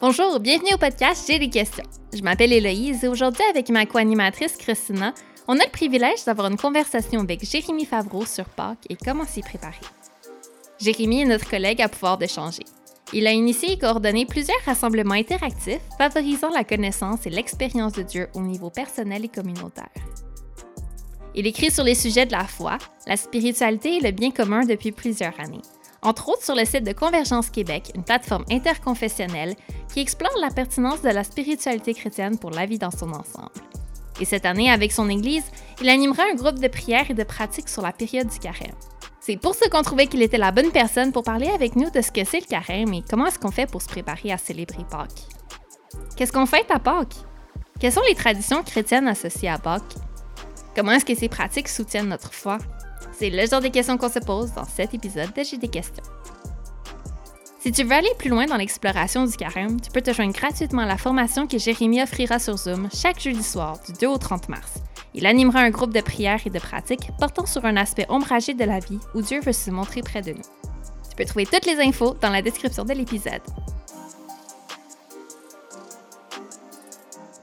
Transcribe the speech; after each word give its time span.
Bonjour, 0.00 0.38
bienvenue 0.38 0.74
au 0.74 0.78
podcast 0.78 1.24
J'ai 1.26 1.40
des 1.40 1.50
questions. 1.50 1.82
Je 2.14 2.22
m'appelle 2.22 2.52
Héloïse 2.52 3.02
et 3.02 3.08
aujourd'hui, 3.08 3.42
avec 3.50 3.68
ma 3.68 3.84
co-animatrice 3.84 4.56
Christina, 4.56 5.12
on 5.48 5.58
a 5.58 5.64
le 5.64 5.70
privilège 5.72 6.24
d'avoir 6.24 6.48
une 6.48 6.56
conversation 6.56 7.18
avec 7.18 7.44
Jérémy 7.44 7.84
Favreau 7.84 8.24
sur 8.24 8.44
Pâques 8.44 8.86
et 8.88 8.94
comment 8.94 9.24
s'y 9.24 9.40
préparer. 9.40 9.80
Jérémy 10.78 11.22
est 11.22 11.24
notre 11.24 11.50
collègue 11.50 11.82
à 11.82 11.88
pouvoir 11.88 12.16
d'échanger. 12.16 12.62
Il 13.12 13.26
a 13.26 13.32
initié 13.32 13.72
et 13.72 13.78
coordonné 13.78 14.24
plusieurs 14.24 14.64
rassemblements 14.64 15.14
interactifs 15.14 15.82
favorisant 15.98 16.50
la 16.50 16.62
connaissance 16.62 17.26
et 17.26 17.30
l'expérience 17.30 17.94
de 17.94 18.02
Dieu 18.02 18.28
au 18.34 18.40
niveau 18.40 18.70
personnel 18.70 19.24
et 19.24 19.28
communautaire. 19.28 19.90
Il 21.34 21.48
écrit 21.48 21.72
sur 21.72 21.82
les 21.82 21.96
sujets 21.96 22.26
de 22.26 22.32
la 22.32 22.44
foi, 22.44 22.78
la 23.08 23.16
spiritualité 23.16 23.96
et 23.96 24.00
le 24.00 24.12
bien 24.12 24.30
commun 24.30 24.64
depuis 24.64 24.92
plusieurs 24.92 25.38
années 25.40 25.62
entre 26.02 26.28
autres 26.28 26.44
sur 26.44 26.54
le 26.54 26.64
site 26.64 26.84
de 26.84 26.92
Convergence 26.92 27.50
Québec, 27.50 27.90
une 27.94 28.04
plateforme 28.04 28.44
interconfessionnelle 28.50 29.56
qui 29.92 30.00
explore 30.00 30.36
la 30.40 30.50
pertinence 30.50 31.02
de 31.02 31.08
la 31.08 31.24
spiritualité 31.24 31.94
chrétienne 31.94 32.38
pour 32.38 32.50
la 32.50 32.66
vie 32.66 32.78
dans 32.78 32.90
son 32.90 33.10
ensemble. 33.10 33.50
Et 34.20 34.24
cette 34.24 34.46
année, 34.46 34.70
avec 34.70 34.92
son 34.92 35.08
Église, 35.08 35.44
il 35.80 35.88
animera 35.88 36.24
un 36.30 36.34
groupe 36.34 36.58
de 36.58 36.68
prière 36.68 37.10
et 37.10 37.14
de 37.14 37.22
pratique 37.24 37.68
sur 37.68 37.82
la 37.82 37.92
période 37.92 38.28
du 38.28 38.38
carême. 38.38 38.74
C'est 39.20 39.36
pour 39.36 39.54
ce 39.54 39.68
qu'on 39.68 39.82
trouvait 39.82 40.06
qu'il 40.06 40.22
était 40.22 40.38
la 40.38 40.52
bonne 40.52 40.70
personne 40.70 41.12
pour 41.12 41.22
parler 41.22 41.48
avec 41.48 41.76
nous 41.76 41.90
de 41.90 42.00
ce 42.00 42.10
que 42.10 42.24
c'est 42.24 42.40
le 42.40 42.46
carême 42.46 42.94
et 42.94 43.02
comment 43.08 43.26
est-ce 43.26 43.38
qu'on 43.38 43.50
fait 43.50 43.70
pour 43.70 43.82
se 43.82 43.88
préparer 43.88 44.32
à 44.32 44.38
célébrer 44.38 44.84
Pâques. 44.90 45.26
Qu'est-ce 46.16 46.32
qu'on 46.32 46.46
fait 46.46 46.68
à 46.70 46.78
Pâques? 46.78 47.16
Quelles 47.78 47.92
sont 47.92 48.02
les 48.08 48.14
traditions 48.14 48.62
chrétiennes 48.62 49.06
associées 49.06 49.50
à 49.50 49.58
Pâques? 49.58 49.94
Comment 50.74 50.92
est-ce 50.92 51.04
que 51.04 51.14
ces 51.14 51.28
pratiques 51.28 51.68
soutiennent 51.68 52.08
notre 52.08 52.32
foi? 52.32 52.58
C'est 53.12 53.30
le 53.30 53.46
genre 53.46 53.60
de 53.60 53.68
questions 53.68 53.96
qu'on 53.96 54.08
se 54.08 54.18
pose 54.18 54.52
dans 54.52 54.64
cet 54.64 54.94
épisode 54.94 55.32
de 55.34 55.42
J'ai 55.42 55.56
des 55.56 55.68
questions. 55.68 56.04
Si 57.60 57.72
tu 57.72 57.82
veux 57.82 57.92
aller 57.92 58.12
plus 58.18 58.30
loin 58.30 58.46
dans 58.46 58.56
l'exploration 58.56 59.26
du 59.26 59.36
carême, 59.36 59.80
tu 59.80 59.90
peux 59.90 60.00
te 60.00 60.12
joindre 60.12 60.32
gratuitement 60.32 60.82
à 60.82 60.86
la 60.86 60.96
formation 60.96 61.46
que 61.46 61.58
Jérémy 61.58 62.00
offrira 62.00 62.38
sur 62.38 62.56
Zoom 62.56 62.88
chaque 62.94 63.20
jeudi 63.20 63.42
soir 63.42 63.78
du 63.84 63.92
2 63.94 64.06
au 64.06 64.16
30 64.16 64.48
mars. 64.48 64.74
Il 65.14 65.26
animera 65.26 65.60
un 65.60 65.70
groupe 65.70 65.92
de 65.92 66.00
prières 66.00 66.40
et 66.46 66.50
de 66.50 66.58
pratiques 66.58 67.10
portant 67.18 67.46
sur 67.46 67.64
un 67.64 67.76
aspect 67.76 68.06
ombragé 68.08 68.54
de 68.54 68.64
la 68.64 68.78
vie 68.78 69.00
où 69.14 69.22
Dieu 69.22 69.40
veut 69.40 69.52
se 69.52 69.70
montrer 69.70 70.02
près 70.02 70.22
de 70.22 70.32
nous. 70.32 70.42
Tu 71.10 71.16
peux 71.16 71.24
trouver 71.24 71.46
toutes 71.46 71.66
les 71.66 71.80
infos 71.80 72.14
dans 72.20 72.30
la 72.30 72.42
description 72.42 72.84
de 72.84 72.92
l'épisode. 72.92 73.42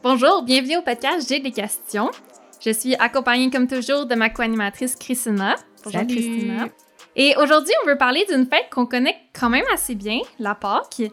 Bonjour, 0.02 0.44
bienvenue 0.44 0.78
au 0.78 0.82
podcast 0.82 1.28
J'ai 1.28 1.40
des 1.40 1.52
questions. 1.52 2.12
Je 2.66 2.72
suis 2.72 2.96
accompagnée 2.96 3.52
comme 3.52 3.68
toujours 3.68 4.08
de 4.08 4.16
ma 4.16 4.32
co-animatrice 4.32 4.96
Christina. 4.96 5.56
Bonjour 5.84 6.02
Christina. 6.08 6.68
Et 7.16 7.36
aujourd'hui, 7.38 7.74
on 7.84 7.88
veut 7.88 7.98
parler 7.98 8.26
d'une 8.28 8.48
fête 8.48 8.72
qu'on 8.72 8.88
connaît 8.88 9.16
quand 9.40 9.52
même 9.52 9.66
assez 9.72 9.94
bien, 9.94 10.20
la 10.40 10.56
Pâque. 10.56 11.04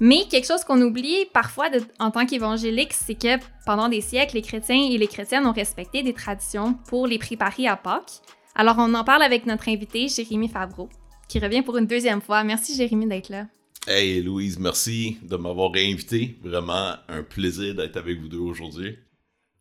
Mais 0.00 0.24
quelque 0.30 0.46
chose 0.46 0.64
qu'on 0.64 0.80
oublie 0.80 1.26
parfois 1.34 1.66
en 1.98 2.10
tant 2.10 2.24
qu'évangélique, 2.24 2.94
c'est 2.94 3.14
que 3.14 3.36
pendant 3.66 3.90
des 3.90 4.00
siècles, 4.00 4.36
les 4.36 4.42
chrétiens 4.42 4.88
et 4.90 4.96
les 4.96 5.06
chrétiennes 5.06 5.46
ont 5.46 5.52
respecté 5.52 6.02
des 6.02 6.14
traditions 6.14 6.78
pour 6.88 7.06
les 7.06 7.18
préparer 7.18 7.68
à 7.68 7.76
Pâques. 7.76 8.22
Alors, 8.54 8.76
on 8.78 8.94
en 8.94 9.04
parle 9.04 9.22
avec 9.22 9.44
notre 9.44 9.68
invité, 9.68 10.08
Jérémy 10.08 10.48
Favreau, 10.48 10.88
qui 11.28 11.40
revient 11.40 11.60
pour 11.60 11.76
une 11.76 11.86
deuxième 11.86 12.22
fois. 12.22 12.42
Merci, 12.42 12.74
Jérémy, 12.74 13.06
d'être 13.06 13.28
là. 13.28 13.48
Hey, 13.86 14.22
Louise, 14.22 14.58
merci 14.58 15.18
de 15.22 15.36
m'avoir 15.36 15.72
réinvité. 15.72 16.38
Vraiment 16.42 16.94
un 17.06 17.22
plaisir 17.22 17.74
d'être 17.74 17.98
avec 17.98 18.18
vous 18.18 18.28
deux 18.28 18.38
aujourd'hui. 18.38 18.96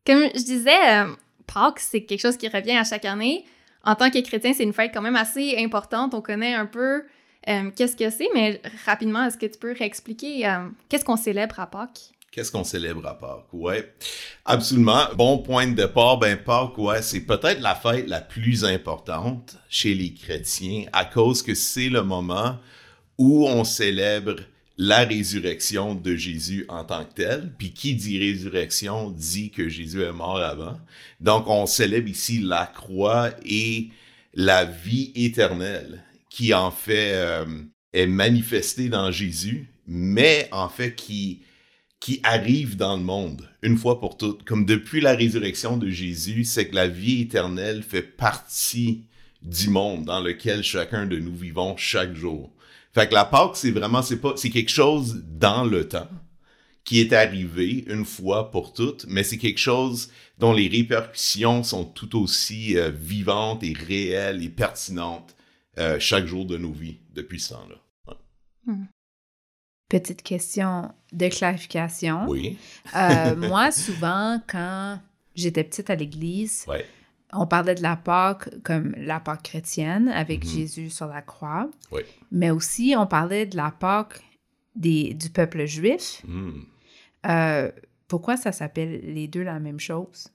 Comme 0.06 0.30
je 0.36 0.44
disais, 0.44 1.02
euh, 1.02 1.08
Pâques, 1.48 1.80
c'est 1.80 2.04
quelque 2.04 2.22
chose 2.22 2.38
qui 2.38 2.48
revient 2.48 2.78
à 2.78 2.84
chaque 2.84 3.06
année. 3.06 3.46
En 3.84 3.96
tant 3.96 4.10
que 4.10 4.20
chrétien, 4.20 4.54
c'est 4.54 4.64
une 4.64 4.74
fête 4.74 4.92
quand 4.94 5.02
même 5.02 5.16
assez 5.16 5.56
importante. 5.60 6.14
On 6.14 6.22
connaît 6.22 6.56
un 6.56 6.66
peu 6.66 7.04
euh, 7.48 7.70
qu'est-ce 7.76 7.96
que 7.96 8.10
c'est, 8.10 8.28
mais 8.34 8.62
rapidement, 8.86 9.24
est-ce 9.26 9.38
que 9.38 9.46
tu 9.46 9.60
peux 9.60 9.74
réexpliquer 9.78 10.48
euh, 10.48 10.68
qu'est-ce 10.90 11.06
qu'on 11.06 11.18
célèbre 11.18 11.60
à 11.60 11.68
Pâques? 11.68 12.12
Qu'est-ce 12.32 12.52
qu'on 12.52 12.64
célèbre 12.64 13.06
à 13.08 13.18
Pâques? 13.18 13.46
Ouais, 13.54 13.94
absolument. 14.44 15.06
Bon 15.16 15.38
point 15.38 15.68
de 15.68 15.74
départ, 15.74 16.18
ben 16.18 16.36
Pâques, 16.36 16.78
ouais, 16.78 17.02
c'est 17.02 17.22
peut-être 17.22 17.62
la 17.62 17.75
fête 17.75 18.09
la 18.09 18.19
plus 18.22 18.66
importante 18.66 19.58
chez 19.69 19.94
les 19.94 20.14
chrétiens 20.14 20.86
à 20.92 21.06
cause 21.06 21.44
que 21.44 21.53
c'est 21.53 21.90
le 21.90 22.02
moment 22.02 22.58
où 23.18 23.48
on 23.48 23.64
célèbre 23.64 24.36
la 24.78 25.06
résurrection 25.06 25.96
de 25.96 26.16
Jésus 26.16 26.66
en 26.68 26.84
tant 26.84 27.06
que 27.06 27.13
tel. 27.13 27.53
Puis 27.58 27.72
qui 27.72 27.96
dit 27.96 28.19
résurrection 28.19 29.12
dit 29.12 29.52
que 29.52 29.69
Jésus 29.69 30.02
est 30.03 30.12
mort 30.12 30.38
avant. 30.38 30.78
Donc 31.19 31.47
on 31.47 31.66
célèbre 31.66 32.09
ici 32.09 32.40
la 32.40 32.66
croix 32.66 33.31
et 33.46 33.90
la 34.34 34.66
vie 34.66 35.12
éternelle 35.16 36.03
qui 36.30 36.53
en 36.53 36.72
fait 36.72 37.13
euh, 37.13 37.46
est 37.94 38.08
manifestée 38.08 38.90
dans 38.90 39.09
Jésus, 39.12 39.69
mais 39.88 40.50
en 40.52 40.68
fait 40.68 40.96
qui 40.96 41.42
qui 42.02 42.19
arrive 42.22 42.75
dans 42.75 42.97
le 42.97 43.03
monde 43.03 43.50
une 43.63 43.78
fois 43.78 44.00
pour 44.00 44.18
toutes. 44.18 44.44
Comme 44.44 44.66
depuis 44.66 45.02
la 45.02 45.16
résurrection 45.16 45.75
de 45.75 45.90
Jésus, 45.90 46.44
c'est 46.44 46.68
que 46.68 46.75
la 46.75 46.88
vie 46.88 47.22
éternelle 47.22 47.81
fait 47.81 48.03
partie 48.03 49.06
du 49.42 49.69
monde 49.69 50.06
dans 50.06 50.19
lequel 50.19 50.62
chacun 50.62 51.07
de 51.07 51.18
nous 51.18 51.36
vivons 51.36 51.75
chaque 51.78 52.13
jour. 52.13 52.52
Fait 52.95 53.09
que 53.09 53.13
la 53.13 53.25
Pâque, 53.25 53.57
c'est 53.57 53.72
vraiment, 53.72 54.01
c'est 54.01 54.22
pas, 54.22 54.38
c'est 54.38 54.50
quelque 54.50 54.72
chose 54.72 55.22
dans 55.25 55.66
le 55.66 55.85
temps 55.85 56.07
qui 56.85 57.01
est 57.01 57.11
arrivé 57.11 57.83
une 57.88 58.06
fois 58.06 58.51
pour 58.51 58.72
toutes, 58.72 59.06
mais 59.09 59.23
c'est 59.23 59.38
quelque 59.38 59.59
chose 59.59 60.11
dont 60.38 60.53
les 60.53 60.69
répercussions 60.69 61.63
sont 61.63 61.83
tout 61.83 62.17
aussi 62.17 62.78
euh, 62.78 62.91
vivantes 62.91 63.63
et 63.63 63.73
réelles 63.73 64.41
et 64.44 64.50
pertinentes 64.50 65.35
euh, 65.78 66.00
chaque 66.00 66.25
jour 66.25 66.45
de 66.45 66.57
nos 66.57 66.72
vies 66.72 67.00
depuis 67.13 67.41
ce 67.41 67.53
temps-là. 67.53 68.16
Hmm. 68.66 68.85
Petite 69.89 70.23
question 70.23 70.94
de 71.12 71.27
clarification. 71.27 72.25
Oui. 72.29 72.57
Euh, 72.95 73.35
moi, 73.35 73.72
souvent, 73.72 74.41
quand 74.47 75.01
j'étais 75.35 75.66
petite 75.66 75.89
à 75.89 75.95
l'église, 75.95 76.63
ouais 76.67 76.85
on 77.38 77.47
parlait 77.47 77.75
de 77.75 77.81
la 77.81 77.96
Pâque 77.96 78.50
comme 78.63 78.94
la 78.97 79.19
Pâque 79.19 79.44
chrétienne 79.44 80.09
avec 80.09 80.44
mhm. 80.44 80.51
Jésus 80.51 80.90
sur 80.90 81.07
la 81.07 81.22
croix. 81.22 81.69
Oui. 81.91 82.01
Mais 82.31 82.50
aussi, 82.50 82.96
on 82.97 83.07
parlait 83.07 83.46
de 83.46 83.56
la 83.56 83.72
Pâque 83.72 84.22
des, 84.75 85.13
du 85.13 85.29
peuple 85.29 85.66
juif. 85.66 86.22
Mhm. 86.28 86.66
Euh, 87.28 87.72
pourquoi 88.07 88.38
ça 88.38 88.51
s'appelle 88.51 89.01
les 89.13 89.28
deux 89.28 89.44
la 89.44 89.59
même 89.59 89.79
chose? 89.79 90.28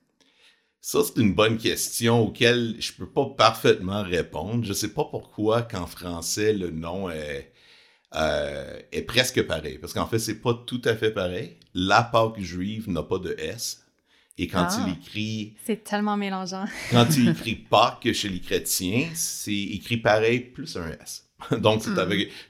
Ça, 0.80 1.00
c'est 1.04 1.20
une 1.20 1.34
bonne 1.34 1.58
question 1.58 2.20
auquel 2.22 2.76
je 2.80 2.92
peux 2.92 3.08
pas 3.08 3.26
parfaitement 3.36 4.02
répondre. 4.02 4.64
Je 4.64 4.72
sais 4.72 4.92
pas 4.92 5.04
pourquoi 5.04 5.62
qu'en 5.62 5.86
français, 5.86 6.54
le 6.54 6.70
nom 6.70 7.10
est, 7.10 7.52
euh, 8.14 8.80
est 8.90 9.02
presque 9.02 9.46
pareil. 9.46 9.78
Parce 9.78 9.92
qu'en 9.92 10.06
fait, 10.06 10.18
c'est 10.18 10.40
pas 10.40 10.54
tout 10.66 10.80
à 10.86 10.96
fait 10.96 11.10
pareil. 11.10 11.58
La 11.74 12.02
Pâque 12.02 12.40
juive 12.40 12.88
n'a 12.88 13.02
pas 13.02 13.18
de 13.18 13.34
S. 13.38 13.84
Et 14.40 14.46
quand 14.46 14.68
il 14.78 14.84
ah. 14.86 14.96
écrit... 14.98 15.52
C'est 15.66 15.84
tellement 15.84 16.16
mélangeant. 16.16 16.64
quand 16.90 17.06
il 17.14 17.28
écrit 17.28 17.56
Pâques 17.56 18.10
chez 18.14 18.30
les 18.30 18.40
chrétiens, 18.40 19.10
c'est 19.12 19.52
écrit 19.52 19.98
pareil 19.98 20.40
plus 20.40 20.78
un 20.78 20.90
S. 21.02 21.28
donc, 21.58 21.86
hmm. 21.86 21.94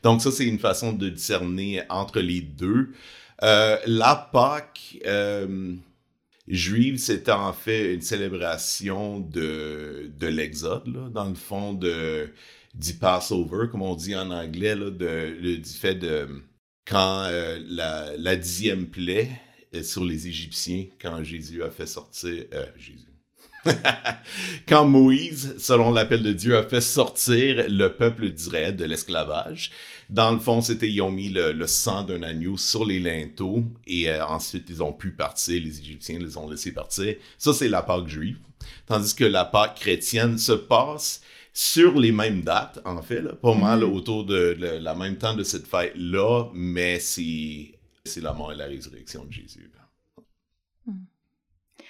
donc 0.05 0.23
ça, 0.23 0.31
c'est 0.31 0.47
une 0.47 0.61
façon 0.61 0.93
de 0.93 1.09
discerner 1.09 1.83
entre 1.91 2.21
les 2.21 2.43
deux. 2.43 2.93
Euh, 3.43 3.77
la 3.87 4.15
Pâque 4.15 4.99
euh, 5.05 5.75
juive, 6.47 6.99
c'était 6.99 7.33
en 7.33 7.53
fait 7.53 7.95
une 7.95 8.03
célébration 8.03 9.19
de, 9.19 10.12
de 10.17 10.27
l'Exode, 10.28 11.12
dans 11.12 11.28
le 11.28 11.34
fond 11.34 11.72
de, 11.72 12.33
du 12.72 12.95
Passover, 12.95 13.67
comme 13.69 13.83
on 13.83 13.97
dit 13.97 14.15
en 14.15 14.31
anglais, 14.31 14.77
là, 14.77 14.91
de, 14.91 15.57
du 15.57 15.71
fait 15.71 15.97
de 15.97 16.28
quand 16.87 17.25
euh, 17.25 17.59
la, 17.67 18.17
la 18.17 18.37
dixième 18.37 18.87
plaie 18.87 19.28
sur 19.83 20.05
les 20.05 20.27
Égyptiens 20.27 20.87
quand 21.01 21.23
Jésus 21.23 21.63
a 21.63 21.71
fait 21.71 21.87
sortir... 21.87 22.45
Euh, 22.53 22.67
Jésus. 22.77 23.07
quand 24.69 24.87
Moïse, 24.87 25.55
selon 25.59 25.93
l'appel 25.93 26.23
de 26.23 26.33
Dieu, 26.33 26.57
a 26.57 26.63
fait 26.63 26.81
sortir 26.81 27.67
le 27.69 27.89
peuple 27.89 28.31
d'Israël 28.31 28.75
de 28.75 28.85
l'esclavage, 28.85 29.71
dans 30.09 30.33
le 30.33 30.39
fond, 30.39 30.61
c'était 30.61 30.91
ils 30.91 31.01
ont 31.03 31.11
mis 31.11 31.28
le, 31.28 31.67
sang 31.67 32.03
d'un 32.03 32.22
agneau 32.22 32.57
sur 32.57 32.84
les 32.84 32.99
linteaux 32.99 33.63
et 33.87 34.11
euh, 34.11 34.27
ensuite 34.27 34.67
ils 34.69 34.83
ont 34.83 34.93
pu 34.93 35.13
partir. 35.13 35.63
Les 35.63 35.78
Égyptiens 35.81 36.19
les 36.19 36.37
ont 36.37 36.49
laissés 36.49 36.73
partir. 36.73 37.15
Ça, 37.39 37.53
c'est 37.53 37.69
la 37.69 37.83
Pâque 37.83 38.09
juive. 38.09 38.39
Tandis 38.87 39.15
que 39.15 39.25
la 39.25 39.45
Pâque 39.45 39.77
chrétienne 39.77 40.39
se 40.39 40.53
passe 40.53 41.21
sur 41.53 41.99
les 41.99 42.13
mêmes 42.13 42.43
dates, 42.43 42.81
en 42.84 43.03
fait, 43.03 43.23
pas 43.41 43.55
mal 43.55 43.81
mm-hmm. 43.81 43.93
autour 43.93 44.25
de, 44.25 44.57
la 44.61 44.95
même 44.95 45.16
temps 45.16 45.34
de 45.34 45.43
cette 45.43 45.66
fête-là, 45.66 46.47
mais 46.55 46.99
c'est 46.99 47.79
c'est 48.05 48.21
la 48.21 48.33
mort 48.33 48.53
et 48.53 48.57
la 48.57 48.67
résurrection 48.67 49.25
de 49.25 49.33
Jésus. 49.33 49.71
Hmm. 50.87 51.05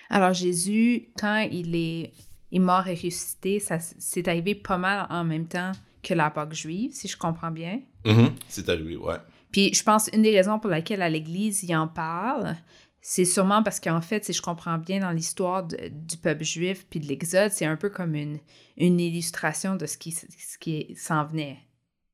Alors 0.08 0.34
Jésus, 0.34 1.08
quand 1.18 1.48
il 1.50 1.74
est, 1.74 2.12
mort 2.58 2.86
et 2.88 2.94
ressuscité, 2.94 3.60
ça 3.60 3.78
c'est 3.78 4.26
arrivé 4.28 4.54
pas 4.54 4.78
mal 4.78 5.06
en 5.10 5.24
même 5.24 5.46
temps 5.46 5.72
que 6.02 6.14
la 6.14 6.30
Pâque 6.30 6.54
juive, 6.54 6.92
si 6.92 7.08
je 7.08 7.16
comprends 7.16 7.50
bien. 7.50 7.80
Mm-hmm. 8.04 8.32
C'est 8.48 8.68
arrivé, 8.68 8.96
ouais. 8.96 9.18
Puis 9.52 9.74
je 9.74 9.82
pense 9.82 10.08
une 10.12 10.22
des 10.22 10.34
raisons 10.34 10.58
pour 10.58 10.70
laquelle 10.70 11.02
à 11.02 11.08
l'Église 11.08 11.62
il 11.62 11.74
en 11.76 11.86
parle, 11.86 12.56
c'est 13.02 13.24
sûrement 13.24 13.62
parce 13.62 13.80
qu'en 13.80 14.00
fait, 14.00 14.24
si 14.24 14.32
je 14.32 14.42
comprends 14.42 14.78
bien 14.78 15.00
dans 15.00 15.10
l'histoire 15.10 15.66
du 15.66 16.16
peuple 16.16 16.44
juif 16.44 16.86
puis 16.88 17.00
de 17.00 17.06
l'Exode, 17.06 17.50
c'est 17.50 17.64
un 17.64 17.76
peu 17.76 17.88
comme 17.88 18.14
une, 18.14 18.38
une 18.76 19.00
illustration 19.00 19.76
de 19.76 19.86
ce 19.86 19.96
qui, 19.96 20.12
ce 20.12 20.58
qui 20.58 20.94
s'en 20.96 21.24
venait. 21.24 21.58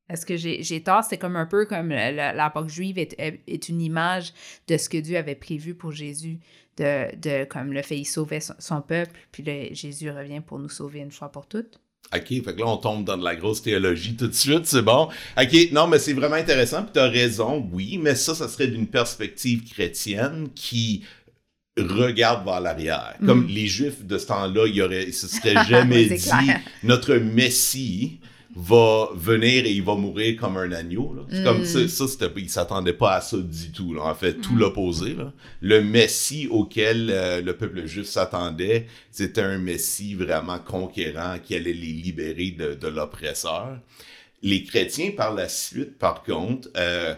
Est-ce 0.09 0.25
que 0.25 0.37
j'ai 0.37 0.83
tort? 0.83 1.05
C'est 1.05 1.19
comme 1.19 1.37
un 1.37 1.47
peu 1.47 1.67
comme 1.67 1.89
la, 1.89 2.51
Pâque 2.51 2.69
juive 2.69 2.99
est, 2.99 3.15
est, 3.19 3.69
une 3.69 3.81
image 3.81 4.33
de 4.69 4.77
ce 4.77 4.89
que 4.89 4.99
Dieu 4.99 5.17
avait 5.17 5.35
prévu 5.35 5.75
pour 5.75 5.93
Jésus, 5.93 6.39
de, 6.77 7.15
de 7.17 7.45
comme 7.45 7.73
le 7.73 7.83
fait, 7.83 7.99
il 7.99 8.05
sauvait 8.05 8.41
son, 8.41 8.81
peuple, 8.83 9.19
puis 9.33 9.45
Jésus 9.73 10.11
revient 10.11 10.41
pour 10.41 10.59
nous 10.59 10.69
sauver 10.69 11.01
une 11.01 11.11
fois 11.11 11.31
pour 11.31 11.47
toutes. 11.47 11.81
OK, 12.15 12.29
fait 12.29 12.43
que 12.43 12.61
là, 12.61 12.67
on 12.69 12.77
tombe 12.77 13.05
dans 13.05 13.17
de 13.17 13.25
la 13.25 13.35
grosse 13.35 13.63
théologie 13.63 14.15
tout 14.15 14.29
de 14.29 14.33
suite, 14.33 14.67
c'est 14.67 14.83
bon. 14.83 15.09
OK, 15.37 15.73
non, 15.73 15.89
mais 15.89 15.99
c'est 15.99 16.13
vraiment 16.13 16.37
intéressant, 16.37 16.83
puis 16.83 16.93
t'as 16.93 17.09
raison, 17.09 17.69
oui, 17.73 17.99
mais 17.99 18.15
ça, 18.15 18.35
ça 18.35 18.47
serait 18.47 18.69
d'une 18.69 18.87
perspective 18.87 19.69
chrétienne 19.69 20.49
qui 20.55 21.05
regarde 21.77 22.45
vers 22.45 22.61
l'arrière. 22.61 23.17
Comme 23.25 23.45
mm. 23.45 23.49
les 23.49 23.67
Juifs 23.67 24.05
de 24.05 24.19
ce 24.19 24.27
temps-là, 24.29 24.67
il 24.69 24.77
y 24.77 24.83
aurait, 24.83 25.11
se 25.11 25.27
serait 25.27 25.65
jamais 25.69 26.05
dit 26.07 26.31
notre 26.85 27.15
Messie 27.17 28.21
va 28.59 29.11
venir 29.15 29.67
et 29.67 29.71
il 29.71 29.83
va 29.83 29.95
mourir 29.97 30.41
comme 30.41 30.57
un 30.57 30.73
agneau. 30.73 31.15
Là. 31.15 31.45
Comme 31.45 31.67
ça, 31.67 31.87
ça 31.89 32.09
c'était, 32.09 32.31
il 32.37 32.49
s'attendait 32.49 32.95
pas 32.95 33.17
à 33.17 33.21
ça 33.21 33.37
du 33.37 33.71
tout. 33.71 33.93
Là. 33.93 34.05
En 34.05 34.15
fait, 34.15 34.35
tout 34.35 34.55
mm. 34.55 34.59
l'opposé. 34.59 35.15
Là. 35.15 35.33
Le 35.61 35.83
Messie 35.83 36.49
auquel 36.51 37.11
euh, 37.11 37.43
le 37.43 37.55
peuple 37.55 37.87
juif 37.87 38.07
s'attendait, 38.07 38.87
c'était 39.11 39.43
un 39.43 39.59
Messie 39.59 40.15
vraiment 40.15 40.59
conquérant 40.59 41.37
qui 41.39 41.55
allait 41.55 41.75
les 41.75 41.93
libérer 41.93 42.53
de, 42.53 42.75
de 42.75 42.89
l'oppresseur. 42.89 43.79
Les 44.43 44.65
chrétiens, 44.65 45.11
par 45.11 45.35
la 45.35 45.51
suite, 45.51 45.99
par 45.99 46.23
contre, 46.23 46.71
euh, 46.79 47.15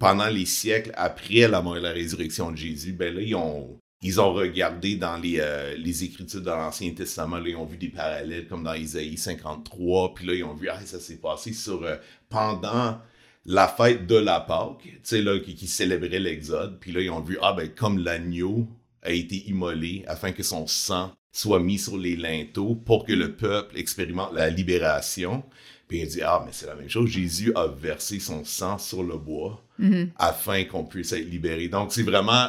pendant 0.00 0.28
les 0.28 0.46
siècles 0.46 0.92
après 0.96 1.46
la 1.46 1.62
mort 1.62 1.76
et 1.76 1.80
la 1.80 1.92
résurrection 1.92 2.50
de 2.50 2.56
Jésus, 2.56 2.92
ben 2.92 3.14
là, 3.14 3.20
ils 3.20 3.34
ont, 3.36 3.78
ils 4.04 4.20
ont 4.20 4.34
regardé 4.34 4.96
dans 4.96 5.16
les, 5.16 5.38
euh, 5.40 5.74
les 5.78 6.04
Écritures 6.04 6.42
de 6.42 6.50
l'Ancien 6.50 6.92
Testament, 6.92 7.38
là, 7.38 7.48
ils 7.48 7.56
ont 7.56 7.64
vu 7.64 7.78
des 7.78 7.88
parallèles 7.88 8.46
comme 8.46 8.62
dans 8.62 8.74
Isaïe 8.74 9.16
53, 9.16 10.14
puis 10.14 10.26
là, 10.26 10.34
ils 10.34 10.44
ont 10.44 10.52
vu, 10.52 10.68
ah, 10.68 10.78
ça 10.84 11.00
s'est 11.00 11.16
passé 11.16 11.54
sur, 11.54 11.82
euh, 11.82 11.96
pendant 12.28 12.98
la 13.46 13.66
fête 13.66 14.06
de 14.06 14.16
la 14.16 14.40
Pâque, 14.40 14.82
tu 14.82 14.98
sais, 15.02 15.22
là, 15.22 15.38
qui, 15.40 15.54
qui 15.54 15.66
célébrait 15.66 16.20
l'Exode, 16.20 16.78
puis 16.80 16.92
là, 16.92 17.00
ils 17.00 17.08
ont 17.08 17.22
vu, 17.22 17.38
ah, 17.40 17.54
ben, 17.54 17.70
comme 17.70 17.96
l'agneau 17.96 18.68
a 19.02 19.10
été 19.10 19.48
immolé 19.48 20.04
afin 20.06 20.32
que 20.32 20.42
son 20.42 20.66
sang 20.66 21.12
soit 21.32 21.60
mis 21.60 21.78
sur 21.78 21.96
les 21.96 22.14
linteaux 22.14 22.74
pour 22.74 23.06
que 23.06 23.12
le 23.12 23.32
peuple 23.34 23.78
expérimente 23.78 24.32
la 24.34 24.50
libération. 24.50 25.42
Puis 25.88 26.00
il 26.00 26.08
dit, 26.08 26.22
ah, 26.22 26.42
mais 26.44 26.52
c'est 26.52 26.66
la 26.66 26.74
même 26.74 26.90
chose, 26.90 27.08
Jésus 27.08 27.52
a 27.54 27.66
versé 27.66 28.20
son 28.20 28.44
sang 28.44 28.78
sur 28.78 29.02
le 29.02 29.16
bois 29.16 29.62
mm-hmm. 29.80 30.10
afin 30.16 30.64
qu'on 30.64 30.84
puisse 30.84 31.12
être 31.12 31.28
libéré. 31.28 31.68
Donc, 31.68 31.92
c'est 31.92 32.02
vraiment 32.02 32.48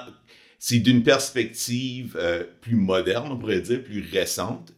c'est 0.59 0.79
d'une 0.79 1.03
perspective 1.03 2.17
euh, 2.19 2.43
plus 2.61 2.75
moderne, 2.75 3.31
on 3.31 3.37
pourrait 3.37 3.61
dire, 3.61 3.83
plus 3.83 4.05
récente, 4.11 4.73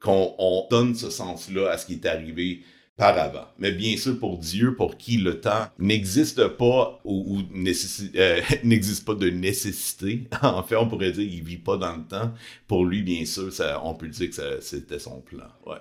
qu'on 0.00 0.66
donne 0.70 0.94
ce 0.94 1.10
sens-là 1.10 1.70
à 1.70 1.78
ce 1.78 1.86
qui 1.86 1.94
est 1.94 2.06
arrivé 2.06 2.62
par 2.96 3.18
avant. 3.18 3.46
Mais 3.58 3.72
bien 3.72 3.96
sûr, 3.96 4.18
pour 4.18 4.38
Dieu, 4.38 4.74
pour 4.76 4.96
qui 4.98 5.16
le 5.16 5.40
temps 5.40 5.68
n'existe 5.78 6.46
pas 6.48 7.00
ou, 7.04 7.40
euh, 7.40 8.40
n'existe 8.64 9.04
pas 9.06 9.14
de 9.14 9.30
nécessité, 9.30 10.28
en 10.42 10.62
fait, 10.62 10.76
on 10.76 10.88
pourrait 10.88 11.12
dire 11.12 11.28
qu'il 11.28 11.42
vit 11.42 11.56
pas 11.56 11.76
dans 11.76 11.96
le 11.96 12.04
temps. 12.04 12.32
Pour 12.66 12.84
lui, 12.84 13.02
bien 13.02 13.24
sûr, 13.24 13.50
on 13.82 13.94
peut 13.94 14.08
dire 14.08 14.30
que 14.30 14.60
c'était 14.60 14.98
son 14.98 15.20
plan. 15.20 15.48
Ouais. 15.66 15.78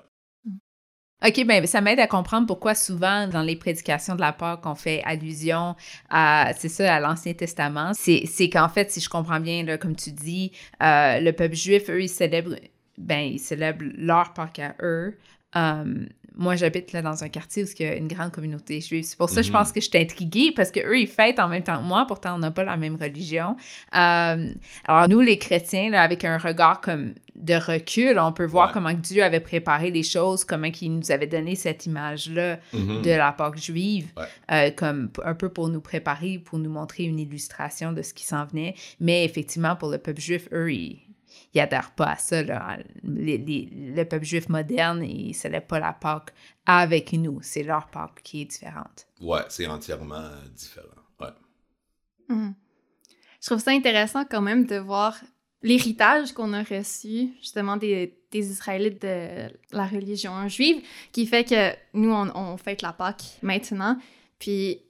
OK, 1.25 1.45
ben 1.45 1.65
ça 1.65 1.81
m'aide 1.81 1.99
à 1.99 2.07
comprendre 2.07 2.47
pourquoi 2.47 2.75
souvent 2.75 3.27
dans 3.27 3.41
les 3.41 3.57
prédications 3.57 4.15
de 4.15 4.21
la 4.21 4.31
Pâque, 4.31 4.65
on 4.65 4.75
fait 4.75 5.01
allusion 5.03 5.75
à, 6.09 6.51
c'est 6.57 6.69
ça, 6.69 6.95
à 6.95 6.99
l'Ancien 7.01 7.33
Testament. 7.33 7.91
C'est, 7.93 8.49
qu'en 8.49 8.69
fait, 8.69 8.89
si 8.89 9.01
je 9.01 9.09
comprends 9.09 9.41
bien, 9.41 9.63
là, 9.63 9.77
comme 9.77 9.97
tu 9.97 10.11
dis, 10.11 10.53
euh, 10.81 11.19
le 11.19 11.31
peuple 11.31 11.55
juif, 11.55 11.89
eux, 11.89 12.03
ils 12.03 12.09
célèbrent, 12.09 12.55
ben, 12.97 13.19
ils 13.19 13.39
célèbrent 13.39 13.83
leur 13.97 14.33
Pâque 14.33 14.59
à 14.59 14.75
eux. 14.81 15.17
Um, 15.55 16.07
moi, 16.39 16.55
j'habite 16.55 16.93
là 16.93 17.01
dans 17.01 17.21
un 17.21 17.27
quartier 17.27 17.63
où 17.63 17.67
il 17.77 17.85
y 17.85 17.89
a 17.89 17.95
une 17.97 18.07
grande 18.07 18.31
communauté 18.31 18.79
juive. 18.79 19.03
C'est 19.03 19.17
pour 19.17 19.29
ça 19.29 19.41
que 19.41 19.47
je 19.47 19.51
mhm. 19.51 19.57
pense 19.57 19.73
que 19.73 19.81
je 19.81 19.89
suis 19.89 19.97
intriguée 19.97 20.53
parce 20.55 20.71
qu'eux, 20.71 20.97
ils 20.97 21.07
fêtent 21.07 21.37
en 21.37 21.49
même 21.49 21.63
temps 21.63 21.77
que 21.79 21.83
moi. 21.83 22.05
Pourtant, 22.07 22.35
on 22.35 22.37
n'a 22.37 22.49
pas 22.49 22.63
la 22.63 22.77
même 22.77 22.95
religion. 22.95 23.57
Euh, 23.93 24.53
alors, 24.85 25.09
nous, 25.09 25.19
les 25.19 25.37
chrétiens, 25.37 25.89
là, 25.89 26.01
avec 26.01 26.23
un 26.23 26.37
regard 26.37 26.79
comme 26.79 27.13
de 27.35 27.55
recul, 27.55 28.17
on 28.19 28.31
peut 28.31 28.45
voir 28.45 28.71
comment 28.71 28.93
Dieu 28.93 29.21
avait 29.21 29.41
préparé 29.41 29.91
les 29.91 30.03
choses, 30.03 30.45
comment 30.45 30.69
il 30.81 30.95
nous 30.95 31.11
avait 31.11 31.27
donné 31.27 31.55
cette 31.55 31.85
image-là 31.85 32.59
mhm. 32.71 33.01
de 33.01 33.11
la 33.11 33.33
Pâque 33.33 33.57
juive, 33.57 34.07
euh, 34.49 34.71
comme 34.71 35.09
un 35.25 35.35
peu 35.35 35.49
pour 35.49 35.67
nous 35.67 35.81
préparer, 35.81 36.37
pour 36.37 36.57
nous 36.57 36.69
montrer 36.69 37.03
une 37.03 37.19
illustration 37.19 37.91
de 37.91 38.01
ce 38.01 38.13
qui 38.13 38.23
s'en 38.23 38.45
venait. 38.45 38.75
Mais 39.01 39.25
effectivement, 39.25 39.75
pour 39.75 39.89
le 39.89 39.97
peuple 39.97 40.21
juif, 40.21 40.47
eux, 40.53 40.71
ils 40.71 41.08
ils 41.53 41.57
n'adhèrent 41.57 41.91
pas 41.91 42.11
à 42.11 42.15
ça. 42.15 42.41
le 42.43 44.03
peuple 44.03 44.25
juif 44.25 44.49
moderne, 44.49 45.03
il 45.03 45.29
ne 45.29 45.33
célèbre 45.33 45.67
pas 45.67 45.79
la 45.79 45.93
Pâque 45.93 46.33
avec 46.65 47.13
nous. 47.13 47.39
C'est 47.41 47.63
leur 47.63 47.87
Pâque 47.87 48.21
qui 48.23 48.41
est 48.41 48.45
différente. 48.45 49.07
Ouais, 49.19 49.41
c'est 49.49 49.67
entièrement 49.67 50.29
différent. 50.55 50.87
Ouais. 51.19 51.27
Mhm. 52.29 52.53
Je 53.41 53.45
trouve 53.47 53.59
ça 53.59 53.71
intéressant 53.71 54.25
quand 54.25 54.41
même 54.41 54.65
de 54.65 54.77
voir 54.77 55.17
l'héritage 55.63 56.33
qu'on 56.33 56.53
a 56.53 56.63
reçu 56.63 57.29
justement 57.39 57.77
des, 57.77 58.15
Israélites 58.31 59.01
de 59.01 59.49
la 59.71 59.85
religion 59.85 60.47
juive 60.47 60.83
qui 61.11 61.25
fait 61.25 61.43
que 61.43 61.73
nous, 61.93 62.11
on, 62.11 62.57
fête 62.57 62.83
la 62.83 62.93
Pâque 62.93 63.23
maintenant. 63.41 63.97
Puis 64.37 64.81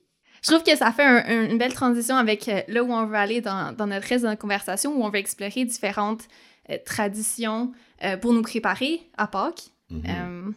je 0.42 0.52
trouve 0.52 0.64
que 0.64 0.76
ça 0.76 0.92
fait 0.92 1.04
une 1.50 1.58
belle 1.58 1.74
transition 1.74 2.16
avec 2.18 2.48
euh, 2.50 2.62
là 2.68 2.84
où 2.84 2.92
on 2.92 3.06
veut 3.06 3.16
aller 3.16 3.40
dans, 3.42 3.74
dans 3.76 3.88
notre 3.88 4.08
reste 4.08 4.24
de 4.24 4.30
notre 4.30 4.42
conversation, 4.42 4.94
où 4.94 5.04
on 5.04 5.10
veut 5.10 5.20
explorer 5.20 5.66
différentes 5.66 6.24
euh, 6.24 6.49
traditions 6.78 7.72
euh, 8.04 8.18
pour 8.18 8.34
nous 8.34 8.42
préparer 8.42 9.02
à 9.18 9.28
Pâques. 9.28 9.72
Mhm. 9.90 10.04
Euh, 10.08 10.52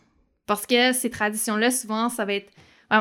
parce 0.47 0.67
que 0.67 0.93
ces 0.93 1.11
traditions-là, 1.11 1.71
souvent, 1.71 2.09
ça 2.09 2.25
va 2.25 2.35
être 2.35 2.53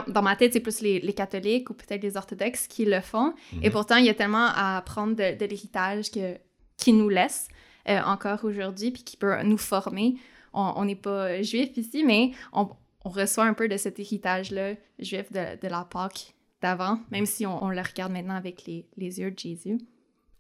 dans 0.08 0.22
ma 0.22 0.38
tête, 0.38 0.54
c'est 0.54 0.62
plus 0.62 0.80
les, 0.80 1.14
catholiques 1.14 1.70
ou 1.70 1.74
peut-être 1.74 2.02
les 2.02 2.16
orthodoxes 2.16 2.68
qui 2.68 2.86
le 2.86 3.02
font. 3.02 3.34
Et 3.62 3.68
mhm. 3.68 3.72
pourtant, 3.74 3.98
il 3.98 4.06
y 4.06 4.10
a 4.10 4.14
tellement 4.14 4.48
à 4.48 4.78
apprendre 4.78 5.16
de, 5.16 5.46
l'héritage 5.46 6.12
qu'ils 6.12 6.98
nous 6.98 7.10
laissent 7.10 7.50
encore 7.86 8.46
aujourd'hui, 8.46 8.92
puis 8.92 9.04
qui 9.04 9.18
peut 9.18 9.44
nous 9.44 9.58
former. 9.58 10.16
On 10.54 10.86
n'est 10.86 10.96
pas 10.96 11.42
juif 11.42 11.76
ici, 11.76 12.06
mais 12.06 12.32
on, 12.54 12.70
reçoit 13.04 13.44
un 13.44 13.54
peu 13.54 13.68
de 13.68 13.76
cet 13.76 14.00
héritage-là 14.00 14.76
juif 15.00 15.30
de, 15.34 15.60
de, 15.60 15.68
la 15.68 15.84
Pâque 15.84 16.36
d'avant, 16.62 17.00
même 17.10 17.26
si 17.26 17.46
on, 17.46 17.70
le 17.70 17.82
regarde 17.82 18.14
maintenant 18.14 18.36
avec 18.36 18.66
les, 18.66 18.88
les 18.96 19.20
yeux 19.20 19.32
de 19.32 19.40
Jésus. 19.40 19.78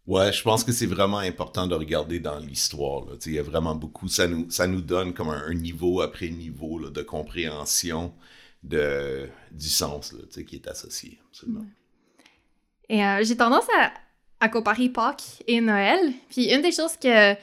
Ouais, 0.07 0.33
je 0.33 0.41
pense 0.41 0.63
que 0.63 0.71
c'est 0.71 0.87
vraiment 0.87 1.19
important 1.19 1.67
de 1.67 1.75
regarder 1.75 2.19
dans 2.19 2.39
l'histoire. 2.39 3.05
Il 3.25 3.33
y 3.33 3.39
a 3.39 3.43
vraiment 3.43 3.75
beaucoup, 3.75 4.07
ça 4.07 4.27
nous, 4.27 4.49
ça 4.49 4.65
nous 4.67 4.81
donne 4.81 5.13
comme 5.13 5.29
un, 5.29 5.53
niveau 5.53 6.01
après 6.01 6.29
niveau 6.29 6.89
de 6.89 7.01
compréhension 7.01 8.13
de, 8.63 9.29
du 9.51 9.69
sens 9.69 10.15
qui 10.47 10.55
est 10.55 10.67
associé. 10.67 11.19
Et 12.89 13.05
euh, 13.05 13.23
j'ai 13.23 13.37
tendance 13.37 13.65
à, 13.79 13.93
à, 14.39 14.49
comparer 14.49 14.89
Pâques 14.89 15.43
et 15.47 15.61
Noël. 15.61 16.13
Puis 16.29 16.51
une 16.51 16.61
des 16.61 16.71
choses 16.71 16.97
que 16.97 17.35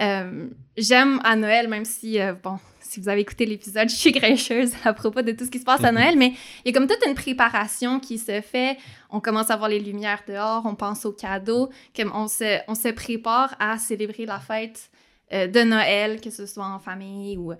euh, 0.00 0.48
j'aime 0.76 1.20
à 1.24 1.36
Noël, 1.36 1.68
même 1.68 1.84
si, 1.84 2.20
euh, 2.20 2.34
bon, 2.34 2.58
si 2.92 3.00
vous 3.00 3.08
avez 3.08 3.22
écouté 3.22 3.46
l'épisode, 3.46 3.88
je 3.88 3.94
suis 3.94 4.12
grincheuse 4.12 4.72
à 4.84 4.92
propos 4.92 5.22
de 5.22 5.32
tout 5.32 5.46
ce 5.46 5.50
qui 5.50 5.58
se 5.58 5.64
passe 5.64 5.82
à 5.82 5.92
Noël, 5.92 6.14
mais 6.18 6.34
il 6.62 6.70
y 6.70 6.76
a 6.76 6.78
comme 6.78 6.86
toute 6.86 7.02
une 7.06 7.14
préparation 7.14 7.98
qui 8.00 8.18
se 8.18 8.42
fait. 8.42 8.76
On 9.08 9.18
commence 9.18 9.50
à 9.50 9.56
voir 9.56 9.70
les 9.70 9.80
lumières 9.80 10.22
dehors, 10.28 10.66
on 10.66 10.74
pense 10.74 11.06
aux 11.06 11.12
cadeaux, 11.12 11.70
comme 11.96 12.12
on 12.14 12.28
se, 12.28 12.58
on 12.68 12.74
se 12.74 12.88
prépare 12.88 13.56
à 13.58 13.78
célébrer 13.78 14.26
la 14.26 14.38
fête 14.38 14.90
euh, 15.32 15.46
de 15.46 15.60
Noël, 15.60 16.20
que 16.20 16.28
ce 16.28 16.44
soit 16.44 16.66
en 16.66 16.78
famille 16.78 17.38
ou 17.38 17.52
euh, 17.52 17.56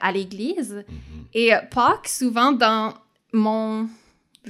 à 0.00 0.12
l'église. 0.12 0.74
Mm-hmm. 0.74 1.34
Et 1.34 1.52
euh, 1.52 1.58
Pâques, 1.68 2.06
souvent 2.06 2.52
dans 2.52 2.94
mon 3.32 3.88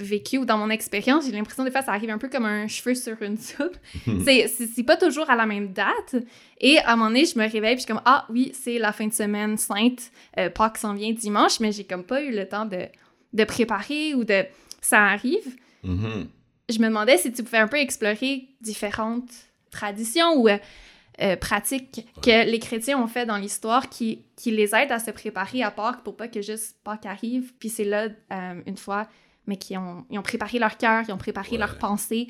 vécu 0.04 0.38
ou 0.38 0.44
dans 0.44 0.58
mon 0.58 0.70
expérience, 0.70 1.26
j'ai 1.26 1.32
l'impression 1.32 1.64
des 1.64 1.70
fois 1.70 1.82
ça 1.82 1.92
arrive 1.92 2.10
un 2.10 2.18
peu 2.18 2.28
comme 2.28 2.44
un 2.44 2.66
cheveu 2.68 2.94
sur 2.94 3.20
une 3.22 3.38
soupe. 3.38 3.76
c'est 4.24 4.82
pas 4.84 4.96
toujours 4.96 5.30
à 5.30 5.36
la 5.36 5.46
même 5.46 5.72
date. 5.72 6.16
Et 6.60 6.78
à 6.78 6.92
un 6.92 6.96
moment 6.96 7.08
donné, 7.08 7.24
je 7.24 7.38
me 7.38 7.44
réveille 7.44 7.74
puis 7.74 7.82
je 7.82 7.86
suis 7.86 7.92
comme 7.92 8.02
ah 8.04 8.26
oui, 8.30 8.52
c'est 8.54 8.78
la 8.78 8.92
fin 8.92 9.06
de 9.06 9.12
semaine 9.12 9.56
sainte, 9.56 10.10
euh, 10.38 10.50
Pâques 10.50 10.78
s'en 10.78 10.94
vient 10.94 11.12
dimanche, 11.12 11.60
mais 11.60 11.72
j'ai 11.72 11.84
comme 11.84 12.04
pas 12.04 12.22
eu 12.22 12.32
le 12.32 12.48
temps 12.48 12.66
de, 12.66 12.86
de 13.32 13.44
préparer 13.44 14.14
ou 14.14 14.24
de 14.24 14.44
ça 14.80 15.04
arrive. 15.04 15.56
Mm-hmm. 15.84 16.26
Je 16.68 16.78
me 16.78 16.86
demandais 16.86 17.16
si 17.16 17.32
tu 17.32 17.42
pouvais 17.42 17.58
un 17.58 17.68
peu 17.68 17.78
explorer 17.78 18.48
différentes 18.60 19.30
traditions 19.70 20.34
ou 20.34 20.48
euh, 20.48 20.58
euh, 21.22 21.36
pratiques 21.36 22.06
que 22.22 22.44
les 22.44 22.58
chrétiens 22.58 23.00
ont 23.00 23.06
fait 23.06 23.24
dans 23.24 23.38
l'histoire 23.38 23.88
qui, 23.88 24.24
qui 24.36 24.50
les 24.50 24.74
aident 24.74 24.92
à 24.92 24.98
se 24.98 25.10
préparer 25.10 25.62
à 25.62 25.70
Pâques 25.70 26.02
pour 26.02 26.16
pas 26.16 26.28
que 26.28 26.42
juste 26.42 26.76
Pâques 26.84 27.06
arrive. 27.06 27.52
Puis 27.58 27.68
c'est 27.68 27.84
là, 27.84 28.08
une 28.66 28.76
fois 28.76 29.08
mais 29.46 29.56
qui 29.56 29.76
ont, 29.76 30.04
ils 30.10 30.18
ont 30.18 30.22
préparé 30.22 30.58
leur 30.58 30.76
cœur, 30.76 31.04
ils 31.08 31.12
ont 31.12 31.18
préparé 31.18 31.56
leur 31.56 31.78
pensée 31.78 32.28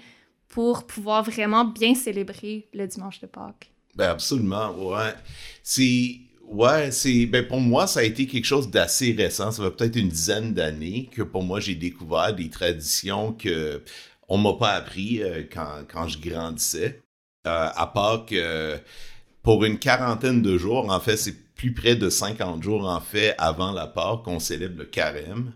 pour 0.48 0.86
pouvoir 0.86 1.24
vraiment 1.24 1.64
bien 1.64 1.94
célébrer 1.94 2.68
le 2.72 2.86
dimanche 2.86 3.20
de 3.20 3.26
Pâques. 3.26 3.70
Ben 3.94 4.10
absolument, 4.10 4.70
ouais. 4.72 5.14
C'est 5.62 6.20
ouais, 6.44 6.90
c'est 6.90 7.26
ben 7.26 7.46
pour 7.46 7.60
moi 7.60 7.86
ça 7.86 8.00
a 8.00 8.02
été 8.02 8.26
quelque 8.26 8.44
chose 8.44 8.70
d'assez 8.70 9.12
récent, 9.12 9.50
ça 9.50 9.64
fait 9.64 9.70
peut-être 9.70 9.96
une 9.96 10.08
dizaine 10.08 10.54
d'années 10.54 11.08
que 11.10 11.22
pour 11.22 11.42
moi 11.42 11.60
j'ai 11.60 11.74
découvert 11.74 12.34
des 12.34 12.50
traditions 12.50 13.32
que 13.32 13.82
on 14.28 14.38
m'a 14.38 14.54
pas 14.54 14.72
appris 14.72 15.22
euh, 15.22 15.42
quand, 15.50 15.84
quand 15.88 16.08
je 16.08 16.18
grandissais. 16.18 17.00
Euh, 17.46 17.68
à 17.74 17.86
Pâques, 17.86 18.32
euh, 18.32 18.76
pour 19.42 19.64
une 19.64 19.78
quarantaine 19.78 20.42
de 20.42 20.58
jours, 20.58 20.90
en 20.90 20.98
fait, 20.98 21.16
c'est 21.16 21.36
plus 21.56 21.72
près 21.72 21.96
de 21.96 22.10
50 22.10 22.62
jours, 22.62 22.86
en 22.86 23.00
fait, 23.00 23.34
avant 23.38 23.72
la 23.72 23.86
Pâque, 23.86 24.22
qu'on 24.24 24.38
célèbre 24.38 24.78
le 24.78 24.84
carême. 24.84 25.52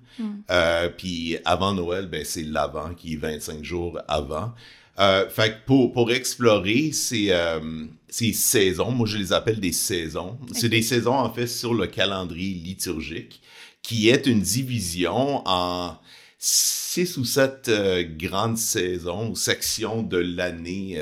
Euh, 0.50 0.88
puis 0.88 1.36
avant 1.44 1.74
Noël, 1.74 2.06
ben, 2.06 2.24
c'est 2.24 2.42
l'avant 2.42 2.94
qui 2.94 3.12
est 3.12 3.16
25 3.16 3.62
jours 3.62 4.00
avant. 4.08 4.52
Euh, 4.98 5.28
fait 5.28 5.50
que 5.50 5.66
pour, 5.66 5.92
pour 5.92 6.10
explorer 6.10 6.92
ces, 6.92 7.28
euh, 7.30 7.60
ces 8.08 8.32
saisons, 8.32 8.90
moi 8.90 9.06
je 9.06 9.18
les 9.18 9.32
appelle 9.32 9.60
des 9.60 9.72
saisons. 9.72 10.38
C'est 10.52 10.68
des 10.68 10.82
saisons 10.82 11.14
en 11.14 11.32
fait 11.32 11.46
sur 11.46 11.74
le 11.74 11.86
calendrier 11.86 12.54
liturgique, 12.54 13.40
qui 13.82 14.08
est 14.08 14.26
une 14.26 14.40
division 14.40 15.42
en 15.46 15.96
six 16.38 17.18
ou 17.18 17.24
sept 17.24 17.70
grandes 18.16 18.58
saisons 18.58 19.30
ou 19.30 19.36
sections 19.36 20.02
de 20.02 20.18
l'année, 20.18 20.98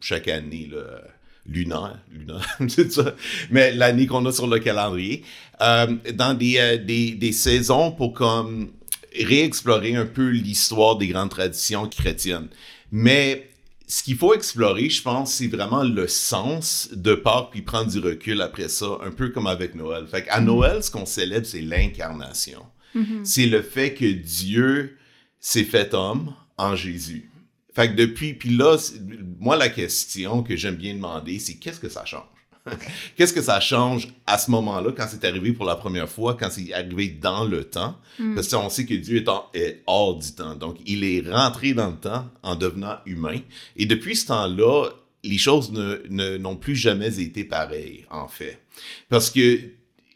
chaque 0.00 0.28
année, 0.28 0.68
là, 0.72 1.02
lunaire, 1.48 1.98
lunaire, 2.12 2.58
c'est 2.68 2.92
ça, 2.92 3.14
mais 3.50 3.72
l'année 3.72 4.06
qu'on 4.06 4.24
a 4.26 4.32
sur 4.32 4.46
le 4.46 4.58
calendrier, 4.58 5.22
euh, 5.60 5.86
dans 6.14 6.34
des, 6.34 6.58
euh, 6.58 6.76
des, 6.78 7.12
des 7.12 7.32
saisons 7.32 7.92
pour 7.92 8.12
comme 8.12 8.70
réexplorer 9.18 9.96
un 9.96 10.06
peu 10.06 10.28
l'histoire 10.28 10.96
des 10.96 11.08
grandes 11.08 11.30
traditions 11.30 11.88
chrétiennes. 11.88 12.48
Mais 12.92 13.48
ce 13.86 14.02
qu'il 14.02 14.16
faut 14.16 14.34
explorer, 14.34 14.90
je 14.90 15.02
pense, 15.02 15.34
c'est 15.34 15.46
vraiment 15.46 15.82
le 15.82 16.08
sens 16.08 16.88
de 16.92 17.14
Pâques, 17.14 17.48
puis 17.52 17.62
prendre 17.62 17.90
du 17.90 18.00
recul 18.00 18.40
après 18.42 18.68
ça, 18.68 18.98
un 19.04 19.10
peu 19.10 19.30
comme 19.30 19.46
avec 19.46 19.74
Noël. 19.74 20.06
Fait 20.06 20.24
qu'à 20.24 20.40
Noël, 20.40 20.82
ce 20.82 20.90
qu'on 20.90 21.06
célèbre, 21.06 21.46
c'est 21.46 21.60
l'incarnation. 21.60 22.62
C'est 23.24 23.44
le 23.44 23.60
fait 23.60 23.92
que 23.92 24.10
Dieu 24.10 24.96
s'est 25.38 25.64
fait 25.64 25.92
homme 25.92 26.32
en 26.56 26.74
Jésus. 26.74 27.30
Fait 27.76 27.90
que 27.90 27.94
depuis, 27.94 28.32
puis 28.34 28.56
là, 28.56 28.76
moi, 29.38 29.56
la 29.56 29.68
question 29.68 30.42
que 30.42 30.56
j'aime 30.56 30.76
bien 30.76 30.94
demander, 30.94 31.38
c'est 31.38 31.54
qu'est-ce 31.54 31.78
que 31.78 31.88
ça 31.90 32.04
change? 32.06 32.24
qu'est-ce 33.16 33.32
que 33.32 33.42
ça 33.42 33.60
change 33.60 34.08
à 34.26 34.38
ce 34.38 34.50
moment-là, 34.50 34.90
quand 34.96 35.06
c'est 35.08 35.24
arrivé 35.24 35.52
pour 35.52 35.66
la 35.66 35.76
première 35.76 36.08
fois, 36.08 36.34
quand 36.40 36.48
c'est 36.50 36.72
arrivé 36.72 37.08
dans 37.10 37.44
le 37.44 37.62
temps? 37.64 37.96
Parce 38.34 38.48
qu'on 38.48 38.68
sait 38.70 38.86
que 38.86 38.94
Dieu 38.94 39.18
est, 39.18 39.28
en- 39.28 39.44
est 39.54 39.82
hors 39.86 40.16
du 40.18 40.32
temps. 40.32 40.56
Donc, 40.56 40.78
il 40.86 41.04
est 41.04 41.20
rentré 41.30 41.74
dans 41.74 41.90
le 41.90 41.96
temps 41.96 42.28
en 42.42 42.56
devenant 42.56 42.96
humain. 43.06 43.38
Et 43.76 43.86
depuis 43.86 44.16
ce 44.16 44.26
temps-là, 44.28 44.88
les 45.22 45.38
choses 45.38 45.70
ne- 45.70 46.00
ne- 46.08 46.38
n'ont 46.38 46.56
plus 46.56 46.74
jamais 46.76 47.20
été 47.20 47.44
pareilles, 47.44 48.04
en 48.10 48.26
fait. 48.26 48.58
Parce 49.10 49.30
que 49.30 49.60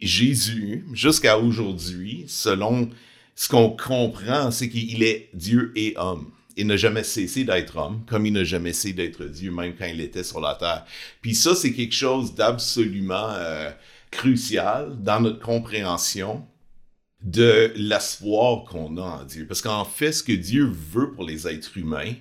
Jésus, 0.00 0.86
jusqu'à 0.92 1.38
aujourd'hui, 1.38 2.24
selon 2.26 2.88
ce 3.36 3.48
qu'on 3.48 3.70
comprend, 3.70 4.50
c'est 4.50 4.68
qu'il 4.70 5.02
est 5.02 5.28
Dieu 5.34 5.72
et 5.76 5.94
homme. 5.96 6.30
Il 6.56 6.66
n'a 6.66 6.76
jamais 6.76 7.04
cessé 7.04 7.44
d'être 7.44 7.76
homme, 7.76 8.04
comme 8.06 8.26
il 8.26 8.32
n'a 8.32 8.44
jamais 8.44 8.72
cessé 8.72 8.92
d'être 8.92 9.24
Dieu, 9.24 9.50
même 9.50 9.74
quand 9.76 9.86
il 9.86 10.00
était 10.00 10.24
sur 10.24 10.40
la 10.40 10.54
terre. 10.54 10.84
Puis 11.22 11.34
ça, 11.34 11.54
c'est 11.54 11.72
quelque 11.72 11.94
chose 11.94 12.34
d'absolument 12.34 13.30
euh, 13.30 13.70
crucial 14.10 14.96
dans 15.02 15.20
notre 15.20 15.40
compréhension 15.40 16.46
de 17.22 17.72
l'espoir 17.76 18.64
qu'on 18.64 18.96
a 18.96 19.02
en 19.02 19.24
Dieu. 19.24 19.46
Parce 19.46 19.62
qu'en 19.62 19.84
fait, 19.84 20.12
ce 20.12 20.22
que 20.22 20.32
Dieu 20.32 20.64
veut 20.64 21.12
pour 21.12 21.24
les 21.24 21.46
êtres 21.46 21.76
humains, 21.76 22.14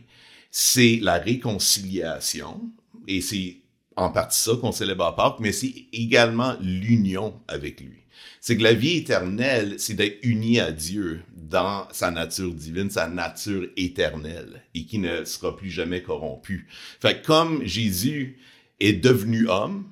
c'est 0.51 0.99
la 1.01 1.17
réconciliation. 1.17 2.61
Et 3.07 3.21
c'est 3.21 3.57
en 3.95 4.09
partie 4.11 4.39
ça 4.39 4.51
qu'on 4.59 4.71
célèbre 4.71 5.05
à 5.05 5.15
Pâques, 5.15 5.39
mais 5.39 5.51
c'est 5.51 5.73
également 5.91 6.55
l'union 6.61 7.39
avec 7.47 7.81
lui. 7.81 7.99
C'est 8.41 8.57
que 8.57 8.63
la 8.63 8.73
vie 8.73 8.97
éternelle, 8.97 9.75
c'est 9.77 9.95
d'être 9.95 10.19
uni 10.23 10.59
à 10.59 10.71
Dieu 10.71 11.21
dans 11.49 11.87
sa 11.91 12.11
nature 12.11 12.53
divine, 12.53 12.89
sa 12.89 13.07
nature 13.07 13.67
éternelle, 13.75 14.61
et 14.75 14.85
qui 14.85 14.99
ne 14.99 15.25
sera 15.25 15.55
plus 15.55 15.69
jamais 15.69 16.03
corrompue. 16.03 16.67
Fait 17.01 17.21
que 17.21 17.25
comme 17.25 17.65
Jésus 17.65 18.37
est 18.79 18.93
devenu 18.93 19.49
homme, 19.49 19.89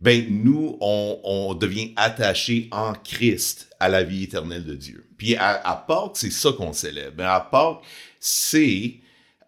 ben 0.00 0.26
nous, 0.30 0.78
on, 0.80 1.20
on 1.24 1.54
devient 1.54 1.92
attachés 1.96 2.68
en 2.70 2.92
Christ 2.94 3.68
à 3.80 3.88
la 3.88 4.02
vie 4.02 4.24
éternelle 4.24 4.64
de 4.64 4.74
Dieu. 4.74 5.06
Puis 5.18 5.36
à, 5.36 5.60
à 5.68 5.76
Pâques, 5.76 6.12
c'est 6.14 6.30
ça 6.30 6.52
qu'on 6.52 6.72
célèbre. 6.72 7.16
Ben 7.16 7.26
à 7.26 7.40
Pâques, 7.40 7.82
c'est 8.18 8.94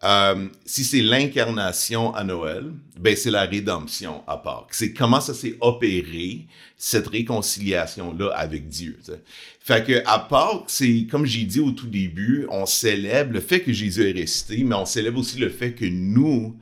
euh, 0.03 0.47
si 0.65 0.83
c'est 0.83 1.01
l'incarnation 1.01 2.13
à 2.13 2.25
Noël, 2.25 2.71
ben 2.99 3.15
c'est 3.15 3.31
la 3.31 3.45
rédemption 3.45 4.21
à 4.27 4.35
Pâques. 4.35 4.71
C'est 4.71 4.91
comment 4.91 5.21
ça 5.21 5.33
s'est 5.33 5.55
opéré, 5.61 6.45
cette 6.75 7.07
réconciliation-là 7.07 8.31
avec 8.35 8.67
Dieu. 8.67 8.97
tu 8.99 9.11
sais. 9.11 9.21
Fait 9.61 9.85
que 9.85 10.03
à 10.05 10.19
Pâques, 10.19 10.65
c'est 10.67 11.07
comme 11.09 11.25
j'ai 11.25 11.45
dit 11.45 11.61
au 11.61 11.71
tout 11.71 11.87
début, 11.87 12.45
on 12.49 12.65
célèbre 12.65 13.33
le 13.33 13.39
fait 13.39 13.61
que 13.61 13.71
Jésus 13.71 14.09
est 14.09 14.11
resté, 14.11 14.65
mais 14.65 14.75
on 14.75 14.85
célèbre 14.85 15.19
aussi 15.19 15.39
le 15.39 15.49
fait 15.49 15.71
que 15.71 15.85
nous, 15.85 16.57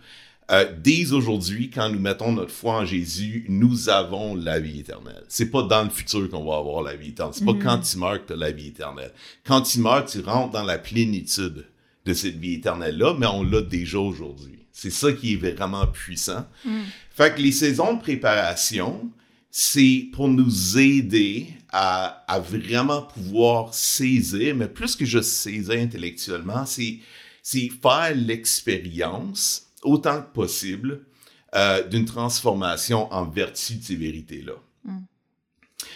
euh, 0.51 0.71
dès 0.77 1.11
aujourd'hui, 1.11 1.71
quand 1.71 1.89
nous 1.89 1.99
mettons 1.99 2.33
notre 2.33 2.51
foi 2.51 2.75
en 2.75 2.85
Jésus, 2.85 3.45
nous 3.49 3.89
avons 3.89 4.35
la 4.35 4.59
vie 4.59 4.81
éternelle. 4.81 5.23
C'est 5.29 5.49
pas 5.49 5.63
dans 5.63 5.81
le 5.81 5.89
futur 5.89 6.29
qu'on 6.29 6.45
va 6.45 6.57
avoir 6.57 6.83
la 6.83 6.95
vie 6.95 7.09
éternelle. 7.09 7.33
C'est 7.35 7.45
pas 7.45 7.55
quand 7.59 7.79
tu 7.79 7.97
meurs 7.97 8.21
que 8.21 8.27
tu 8.27 8.33
as 8.33 8.35
la 8.35 8.51
vie 8.51 8.67
éternelle. 8.67 9.13
Quand 9.47 9.61
tu 9.61 9.79
meurs, 9.79 10.05
tu 10.05 10.19
rentres 10.19 10.51
dans 10.51 10.63
la 10.63 10.77
plénitude 10.77 11.65
de 12.11 12.17
cette 12.17 12.37
vie 12.37 12.55
éternelle-là, 12.55 13.15
mais 13.17 13.27
on 13.27 13.43
l'a 13.43 13.61
déjà 13.61 13.99
aujourd'hui. 13.99 14.59
C'est 14.71 14.91
ça 14.91 15.11
qui 15.13 15.33
est 15.33 15.37
vraiment 15.37 15.87
puissant. 15.87 16.45
Fait 17.11 17.33
que 17.35 17.41
les 17.41 17.51
saisons 17.51 17.93
de 17.93 17.99
préparation, 17.99 19.11
c'est 19.49 20.07
pour 20.13 20.27
nous 20.27 20.77
aider 20.77 21.47
à, 21.71 22.23
à 22.27 22.39
vraiment 22.39 23.01
pouvoir 23.01 23.73
saisir, 23.73 24.55
mais 24.55 24.67
plus 24.67 24.95
que 24.95 25.05
juste 25.05 25.29
saisir 25.29 25.79
intellectuellement, 25.79 26.65
c'est, 26.65 26.99
faire 27.43 28.13
l'expérience 28.15 29.67
autant 29.83 30.21
que 30.21 30.31
possible 30.33 31.05
euh, 31.55 31.83
d'une 31.87 32.05
transformation 32.05 33.11
en 33.11 33.25
vertu 33.25 33.75
de 33.75 33.83
ces 33.83 33.95
vérités-là. 33.95 34.53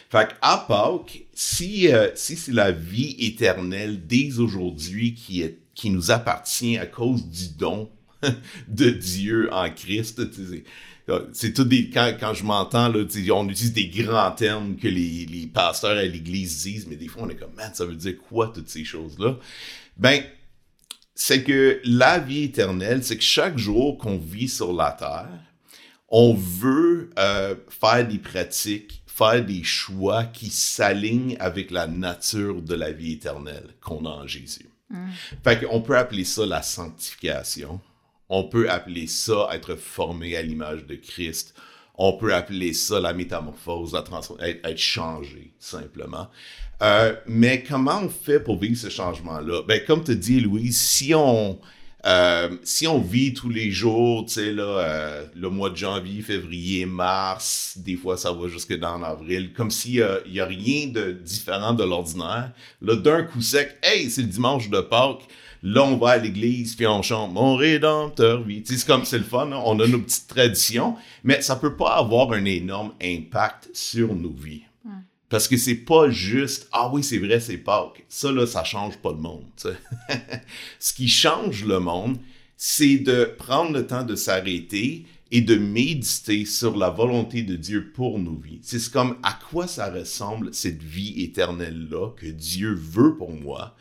Fait 0.10 0.28
qu'à 0.30 0.58
Pâques, 0.68 1.26
si, 1.34 1.92
euh, 1.92 2.10
si 2.16 2.36
c'est 2.36 2.54
la 2.54 2.72
vie 2.72 3.16
éternelle 3.20 4.06
dès 4.06 4.40
aujourd'hui 4.40 5.14
qui, 5.14 5.42
est, 5.42 5.60
qui 5.76 5.90
nous 5.92 6.10
appartient 6.10 6.78
à 6.78 6.86
cause 6.88 7.28
du 7.28 7.50
don 7.50 7.90
de 8.68 8.90
Dieu 8.90 9.50
en 9.54 9.70
Christ, 9.70 10.22
c'est- 11.34 11.54
tout 11.54 11.64
des. 11.66 11.90
Quand, 11.92 12.16
quand 12.20 12.34
je 12.34 12.44
m'entends, 12.44 12.92
on 12.92 13.48
utilise 13.50 13.74
des 13.74 13.88
grands 13.90 14.32
termes 14.32 14.76
que 14.76 14.88
les, 14.88 15.28
les 15.28 15.46
pasteurs 15.46 15.98
à 15.98 16.04
l'Église 16.04 16.64
disent, 16.64 16.88
mais 16.88 16.96
des 16.96 17.08
fois, 17.08 17.24
on 17.24 17.30
est 17.30 17.36
comme, 17.36 17.54
man, 17.54 17.70
ça 17.74 17.86
veut 17.86 17.96
dire 17.96 18.16
quoi, 18.18 18.52
toutes 18.54 18.70
ces 18.70 18.84
choses-là? 18.84 19.38
Ben, 19.98 20.24
c'est 21.14 21.44
que 21.44 21.80
la 21.86 22.20
vie 22.20 22.44
éternelle, 22.46 23.04
c'est 23.04 23.18
que 23.18 23.24
chaque 23.24 23.58
jour 23.58 23.98
qu'on 23.98 24.18
vit 24.18 24.50
sur 24.50 24.74
la 24.74 24.92
terre, 24.92 25.30
on 26.10 26.34
veut 26.34 27.10
euh, 27.20 27.56
faire 27.70 28.08
des 28.08 28.18
pratiques, 28.20 29.04
faire 29.06 29.46
des 29.46 29.64
choix 29.64 30.26
qui 30.26 30.50
s'alignent 30.50 31.38
avec 31.40 31.72
la 31.72 31.88
nature 31.88 32.62
de 32.62 32.76
la 32.76 32.92
vie 32.92 33.14
éternelle 33.14 33.76
qu'on 33.82 34.06
a 34.06 34.10
en 34.10 34.28
Jésus. 34.28 34.66
Fait 35.44 35.66
qu'on 35.66 35.82
peut 35.82 35.98
appeler 35.98 36.24
ça 36.24 36.46
la 36.46 36.62
sanctification. 36.62 37.80
On 38.30 38.44
peut 38.44 38.70
appeler 38.70 39.08
ça 39.08 39.50
être 39.54 39.76
formé 39.76 40.36
à 40.36 40.42
l'image 40.42 40.86
de 40.86 40.96
Christ. 40.96 41.56
On 41.98 42.14
peut 42.18 42.34
appeler 42.34 42.74
ça 42.74 43.00
la 43.00 43.14
métamorphose, 43.14 43.94
la 43.94 44.04
être, 44.48 44.68
être 44.68 44.78
changé, 44.78 45.54
simplement. 45.60 46.30
Euh, 46.82 47.16
mais 47.26 47.64
comment 47.64 48.02
on 48.02 48.10
fait 48.10 48.40
pour 48.40 48.60
vivre 48.60 48.78
ce 48.78 48.90
changement-là? 48.90 49.64
Ben, 49.64 49.82
comme 49.86 50.04
tu 50.04 50.16
dis, 50.16 50.42
Louise, 50.42 50.78
si 50.78 51.14
on, 51.16 51.60
euh, 52.06 52.50
si 52.64 52.86
on 52.88 53.00
vit 53.00 53.34
tous 53.34 53.50
les 53.50 53.72
jours, 53.72 54.26
tu 54.26 54.34
sais, 54.34 54.52
là, 54.52 54.64
euh, 54.64 55.26
le 55.36 55.50
mois 55.50 55.72
de 55.72 55.76
janvier, 55.76 56.22
février, 56.22 56.86
mars, 56.86 57.78
des 57.78 57.96
fois 57.96 58.16
ça 58.16 58.32
va 58.32 58.48
jusque 58.48 58.78
dans 58.78 59.02
avril, 59.02 59.54
comme 59.54 59.72
s'il 59.72 60.08
n'y 60.30 60.40
a, 60.40 60.46
rien 60.46 60.88
de 60.88 61.14
différent 61.14 61.74
de 61.74 61.84
l'ordinaire, 61.84 62.52
là, 62.82 62.96
d'un 62.96 63.24
coup 63.24 63.42
sec, 63.42 63.76
hey, 63.82 64.12
c'est 64.12 64.22
le 64.22 64.28
dimanche 64.28 64.70
de 64.70 64.82
Pâques, 64.82 65.28
là, 65.64 65.84
on 65.84 65.98
va 65.98 66.12
à 66.12 66.18
l'église, 66.18 66.76
puis 66.76 66.86
on 66.86 67.02
chante 67.02 67.34
Mon 67.34 67.56
Rédempteur, 67.56 68.44
sais, 68.66 68.78
c'est 68.78 68.86
comme, 68.86 69.04
c'est 69.04 69.18
le 69.18 69.24
fun, 69.24 69.50
on 69.52 69.80
a 69.80 69.88
nos 69.88 70.00
petites 70.00 70.28
traditions, 70.28 70.96
mais 71.24 71.42
ça 71.42 71.56
peut 71.56 71.76
pas 71.76 71.96
avoir 71.96 72.34
un 72.34 72.46
énorme 72.46 72.94
impact 73.02 73.70
sur 73.74 74.14
nos 74.14 74.34
vies. 74.34 74.62
Parce 75.30 75.48
que 75.48 75.58
c'est 75.58 75.76
pas 75.76 76.10
juste 76.10 76.68
Ah 76.72 76.90
oui, 76.94 77.04
c'est 77.04 77.18
vrai, 77.18 77.40
c'est 77.40 77.58
Pâques. 77.58 78.06
Ça, 78.08 78.32
là, 78.32 78.46
ça 78.46 78.64
change 78.64 78.98
pas 78.98 79.12
le 79.12 79.18
monde. 79.18 79.46
Ce 80.80 80.94
qui 80.94 81.08
change 81.08 81.66
le 81.66 81.80
monde, 81.80 82.18
c'est 82.58 82.98
de 82.98 83.26
prendre 83.38 83.72
le 83.72 83.88
temps 83.88 84.04
de 84.04 84.16
s'arrêter 84.16 85.06
et 85.32 85.42
de 85.42 85.56
méditer 85.56 86.46
sur 86.46 86.78
la 86.78 86.90
volonté 86.90 87.42
de 87.42 87.56
Dieu 87.56 87.92
pour 87.94 88.20
nos 88.20 88.36
vies. 88.36 88.60
C'est 88.62 88.92
comme 88.92 89.18
à 89.24 89.38
quoi 89.50 89.68
ça 89.68 89.92
ressemble 89.92 90.54
cette 90.54 90.84
vie 90.84 91.24
éternelle-là 91.24 92.12
que 92.16 92.28
Dieu 92.28 92.74
veut 92.74 93.18
pour 93.18 93.32
moi 93.32 93.76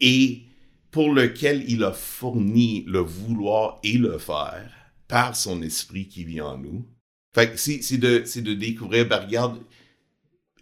et 0.00 0.42
pour 0.90 1.12
lequel 1.12 1.64
il 1.68 1.84
a 1.84 1.92
fourni 1.92 2.84
le 2.86 3.00
vouloir 3.00 3.78
et 3.82 3.98
le 3.98 4.18
faire 4.18 4.72
par 5.08 5.36
son 5.36 5.62
esprit 5.62 6.08
qui 6.08 6.24
vit 6.24 6.40
en 6.40 6.56
nous? 6.56 6.86
Fait 7.34 7.50
que 7.50 7.58
c'est 7.58 7.98
de, 7.98 8.24
de 8.40 8.54
découvrir, 8.54 9.06
ben 9.06 9.18
regarde, 9.18 9.60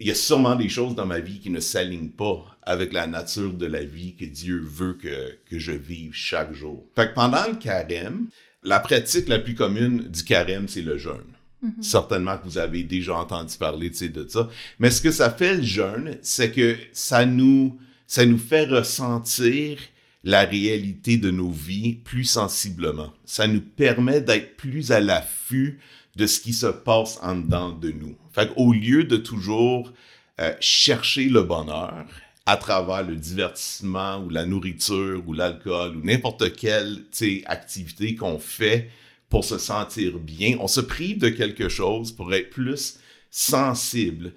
il 0.01 0.09
y 0.09 0.11
a 0.11 0.15
sûrement 0.15 0.57
des 0.57 0.69
choses 0.69 0.95
dans 0.95 1.07
ma 1.07 1.21
vie 1.21 1.39
qui 1.39 1.51
ne 1.51 1.61
s'alignent 1.61 2.11
pas 2.11 2.45
avec 2.63 2.93
la 2.93 3.07
nature 3.07 3.53
de 3.53 3.67
la 3.67 3.85
vie 3.85 4.15
que 4.15 4.25
Dieu 4.25 4.61
veut 4.61 4.95
que, 4.95 5.39
que 5.49 5.59
je 5.59 5.73
vive 5.73 6.13
chaque 6.15 6.53
jour. 6.53 6.85
Fait 6.97 7.09
que 7.09 7.15
pendant 7.15 7.47
le 7.47 7.57
carême, 7.57 8.27
la 8.63 8.81
pratique 8.81 9.29
la 9.29 9.39
plus 9.39 9.55
commune 9.55 10.09
du 10.09 10.25
carême, 10.25 10.67
c'est 10.69 10.83
le 10.83 10.99
jeûne. 10.99 11.35
Mhm. 11.63 11.83
Certainement 11.83 12.37
que 12.39 12.45
vous 12.45 12.59
avez 12.59 12.83
déjà 12.83 13.15
entendu 13.15 13.57
parler 13.57 13.91
de 13.91 14.29
ça. 14.29 14.49
Mais 14.79 14.91
ce 14.91 15.01
que 15.01 15.13
ça 15.13 15.31
fait 15.31 15.57
le 15.57 15.63
jeûne, 15.63 16.19
c'est 16.23 16.51
que 16.51 16.77
ça 16.93 17.25
nous, 17.25 17.79
ça 18.07 18.27
nous 18.27 18.39
fait 18.39 18.65
ressentir 18.65 19.79
la 20.25 20.45
réalité 20.45 21.19
de 21.19 21.31
nos 21.31 21.51
vies 21.51 21.95
plus 21.95 22.25
sensiblement. 22.25 23.13
Ça 23.27 23.47
nous 23.47 23.61
permet 23.61 24.21
d'être 24.21 24.57
plus 24.57 24.91
à 24.91 25.01
l'affût 25.01 25.79
de 26.17 26.27
ce 26.27 26.41
qui 26.41 26.53
se 26.53 26.67
passe 26.67 27.19
en 27.23 27.37
dedans 27.37 27.73
de 27.73 27.91
nous. 27.91 28.17
Fait 28.35 28.51
au 28.57 28.73
lieu 28.73 29.05
de 29.05 29.17
toujours 29.17 29.93
euh, 30.41 30.53
chercher 30.61 31.29
le 31.29 31.43
bonheur 31.43 32.05
à 32.47 32.57
travers 32.57 33.05
le 33.05 33.17
divertissement 33.17 34.19
ou 34.19 34.29
la 34.29 34.45
nourriture 34.45 35.23
ou 35.27 35.33
l'alcool 35.33 35.97
ou 35.97 36.05
n'importe 36.05 36.55
quelle 36.57 37.05
activité 37.47 38.17
qu'on 38.17 38.39
fait 38.39 38.91
pour 39.29 39.45
se 39.45 39.59
sentir 39.59 40.19
bien, 40.19 40.57
on 40.61 40.69
se 40.69 40.81
prive 40.81 41.19
de 41.19 41.29
quelque 41.29 41.69
chose 41.69 42.13
pour 42.13 42.33
être 42.35 42.51
plus 42.51 42.99
sensible 43.31 44.33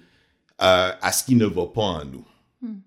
euh, 0.60 0.92
à 1.00 1.12
ce 1.12 1.24
qui 1.24 1.34
ne 1.34 1.46
va 1.46 1.66
pas 1.66 1.82
en 1.82 2.04
nous. 2.04 2.26
Hmm. 2.62 2.78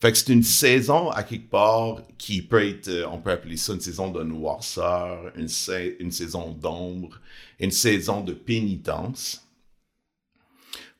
Fait 0.00 0.12
que 0.12 0.18
c'est 0.18 0.32
une 0.32 0.42
saison 0.42 1.10
à 1.10 1.22
quelque 1.22 1.50
part 1.50 2.02
qui 2.18 2.42
peut 2.42 2.68
être, 2.68 2.88
euh, 2.88 3.06
on 3.10 3.18
peut 3.18 3.30
appeler 3.30 3.56
ça 3.56 3.72
une 3.72 3.80
saison 3.80 4.10
de 4.10 4.22
noirceur, 4.22 5.32
une, 5.36 5.48
une 5.98 6.12
saison 6.12 6.52
d'ombre, 6.52 7.20
une 7.58 7.72
saison 7.72 8.20
de 8.20 8.32
pénitence, 8.32 9.44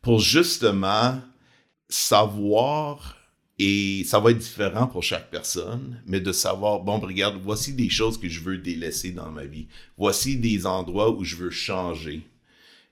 pour 0.03 0.21
justement 0.21 1.21
savoir, 1.89 3.17
et 3.59 4.05
ça 4.05 4.21
va 4.21 4.31
être 4.31 4.39
différent 4.39 4.87
pour 4.87 5.03
chaque 5.03 5.31
personne, 5.31 6.01
mais 6.07 6.21
de 6.21 6.33
savoir, 6.33 6.81
bon, 6.81 6.99
regarde, 6.99 7.41
voici 7.43 7.75
des 7.75 7.91
choses 7.91 8.19
que 8.19 8.29
je 8.29 8.41
veux 8.41 8.59
délaisser 8.59 9.13
dans 9.13 9.31
ma 9.31 9.45
vie. 9.45 9.67
Voici 9.99 10.37
des 10.37 10.67
endroits 10.67 11.11
où 11.11 11.25
je 11.25 11.37
veux 11.37 11.51
changer. 11.51 12.23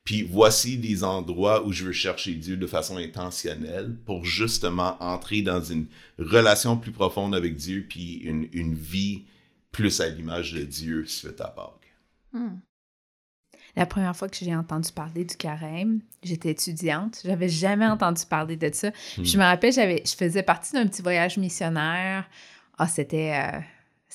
Puis 0.05 0.23
voici 0.23 0.79
des 0.79 1.05
endroits 1.05 1.67
où 1.67 1.73
je 1.73 1.85
veux 1.85 1.93
chercher 1.93 2.35
Dieu 2.35 2.57
de 2.57 2.67
façon 2.67 2.97
intentionnelle 2.97 3.95
pour 4.07 4.25
justement 4.25 4.97
entrer 5.03 5.43
dans 5.43 5.62
une 5.62 5.87
relation 6.19 6.77
plus 6.79 6.93
profonde 6.93 7.35
avec 7.35 7.57
Dieu, 7.57 7.85
puis 7.88 8.15
une, 8.15 8.49
une 8.53 8.75
vie 8.75 9.25
plus 9.71 10.00
à 10.00 10.09
l'image 10.09 10.55
de 10.55 10.62
Dieu 10.62 11.05
suite 11.07 11.41
à 11.41 11.49
Pâques. 11.49 11.95
Hmm. 12.33 12.59
La 13.79 13.87
première 13.87 14.17
fois 14.17 14.29
que 14.29 14.37
j'ai 14.37 14.57
entendu 14.57 14.91
parler 14.91 15.25
du 15.25 15.37
carême, 15.37 16.01
j'étais 16.25 16.51
étudiante. 16.51 17.21
J'avais 17.25 17.49
jamais 17.49 17.87
entendu 17.87 18.23
parler 18.29 18.57
de 18.57 18.71
ça. 18.73 18.89
Hmm. 18.89 19.25
Je 19.25 19.39
me 19.39 19.45
rappelle, 19.45 19.73
j'avais, 19.73 20.03
je 20.05 20.17
faisais 20.17 20.43
partie 20.43 20.73
d'un 20.73 20.87
petit 20.89 21.01
voyage 21.01 21.39
missionnaire. 21.39 22.29
Ah, 22.77 22.89
c'était. 22.89 23.33
Euh, 23.35 23.61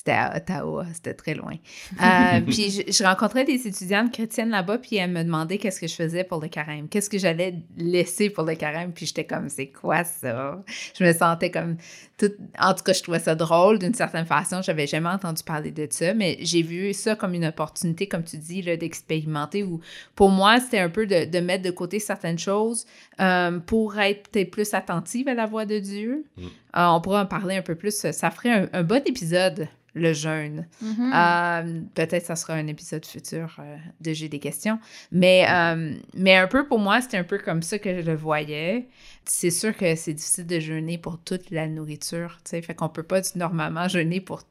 c'était 0.04 0.18
à 0.18 0.36
Ottawa, 0.36 0.84
c'était 0.92 1.14
très 1.14 1.34
loin. 1.34 1.54
Euh, 2.02 2.40
puis 2.46 2.84
je, 2.86 3.04
rencontrais 3.04 3.44
des 3.44 3.66
étudiantes 3.66 4.12
chrétiennes 4.12 4.50
là-bas, 4.50 4.76
puis 4.76 4.96
elles 4.96 5.10
me 5.10 5.22
demandaient 5.22 5.56
qu'est-ce 5.56 5.80
que 5.80 5.86
je 5.86 5.94
faisais 5.94 6.24
pour 6.24 6.42
le 6.42 6.48
carême, 6.48 6.88
qu'est-ce 6.88 7.08
que 7.08 7.16
j'allais 7.16 7.54
laisser 7.78 8.28
pour 8.28 8.44
le 8.44 8.54
carême, 8.54 8.92
puis 8.92 9.06
j'étais 9.06 9.24
comme, 9.24 9.48
c'est 9.48 9.68
quoi 9.68 10.04
ça? 10.04 10.62
Je 10.98 11.04
me 11.04 11.12
sentais 11.14 11.50
comme, 11.50 11.78
tout... 12.18 12.30
en 12.58 12.74
tout 12.74 12.84
cas, 12.84 12.92
je 12.92 13.02
trouvais 13.02 13.18
ça 13.18 13.34
drôle 13.34 13.78
d'une 13.78 13.94
certaine 13.94 14.26
façon, 14.26 14.60
j'avais 14.60 14.86
jamais 14.86 15.08
entendu 15.08 15.42
parler 15.42 15.70
de 15.70 15.86
ça, 15.88 16.12
mais 16.12 16.36
j'ai 16.40 16.60
vu 16.60 16.92
ça 16.92 17.16
comme 17.16 17.32
une 17.32 17.46
opportunité, 17.46 18.06
comme 18.06 18.24
tu 18.24 18.36
dis, 18.36 18.60
d'expérimenter, 18.60 19.62
ou 19.62 19.80
pour 20.14 20.28
moi, 20.28 20.60
c'était 20.60 20.80
un 20.80 20.90
peu 20.90 21.06
de, 21.06 21.24
de, 21.24 21.40
mettre 21.40 21.64
de 21.64 21.70
côté 21.70 21.98
certaines 21.98 22.38
choses 22.38 22.84
euh, 23.20 23.58
pour 23.58 23.98
être 23.98 24.28
peut-être 24.28 24.50
plus 24.50 24.74
attentive 24.74 25.28
à 25.28 25.34
la 25.34 25.46
voix 25.46 25.64
de 25.64 25.78
Dieu. 25.78 26.26
Mm. 26.36 26.42
Euh, 26.42 26.86
on 26.88 27.00
pourra 27.00 27.22
en 27.22 27.26
parler 27.26 27.56
un 27.56 27.62
peu 27.62 27.74
plus, 27.74 27.94
ça 27.94 28.30
ferait 28.30 28.50
un, 28.50 28.68
un 28.74 28.82
bon 28.82 29.02
épisode 29.06 29.66
le 29.94 30.12
jeûne. 30.12 30.66
Mhm. 30.82 31.12
Euh, 31.14 31.80
peut-être 31.94 32.26
ça 32.26 32.36
sera 32.36 32.54
un 32.54 32.66
épisode 32.66 33.06
futur 33.06 33.56
euh, 33.58 33.76
de 34.00 34.12
J'ai 34.12 34.28
des 34.28 34.40
questions. 34.40 34.78
Mais, 35.12 35.46
euh, 35.48 35.94
mais 36.14 36.36
un 36.36 36.46
peu 36.46 36.66
pour 36.66 36.78
moi, 36.78 37.00
c'était 37.00 37.16
un 37.16 37.24
peu 37.24 37.38
comme 37.38 37.62
ça 37.62 37.78
que 37.78 38.02
je 38.02 38.06
le 38.06 38.14
voyais. 38.14 38.88
C'est 39.24 39.50
sûr 39.50 39.76
que 39.76 39.94
c'est 39.94 40.14
difficile 40.14 40.46
de 40.46 40.60
jeûner 40.60 40.98
pour 40.98 41.18
toute 41.18 41.50
la 41.50 41.68
nourriture. 41.68 42.38
sais 42.44 42.60
Fait 42.60 42.74
qu'on 42.74 42.88
peut 42.88 43.02
pas 43.02 43.20
normalement 43.36 43.88
jeûner 43.88 44.20
pour 44.20 44.42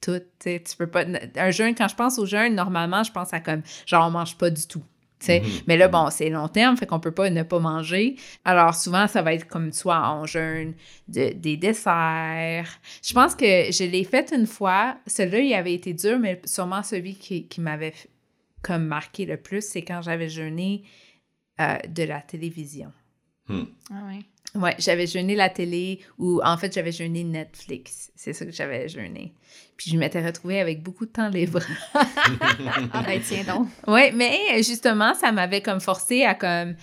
tout. 0.00 0.20
Tu 0.40 0.60
peux 0.76 0.86
pas. 0.86 1.04
Un 1.36 1.50
jeûne, 1.50 1.74
quand 1.74 1.88
je 1.88 1.96
pense 1.96 2.18
au 2.18 2.26
jeûne, 2.26 2.54
normalement, 2.54 3.02
je 3.02 3.12
pense 3.12 3.32
à 3.32 3.40
comme 3.40 3.62
genre 3.86 4.06
on 4.08 4.10
mange 4.10 4.36
pas 4.36 4.50
du 4.50 4.66
tout. 4.66 4.82
Mm 5.28 5.40
Mais 5.66 5.76
là, 5.76 5.88
bon, 5.88 6.08
c'est 6.10 6.28
long 6.30 6.48
terme, 6.48 6.76
fait 6.76 6.86
qu'on 6.86 7.00
peut 7.00 7.12
pas 7.12 7.30
ne 7.30 7.42
pas 7.42 7.58
manger. 7.58 8.16
Alors, 8.44 8.74
souvent, 8.74 9.06
ça 9.06 9.22
va 9.22 9.34
être 9.34 9.48
comme 9.48 9.72
soit 9.72 10.08
en 10.08 10.26
jeûne, 10.26 10.74
de, 11.08 11.32
des 11.32 11.56
desserts. 11.56 12.68
Je 13.02 13.14
pense 13.14 13.34
que 13.34 13.72
je 13.72 13.84
l'ai 13.84 14.04
fait 14.04 14.32
une 14.32 14.46
fois. 14.46 14.96
Celui-là, 15.06 15.38
il 15.40 15.54
avait 15.54 15.74
été 15.74 15.94
dur, 15.94 16.18
mais 16.18 16.40
sûrement 16.44 16.82
celui 16.82 17.14
qui, 17.14 17.46
qui 17.48 17.60
m'avait 17.60 17.94
comme 18.62 18.84
marqué 18.84 19.26
le 19.26 19.36
plus, 19.36 19.62
c'est 19.62 19.82
quand 19.82 20.02
j'avais 20.02 20.28
jeûné 20.28 20.82
euh, 21.60 21.78
de 21.88 22.02
la 22.02 22.20
télévision. 22.20 22.92
Hmm. 23.48 23.64
Ah 23.90 24.04
ouais. 24.08 24.20
Ouais, 24.54 24.74
j'avais 24.78 25.06
jeûné 25.06 25.34
la 25.34 25.50
télé 25.50 26.00
ou 26.18 26.40
en 26.42 26.56
fait, 26.56 26.72
j'avais 26.72 26.92
jeûné 26.92 27.24
Netflix. 27.24 28.10
C'est 28.14 28.32
ça 28.32 28.46
que 28.46 28.52
j'avais 28.52 28.88
jeûné. 28.88 29.34
Puis 29.76 29.90
je 29.90 29.98
m'étais 29.98 30.24
retrouvée 30.24 30.60
avec 30.60 30.82
beaucoup 30.82 31.04
de 31.04 31.10
temps 31.10 31.28
libre. 31.28 31.60
ah 31.94 33.02
ben 33.06 33.20
tiens 33.22 33.44
donc. 33.44 33.68
Oui, 33.86 34.12
mais 34.14 34.62
justement, 34.62 35.14
ça 35.14 35.32
m'avait 35.32 35.60
comme 35.60 35.80
forcé 35.80 36.22
à 36.24 36.34
comme 36.34 36.74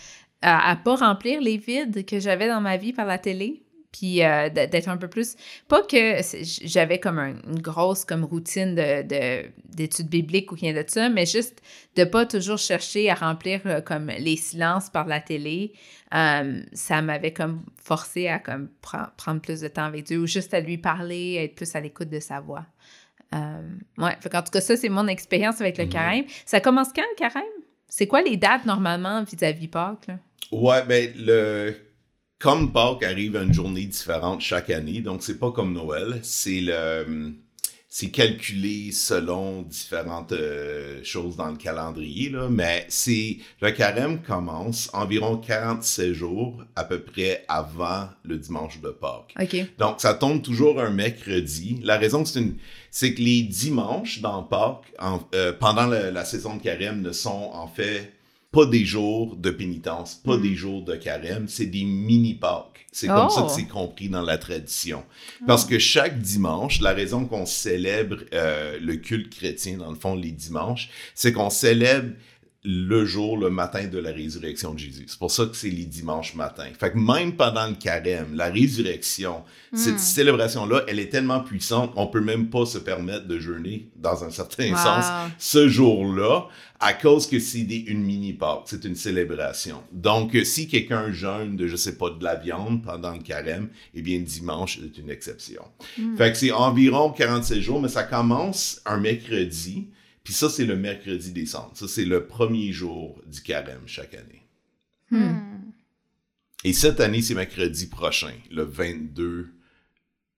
à, 0.42 0.72
à, 0.72 0.76
pas 0.76 0.96
remplir 0.96 1.42
les 1.42 1.58
vides 1.58 2.06
que 2.06 2.20
j'avais 2.20 2.48
dans 2.48 2.62
ma 2.62 2.78
vie 2.78 2.94
par 2.94 3.06
la 3.06 3.18
télé 3.18 3.63
puis 3.94 4.24
euh, 4.24 4.50
d'être 4.50 4.90
un 4.90 4.98
peu 4.98 5.08
plus... 5.08 5.36
Pas 5.68 5.84
que 5.84 6.18
j'avais 6.42 7.00
comme 7.00 7.20
une 7.20 7.62
grosse 7.62 8.04
comme 8.04 8.26
routine 8.26 8.74
d'études 8.74 10.06
de, 10.06 10.10
bibliques 10.10 10.52
ou 10.52 10.56
rien 10.56 10.74
de 10.74 10.84
ça, 10.86 11.10
mais 11.10 11.28
juste 11.28 11.62
de 11.96 12.04
pas 12.04 12.26
toujours 12.26 12.58
chercher 12.58 13.10
à 13.12 13.14
remplir 13.14 13.62
euh, 13.68 13.82
comme 13.82 14.08
les 14.08 14.36
silences 14.36 14.90
par 14.90 15.06
la 15.06 15.22
télé. 15.22 15.74
Euh, 16.14 16.64
ça 16.74 17.04
m'avait 17.04 17.34
comme 17.34 17.64
forcé 17.82 18.28
à 18.28 18.40
comme 18.40 18.68
prendre 18.82 19.40
plus 19.40 19.62
de 19.62 19.68
temps 19.68 19.86
avec 19.86 20.06
Dieu 20.06 20.18
ou 20.18 20.26
juste 20.26 20.56
à 20.56 20.60
lui 20.60 20.80
parler, 20.80 21.36
être 21.36 21.56
plus 21.56 21.76
à 21.76 21.80
l'écoute 21.80 22.10
de 22.10 22.20
sa 22.20 22.40
voix. 22.40 22.66
ouais, 23.32 23.38
en 24.00 24.12
tout 24.42 24.52
cas, 24.52 24.62
ça, 24.62 24.76
c'est 24.76 24.90
mon 24.90 25.08
expérience 25.08 25.62
avec 25.62 25.78
le 25.78 25.86
carême. 25.86 26.26
Ça 26.46 26.60
commence 26.60 26.90
quand, 26.94 27.04
le 27.12 27.18
carême? 27.18 27.44
C'est 27.88 28.08
quoi 28.08 28.24
les 28.24 28.38
dates, 28.38 28.66
normalement, 28.66 29.24
vis-à-vis 29.24 29.68
-vis 29.68 29.70
Pâques? 29.70 30.08
Là? 30.08 30.18
Ouais, 30.52 30.84
ben, 30.84 31.12
le 31.16 31.93
comme 32.44 32.74
Pâques 32.74 33.04
arrive 33.04 33.38
à 33.38 33.44
une 33.44 33.54
journée 33.54 33.86
différente 33.86 34.42
chaque 34.42 34.70
année, 34.70 35.00
donc 35.00 35.24
c'est 35.24 35.40
pas 35.40 35.52
comme 35.52 35.72
Noël, 35.72 36.20
c'est 36.24 36.60
le 36.60 37.32
c'est 37.88 38.10
calculé 38.10 38.92
selon 38.92 39.62
différentes 39.62 40.34
euh, 40.34 41.02
choses 41.04 41.38
dans 41.38 41.52
le 41.52 41.56
calendrier, 41.56 42.30
là, 42.30 42.50
mais 42.50 42.86
c'est 42.90 43.38
le 43.62 43.72
carême 43.72 44.22
commence 44.22 44.90
environ 44.94 45.38
47 45.38 46.12
jours 46.12 46.62
à 46.76 46.84
peu 46.84 47.00
près 47.02 47.46
avant 47.48 48.10
le 48.24 48.38
dimanche 48.38 48.82
de 48.82 48.90
Pâques. 48.90 49.34
Donc, 49.78 50.02
ça 50.02 50.14
tombe 50.14 50.42
toujours 50.42 50.82
un 50.82 50.90
mercredi. 50.90 51.80
La 51.84 51.98
raison, 51.98 52.26
c'est 52.26 52.40
une 52.40 52.58
c'est 52.92 53.14
que 53.14 53.22
les 53.22 53.44
dimanches 53.44 54.20
dans 54.20 54.44
Pâques, 54.44 54.92
en, 55.00 55.22
euh, 55.34 55.54
pendant 55.54 55.86
la, 55.86 56.12
la 56.12 56.26
saison 56.26 56.58
de 56.58 56.62
carême, 56.62 57.02
ne 57.02 57.14
sont 57.14 57.52
en 57.54 57.68
fait 57.68 58.12
pas 58.54 58.68
des 58.68 58.86
jours 58.86 59.36
de 59.36 59.50
pénitence, 59.50 60.22
pas 60.24 60.38
des 60.38 60.54
jours 60.54 60.84
de 60.84 60.96
carême, 60.96 61.48
c'est 61.48 61.66
des 61.66 61.84
mini-Pâques. 61.84 62.86
C'est 62.92 63.08
comme 63.08 63.32
ça 63.32 63.42
que 63.42 63.52
c'est 63.52 63.68
compris 63.68 64.08
dans 64.08 64.22
la 64.22 64.38
tradition. 64.38 65.04
Parce 65.48 65.66
que 65.66 65.80
chaque 65.80 66.20
dimanche, 66.20 66.80
la 66.80 66.92
raison 66.92 67.26
qu'on 67.26 67.48
célèbre 67.48 68.18
euh, 68.36 68.78
le 68.80 68.98
culte 68.98 69.36
chrétien, 69.36 69.78
dans 69.78 69.90
le 69.90 69.96
fond, 69.96 70.14
les 70.14 70.30
dimanches, 70.30 70.92
c'est 71.16 71.34
qu'on 71.34 71.50
célèbre 71.50 72.12
le 72.66 73.04
jour, 73.04 73.38
le 73.38 73.50
matin 73.50 73.88
de 73.88 73.98
la 73.98 74.12
résurrection 74.12 74.74
de 74.74 74.80
Jésus. 74.80 75.04
C'est 75.08 75.20
pour 75.20 75.32
ça 75.32 75.46
que 75.46 75.56
c'est 75.56 75.70
les 75.70 75.84
dimanches 75.84 76.34
matins. 76.34 76.70
Fait 76.80 76.92
que 76.94 76.98
même 76.98 77.36
pendant 77.36 77.68
le 77.68 77.76
carême, 77.76 78.36
la 78.36 78.50
résurrection, 78.50 79.44
cette 79.74 80.00
célébration-là, 80.00 80.84
elle 80.88 81.00
est 81.00 81.10
tellement 81.10 81.42
puissante 81.42 81.94
qu'on 81.94 82.08
peut 82.08 82.22
même 82.22 82.50
pas 82.50 82.66
se 82.66 82.78
permettre 82.78 83.28
de 83.28 83.38
jeûner, 83.38 83.90
dans 83.98 84.24
un 84.24 84.30
certain 84.30 84.76
sens, 84.78 85.06
ce 85.38 85.68
jour-là, 85.68 86.48
à 86.80 86.94
cause 86.94 87.28
que 87.28 87.40
c'est 87.40 87.60
une 87.60 88.04
mini-Pâque, 88.04 88.64
c'est 88.66 88.86
une 88.86 88.96
célébration. 88.96 89.84
Donc, 89.92 90.38
si 90.46 90.68
quelqu'un 90.70 91.12
jeûne 91.12 91.58
de, 91.58 91.68
je 91.68 91.76
sais 91.76 91.98
pas, 91.98 92.12
de 92.12 92.24
la 92.24 92.36
viande 92.36 92.82
pendant 92.82 93.12
le 93.12 93.22
carême, 93.22 93.70
eh 93.94 94.02
bien, 94.02 94.20
dimanche 94.20 94.80
est 94.80 94.98
une 94.98 95.10
exception. 95.10 95.64
Fait 96.18 96.32
que 96.32 96.38
c'est 96.38 96.52
environ 96.52 97.12
47 97.12 97.60
jours, 97.60 97.82
mais 97.82 97.90
ça 97.90 98.04
commence 98.04 98.82
un 98.86 98.98
mercredi, 98.98 99.88
puis 100.24 100.34
ça, 100.34 100.50
c'est 100.50 100.66
le 100.66 100.76
mercredi 100.76 101.32
décembre. 101.32 101.72
Ça, 101.74 101.88
c'est 101.88 102.06
le 102.06 102.26
premier 102.28 102.72
jour 102.72 103.22
du 103.26 103.42
carême 103.42 103.84
chaque 103.86 104.14
année. 104.14 104.46
Hmm. 105.12 105.54
Et 106.64 106.74
cette 106.74 107.00
année, 107.02 107.22
c'est 107.22 107.36
mercredi 107.36 107.88
prochain, 107.88 108.34
le 108.50 108.64
22 108.64 109.54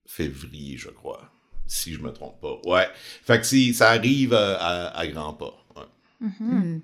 février, 0.07 0.77
je 0.77 0.89
crois. 0.89 1.31
Si 1.67 1.93
je 1.93 1.99
me 1.99 2.11
trompe 2.11 2.39
pas. 2.41 2.59
Ouais. 2.65 2.87
Fait 2.95 3.39
que 3.39 3.73
ça 3.73 3.89
arrive 3.89 4.33
à, 4.33 4.89
à, 4.89 5.07
grands 5.07 5.33
pas. 5.33 5.65
Ouais. 5.75 6.27
Mm-hmm. 6.27 6.79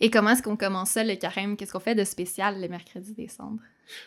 Et 0.00 0.10
comment 0.10 0.30
est-ce 0.30 0.42
qu'on 0.42 0.56
commence 0.56 0.90
ça, 0.90 1.04
le 1.04 1.16
carême? 1.16 1.56
Qu'est-ce 1.56 1.72
qu'on 1.72 1.80
fait 1.80 1.94
de 1.94 2.04
spécial 2.04 2.60
le 2.60 2.68
mercredi 2.68 3.12
décembre? 3.14 3.60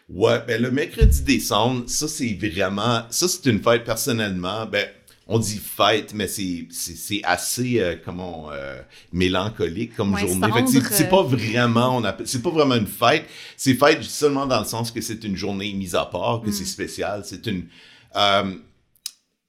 Ouais, 0.10 0.40
ben 0.46 0.62
le 0.62 0.72
mercredi 0.72 1.22
décembre, 1.22 1.90
ça, 1.90 2.08
c'est 2.08 2.34
vraiment... 2.34 3.06
Ça, 3.10 3.28
c'est 3.28 3.46
une 3.48 3.62
fête, 3.62 3.84
personnellement, 3.84 4.66
ben 4.66 4.88
on 5.28 5.40
dit 5.40 5.58
fête, 5.58 6.14
mais 6.14 6.28
c'est, 6.28 6.68
c'est, 6.70 7.22
assez, 7.24 7.80
euh, 7.80 7.96
comment, 8.04 8.50
euh, 8.52 8.78
mélancolique 9.14 9.96
comme 9.96 10.18
journée. 10.18 10.52
Fait 10.52 10.82
que 10.82 10.94
c'est, 10.94 11.10
pas 11.10 11.24
vraiment, 11.24 11.98
on 11.98 12.04
appelle, 12.04 12.28
c'est 12.28 12.42
pas 12.42 12.50
vraiment 12.50 12.76
une 12.76 12.88
fête. 12.88 13.26
C'est 13.56 13.76
fête 13.76 14.04
seulement 14.04 14.46
dans 14.46 14.60
le 14.60 14.66
sens 14.66 14.92
que 14.92 15.00
c'est 15.00 15.24
une 15.24 15.38
journée 15.38 15.72
mise 15.74 15.96
à 15.96 16.06
part, 16.06 16.42
que 16.42 16.52
c'est 16.52 16.64
mm. 16.64 16.68
spécial. 16.68 17.22
C'est 17.26 17.48
une, 17.48 17.68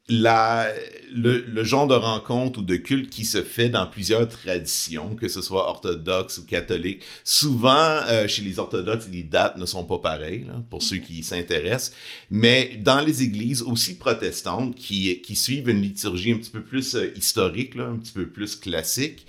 la, 0.09 0.71
le, 1.15 1.65
genre 1.65 1.87
de 1.87 1.95
rencontre 1.95 2.59
ou 2.59 2.63
de 2.63 2.77
culte 2.77 3.09
qui 3.09 3.25
se 3.25 3.43
fait 3.43 3.71
dans 3.71 3.87
plusieurs 3.87 4.29
traditions, 4.29 5.15
que 5.15 5.29
ce 5.29 5.41
soit 5.41 5.67
orthodoxe 5.69 6.39
ou 6.39 6.45
catholique. 6.45 7.03
Souvent, 7.25 8.01
euh, 8.09 8.29
chez 8.29 8.43
les 8.43 8.59
orthodoxes, 8.59 9.09
les 9.11 9.23
dates 9.23 9.57
ne 9.57 9.65
sont 9.65 9.85
pas 9.85 9.99
pareilles, 9.99 10.47
pour 10.69 10.83
ceux 10.83 10.99
qui 10.99 11.23
s'intéressent. 11.23 11.97
Mais 12.31 12.79
dans 12.83 13.01
les 13.01 13.23
églises 13.23 13.63
aussi 13.63 13.97
protestantes, 13.97 14.75
qui, 14.75 15.23
qui 15.23 15.37
suivent 15.37 15.71
une 15.71 15.81
liturgie 15.81 16.33
un 16.33 16.39
petit 16.39 16.51
peu 16.51 16.63
plus 16.63 16.97
euh, 16.97 17.11
historique, 17.17 17.75
là, 17.75 17.85
un 17.85 17.97
petit 17.97 18.13
peu 18.13 18.27
plus 18.27 18.57
classique, 18.57 19.27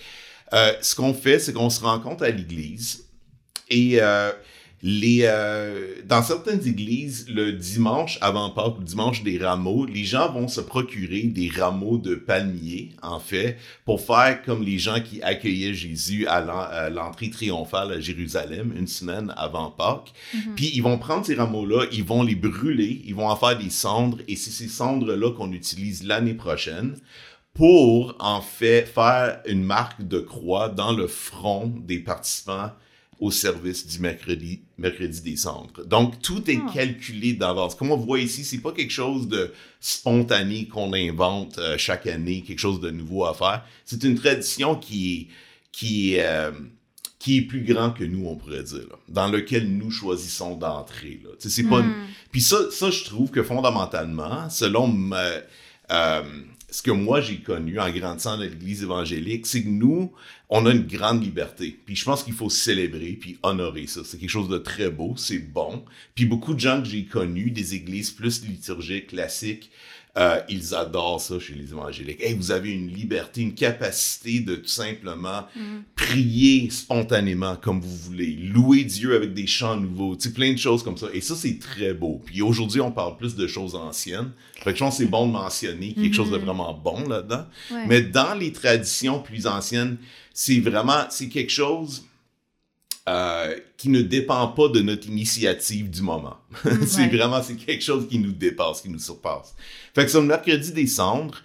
euh, 0.54 0.74
ce 0.82 0.94
qu'on 0.94 1.14
fait, 1.14 1.40
c'est 1.40 1.54
qu'on 1.54 1.70
se 1.70 1.82
rencontre 1.82 2.24
à 2.24 2.30
l'église 2.30 3.06
et 3.70 4.00
les, 4.88 5.22
euh, 5.24 5.96
dans 6.06 6.22
certaines 6.22 6.68
églises, 6.68 7.26
le 7.28 7.54
dimanche 7.54 8.20
avant 8.22 8.52
Pâques, 8.52 8.76
le 8.78 8.86
dimanche 8.86 9.24
des 9.24 9.40
rameaux, 9.40 9.84
les 9.84 10.04
gens 10.04 10.32
vont 10.32 10.48
se 10.48 10.62
procurer 10.62 11.24
des 11.24 11.50
rameaux 11.50 11.98
de 11.98 12.14
palmiers, 12.14 12.92
en 13.02 13.20
fait, 13.20 13.58
pour 13.84 14.00
faire 14.00 14.44
comme 14.44 14.62
les 14.62 14.78
gens 14.78 15.02
qui 15.02 15.24
accueillaient 15.24 15.74
Jésus 15.74 16.28
à 16.28 16.90
l'entrée 16.92 17.32
triomphale 17.32 17.94
à 17.94 18.00
Jérusalem 18.00 18.76
une 18.78 18.86
semaine 18.86 19.34
avant 19.38 19.72
Pâques. 19.72 20.14
Mhm. 20.36 20.54
Puis 20.56 20.72
ils 20.76 20.84
vont 20.84 21.00
prendre 21.00 21.26
ces 21.26 21.34
rameaux-là, 21.34 21.88
ils 21.92 22.04
vont 22.04 22.22
les 22.22 22.36
brûler, 22.36 23.02
ils 23.06 23.16
vont 23.16 23.28
en 23.28 23.36
faire 23.36 23.58
des 23.58 23.72
cendres, 23.72 24.20
et 24.28 24.36
c'est 24.36 24.52
ces 24.52 24.68
cendres-là 24.68 25.32
qu'on 25.32 25.52
utilise 25.52 26.06
l'année 26.06 26.36
prochaine 26.36 26.96
pour 27.56 28.16
en 28.20 28.42
fait 28.42 28.86
faire 28.86 29.42
une 29.48 29.64
marque 29.64 30.08
de 30.08 30.20
croix 30.20 30.70
dans 30.70 30.92
le 30.92 31.08
front 31.08 31.74
des 31.76 31.98
participants 31.98 32.70
au 33.20 33.32
service 33.32 33.88
du 33.88 34.00
mercredi, 34.00 34.62
mercredi 34.78 35.22
des 35.22 35.38
cendres. 35.38 35.86
Donc, 35.86 36.22
tout 36.22 36.50
est 36.50 36.60
ah. 36.62 36.72
calculé 36.74 37.34
d'avance. 37.34 37.76
Comme 37.76 37.92
on 37.92 37.98
voit 37.98 38.20
ici, 38.20 38.44
c'est 38.44 38.60
pas 38.60 38.72
quelque 38.72 38.92
chose 38.92 39.28
de 39.28 39.54
spontané 39.80 40.68
qu'on 40.68 40.94
invente 40.94 41.58
euh, 41.58 41.78
chaque 41.78 42.08
année, 42.08 42.42
quelque 42.42 42.60
chose 42.60 42.82
de 42.82 42.92
nouveau 42.92 43.26
à 43.26 43.34
faire. 43.34 43.64
C'est 43.86 44.04
une 44.04 44.16
tradition 44.16 44.76
qui 44.76 45.14
est, 45.14 45.28
qui 45.72 46.16
euh, 46.20 46.52
qui 47.26 47.38
est 47.40 47.42
plus 47.42 47.64
grand 47.64 47.90
que 47.90 48.04
nous, 48.04 48.28
on 48.28 48.36
pourrait 48.36 48.62
dire, 48.62 48.86
dans 49.10 49.28
lequel 49.28 49.68
nous 49.68 49.90
choisissons 49.90 50.56
d'entrer. 50.56 51.24
C'est 51.40 51.64
pas 51.64 51.82
hmm. 51.82 51.94
Puis 52.32 52.42
ça, 52.42 52.70
ça, 52.70 52.92
je 52.92 53.04
trouve 53.04 53.32
que 53.32 53.42
fondamentalement, 53.42 54.48
selon 54.52 55.10
euh, 55.92 56.22
ce 56.76 56.82
que 56.82 56.92
moi 56.92 57.22
j'ai 57.22 57.38
connu 57.38 57.80
en 57.80 57.90
grandissant 57.90 58.36
dans 58.36 58.44
l'Église 58.44 58.84
évangélique, 58.84 59.46
c'est 59.46 59.64
que 59.64 59.70
nous, 59.70 60.12
on 60.50 60.66
a 60.66 60.72
une 60.72 60.86
grande 60.86 61.24
liberté. 61.24 61.80
Puis 61.86 61.96
je 61.96 62.04
pense 62.04 62.22
qu'il 62.22 62.34
faut 62.34 62.50
célébrer 62.50 63.14
puis 63.14 63.40
honorer 63.44 63.88
ça. 63.88 64.02
C'est 64.04 64.18
quelque 64.18 64.30
chose 64.30 64.50
de 64.50 64.58
très 64.58 64.90
beau, 64.90 65.14
c'est 65.16 65.40
bon. 65.40 65.86
Puis 66.16 66.26
beaucoup 66.26 66.54
de 66.54 66.60
gens 66.60 66.82
que 66.82 66.90
j'ai 66.90 67.06
connus, 67.06 67.50
des 67.52 67.76
églises 67.76 68.12
plus 68.12 68.46
liturgiques, 68.46 69.08
classiques, 69.08 69.72
euh, 70.18 70.40
ils 70.48 70.74
adorent 70.74 71.20
ça 71.20 71.40
chez 71.40 71.54
les 71.56 71.72
évangéliques. 71.72 72.22
Hey, 72.22 72.34
vous 72.34 72.52
avez 72.52 72.72
une 72.72 72.88
liberté, 72.88 73.42
une 73.42 73.54
capacité 73.54 74.40
de 74.40 74.56
tout 74.56 74.68
simplement 74.68 75.44
mm. 75.56 75.62
prier 75.96 76.70
spontanément 76.70 77.58
comme 77.58 77.82
vous 77.82 77.98
voulez, 77.98 78.34
louer 78.34 78.86
Dieu 78.86 79.16
avec 79.16 79.34
des 79.34 79.46
chants 79.46 79.76
nouveaux, 79.76 80.16
tu 80.16 80.30
sais, 80.30 80.34
plein 80.34 80.54
de 80.54 80.58
choses 80.58 80.84
comme 80.84 80.98
ça. 80.98 81.08
Et 81.14 81.20
ça, 81.20 81.36
c'est 81.36 81.60
très 81.60 81.94
beau. 81.94 82.22
Puis 82.26 82.42
aujourd'hui, 82.42 82.80
on 82.80 82.92
parle 82.92 83.18
plus 83.18 83.36
de 83.36 83.46
choses 83.46 83.76
anciennes. 83.76 84.32
Fait 84.64 84.72
que 84.72 84.80
je 84.80 84.84
pense 84.84 84.98
que 84.98 85.04
c'est 85.04 85.10
bon 85.10 85.28
de 85.28 85.34
mentionner 85.34 85.94
quelque 85.94 86.16
chose 86.16 86.32
de 86.32 86.38
mm-hmm. 86.38 86.46
vraiment 86.46 86.74
bon 86.74 87.08
là-dedans. 87.10 87.46
Mais 87.88 88.02
dans 88.02 88.36
les 88.36 88.54
traditions 88.54 89.20
plus 89.20 89.48
anciennes, 89.48 89.98
c'est 90.34 90.60
vraiment, 90.60 91.06
c'est 91.10 91.28
quelque 91.28 91.52
chose 91.52 92.06
euh, 93.08 93.56
qui 93.78 93.90
ne 93.90 94.02
dépend 94.02 94.48
pas 94.48 94.68
de 94.68 94.80
notre 94.82 95.08
initiative 95.08 95.90
du 95.90 96.02
moment. 96.02 96.38
c'est 96.88 97.08
vraiment, 97.08 97.44
c'est 97.44 97.56
quelque 97.56 97.84
chose 97.84 98.08
qui 98.10 98.18
nous 98.18 98.32
dépasse, 98.32 98.82
qui 98.82 98.90
nous 98.90 99.00
surpasse. 99.00 99.56
Fait 99.94 100.06
que 100.06 100.12
sur 100.12 100.22
le 100.22 100.28
mercredi 100.28 100.72
décembre, 100.72 101.36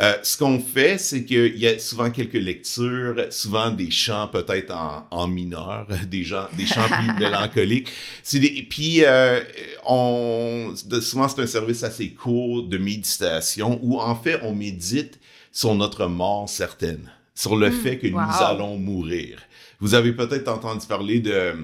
euh, 0.00 0.14
ce 0.22 0.38
qu'on 0.38 0.60
fait, 0.60 0.96
c'est 0.96 1.24
qu'il 1.24 1.58
y 1.58 1.66
a 1.66 1.76
souvent 1.80 2.08
quelques 2.12 2.34
lectures, 2.34 3.16
souvent 3.30 3.72
des 3.72 3.90
chants 3.90 4.28
peut-être 4.28 4.72
en, 5.10 5.26
mineur, 5.26 5.88
des, 6.06 6.22
gens, 6.22 6.46
des 6.56 6.66
chants 6.66 6.86
plus 6.88 7.12
mélancoliques. 7.18 7.88
Des, 8.32 8.66
puis, 8.70 9.04
euh, 9.04 9.40
on, 9.84 10.72
souvent, 11.00 11.28
c'est 11.28 11.42
un 11.42 11.48
service 11.48 11.82
assez 11.82 12.10
court 12.10 12.62
de 12.62 12.78
méditation 12.78 13.80
où, 13.82 13.98
en 13.98 14.14
fait, 14.14 14.38
on 14.44 14.54
médite 14.54 15.18
sur 15.50 15.74
notre 15.74 16.06
mort 16.06 16.48
certaine, 16.48 17.10
sur 17.34 17.56
le 17.56 17.70
hmm. 17.70 17.80
fait 17.80 17.98
que 17.98 18.06
nous 18.06 18.18
allons 18.18 18.78
mourir. 18.78 19.40
Vous 19.80 19.94
avez 19.94 20.12
peut-être 20.12 20.48
entendu 20.48 20.86
parler 20.86 21.20
de 21.20 21.54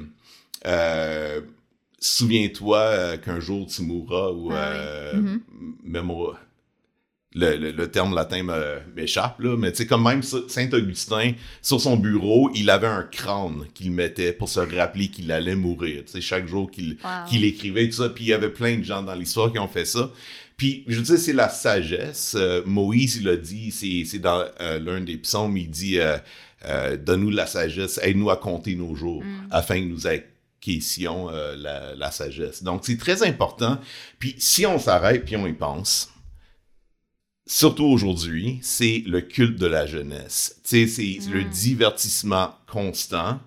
euh, 0.67 1.41
Souviens-toi 1.99 2.79
euh, 2.79 3.17
qu'un 3.17 3.41
jour 3.41 3.67
tu 3.67 3.83
mourras 3.83 4.31
ou 4.31 4.51
ah 4.53 4.57
euh, 4.57 5.15
mm-hmm. 5.15 5.41
même 5.85 6.13
le, 7.37 7.73
le, 7.73 7.91
terme 7.91 8.15
latin 8.15 8.47
m'échappe, 8.95 9.41
là, 9.41 9.57
mais 9.57 9.73
tu 9.73 9.79
sais, 9.79 9.87
comme 9.87 10.05
même 10.05 10.23
Saint-Augustin, 10.23 11.33
sur 11.63 11.81
son 11.81 11.97
bureau, 11.97 12.51
il 12.55 12.71
avait 12.71 12.87
un 12.87 13.03
crâne 13.03 13.65
qu'il 13.75 13.91
mettait 13.91 14.33
pour 14.33 14.49
se 14.49 14.61
rappeler 14.61 15.09
qu'il 15.09 15.33
allait 15.33 15.57
mourir, 15.57 16.05
tu 16.05 16.13
sais, 16.13 16.21
chaque 16.21 16.47
jour 16.47 16.71
qu'il 16.71 16.99
qu'il 17.29 17.45
écrivait, 17.45 17.89
tout 17.89 17.97
ça, 17.97 18.09
puis 18.09 18.25
il 18.25 18.29
y 18.29 18.33
avait 18.33 18.51
plein 18.51 18.79
de 18.79 18.85
gens 18.85 19.03
dans 19.03 19.15
l'histoire 19.15 19.51
qui 19.51 19.59
ont 19.59 19.67
fait 19.67 19.85
ça. 19.85 20.13
Puis, 20.57 20.85
je 20.87 20.97
veux 20.99 21.03
dire, 21.03 21.19
c'est 21.19 21.33
la 21.33 21.49
sagesse. 21.49 22.37
Moïse, 22.65 23.17
il 23.17 23.29
a 23.29 23.37
dit, 23.37 23.73
c'est 23.73 24.21
dans 24.21 24.45
l'un 24.61 25.01
des 25.01 25.17
psaumes, 25.17 25.57
il 25.57 25.69
dit 25.69 25.99
euh, 25.99 26.17
donne-nous 26.97 27.31
la 27.31 27.47
sagesse, 27.47 27.99
aide-nous 28.03 28.31
à 28.31 28.37
compter 28.37 28.75
nos 28.75 28.95
jours 28.95 29.23
mm. 29.23 29.49
afin 29.51 29.81
que 29.81 29.87
nous 29.87 30.07
acquissions 30.07 31.31
euh, 31.31 31.57
la, 31.97 32.11
sagesse. 32.11 32.63
Donc, 32.63 32.83
c'est 32.85 32.97
très 32.97 33.23
important. 33.23 33.79
Puis, 34.19 34.35
si 34.39 34.67
on 34.67 34.79
s'arrête 34.79 35.25
puis 35.25 35.37
on 35.37 35.47
y 35.47 35.53
pense, 35.53 36.11
surtout 37.47 37.85
aujourd'hui, 37.85 38.59
c'est 38.63 39.03
le 39.07 39.21
culte 39.21 39.59
de 39.59 39.67
la 39.67 39.87
jeunesse. 39.87 40.61
c'est 40.65 40.87
le 40.87 41.45
mm. 41.45 41.51
divertissement 41.51 42.55
constant. 42.67 43.41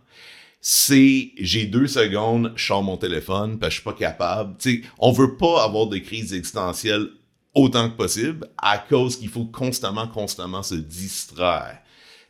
C'est 0.60 1.32
j'ai 1.38 1.66
deux 1.66 1.88
secondes, 1.88 2.52
je 2.56 2.66
sors 2.66 2.84
mon 2.84 2.98
téléphone 2.98 3.58
parce 3.58 3.70
que 3.70 3.76
je 3.76 3.82
suis 3.82 3.90
pas 3.90 3.94
capable. 3.94 4.56
sais, 4.60 4.82
on 5.00 5.12
veut 5.12 5.38
pas 5.38 5.64
avoir 5.64 5.88
des 5.88 6.02
crises 6.02 6.34
existentielles 6.34 7.10
autant 7.54 7.90
que 7.90 7.96
possible 7.96 8.48
à 8.58 8.78
cause 8.78 9.18
qu'il 9.18 9.30
faut 9.30 9.46
constamment, 9.46 10.08
constamment 10.08 10.64
se 10.64 10.76
distraire. 10.76 11.80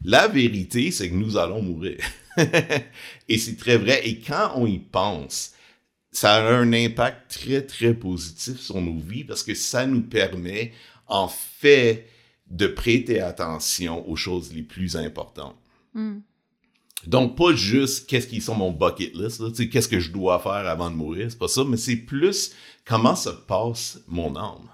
La 0.04 0.28
vérité, 0.28 0.92
c'est 0.92 1.10
que 1.10 1.16
nous 1.16 1.38
allons 1.38 1.62
mourir. 1.62 1.98
et 3.30 3.38
c'est 3.38 3.58
très 3.58 3.78
vrai. 3.78 4.08
Et 4.08 4.20
quand 4.20 4.54
on 4.56 4.66
y 4.66 4.80
pense, 4.80 5.54
ça 6.12 6.36
a 6.36 6.54
un 6.54 6.74
impact 6.74 7.32
très, 7.40 7.62
très 7.62 7.94
positif 7.94 8.60
sur 8.60 8.82
nos 8.82 9.00
vies 9.00 9.24
parce 9.24 9.44
que 9.44 9.54
ça 9.56 9.86
nous 9.86 10.02
permet, 10.02 10.72
en 11.08 11.28
fait, 11.28 12.08
de 12.50 12.68
prêter 12.68 13.20
attention 13.20 14.08
aux 14.10 14.16
choses 14.16 14.54
les 14.54 14.64
plus 14.64 14.96
importantes. 14.96 15.58
Hmm. 15.94 16.20
Donc, 17.06 17.38
pas 17.38 17.54
juste 17.54 18.08
qu'est-ce 18.10 18.28
qui 18.28 18.42
sont 18.42 18.56
mon 18.56 18.72
bucket 18.72 19.16
list, 19.16 19.70
qu'est-ce 19.70 19.88
que 19.88 20.00
je 20.00 20.12
dois 20.12 20.40
faire 20.40 20.52
avant 20.68 20.90
de 20.90 20.96
mourir, 20.96 21.28
c'est 21.30 21.38
pas 21.38 21.48
ça, 21.48 21.64
mais 21.64 21.78
c'est 21.78 21.96
plus 21.96 22.54
comment 22.86 23.16
se 23.16 23.30
passe 23.30 24.00
mon 24.08 24.36
âme. 24.36 24.70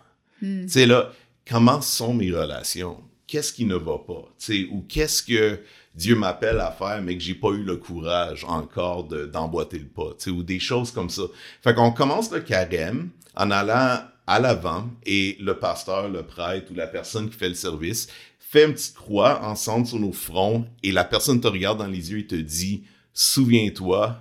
C'est 0.68 0.86
hmm. 0.86 0.90
là, 0.90 1.12
comment 1.48 1.82
sont 1.82 2.14
mes 2.14 2.32
relations? 2.32 3.02
Qu'est-ce 3.28 3.54
qui 3.54 3.66
ne 3.66 3.76
va 3.76 3.98
pas, 3.98 4.30
ou 4.72 4.82
qu'est-ce 4.88 5.24
que 5.24 5.60
Dieu 5.96 6.16
m'appelle 6.16 6.60
à 6.60 6.72
faire, 6.72 7.02
mais 7.02 7.16
que 7.16 7.24
j'ai 7.24 7.36
pas 7.36 7.50
eu 7.50 7.64
le 7.64 7.78
courage 7.78 8.44
encore 8.46 9.06
d'emboîter 9.06 9.80
le 9.80 9.88
pas, 9.88 10.12
ou 10.28 10.44
des 10.44 10.60
choses 10.60 10.92
comme 10.92 11.10
ça. 11.10 11.24
Fait 11.62 11.74
qu'on 11.74 11.92
commence 11.92 12.32
le 12.32 12.42
carême 12.42 13.10
en 13.36 13.52
allant 13.52 14.04
à 14.26 14.40
l'avant 14.40 14.90
et 15.06 15.38
le 15.40 15.60
pasteur, 15.60 16.10
le 16.10 16.24
prêtre 16.24 16.72
ou 16.72 16.76
la 16.76 16.88
personne 16.88 17.30
qui 17.30 17.38
fait 17.38 17.50
le 17.50 17.56
service 17.56 18.08
fait 18.40 18.66
une 18.66 18.74
petite 18.74 18.96
croix 18.96 19.44
ensemble 19.44 19.88
sur 19.88 20.00
nos 20.00 20.12
fronts 20.12 20.68
et 20.84 20.92
la 20.92 21.04
personne 21.04 21.42
te 21.42 21.48
regarde 21.48 21.80
dans 21.80 21.88
les 21.88 22.12
yeux 22.12 22.20
et 22.20 22.28
te 22.28 22.36
dit, 22.36 22.84
souviens-toi 23.14 24.20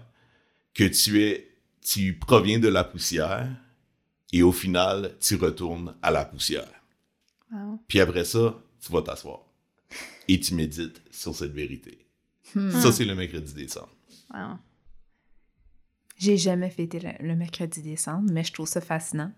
que 0.75 0.85
tu 0.85 1.23
es, 1.23 1.51
tu 1.83 2.15
proviens 2.15 2.59
de 2.59 2.69
la 2.69 2.83
poussière 2.83 3.49
et 4.33 4.43
au 4.43 4.53
final, 4.53 5.15
tu 5.21 5.37
retournes 5.37 5.95
à 6.01 6.11
la 6.11 6.25
poussière. 6.25 6.83
Puis 7.87 8.01
après 8.01 8.25
ça, 8.25 8.59
tu 8.85 8.93
vas 8.93 9.03
t'asseoir 9.03 9.41
et 10.29 10.39
tu 10.41 10.55
médites 10.55 11.01
sur 11.11 11.35
cette 11.35 11.53
vérité. 11.53 11.99
Hmm. 12.55 12.71
Ça, 12.71 12.93
c'est 12.93 13.05
le 13.05 13.15
mercredi 13.15 13.55
décembre. 13.55 13.91
Wow. 14.33 14.59
J'ai 16.19 16.37
jamais 16.37 16.71
fêté 16.71 17.01
le, 17.21 17.35
mercredi 17.35 17.83
décembre, 17.83 18.31
mais 18.33 18.45
je 18.45 18.53
trouve 18.53 18.69
ça 18.69 18.81
fascinant. 18.81 19.33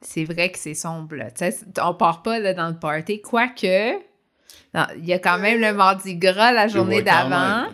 C'est 0.00 0.24
vrai 0.24 0.50
que 0.50 0.58
c'est 0.58 0.74
sombre. 0.74 1.16
sais, 1.34 1.56
On 1.80 1.94
part 1.94 2.22
pas 2.22 2.38
là, 2.38 2.54
dans 2.54 2.68
le 2.68 2.78
party, 2.78 3.20
quoique. 3.20 4.00
Il 4.98 5.04
y 5.04 5.12
a 5.12 5.20
quand 5.20 5.38
même 5.38 5.60
le 5.60 5.72
mardi 5.72 6.16
gras 6.16 6.50
la 6.50 6.66
journée 6.66 7.02
d'avant. 7.02 7.68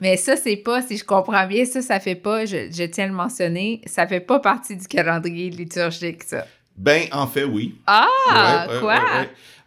Mais 0.00 0.16
ça, 0.16 0.36
c'est 0.36 0.56
pas, 0.56 0.80
si 0.80 0.96
je 0.96 1.04
comprends 1.04 1.46
bien, 1.46 1.66
ça, 1.66 1.82
ça 1.82 2.00
fait 2.00 2.14
pas, 2.14 2.46
je, 2.46 2.86
tiens 2.86 3.04
à 3.04 3.08
le 3.08 3.12
mentionner, 3.12 3.82
ça 3.84 4.06
fait 4.06 4.20
pas 4.20 4.40
partie 4.40 4.74
du 4.74 4.86
calendrier 4.86 5.50
liturgique, 5.50 6.24
ça. 6.24 6.46
Ben, 6.76 7.08
en 7.12 7.26
fait, 7.26 7.44
oui. 7.44 7.78
Ah, 7.86 8.66
quoi? 8.80 9.26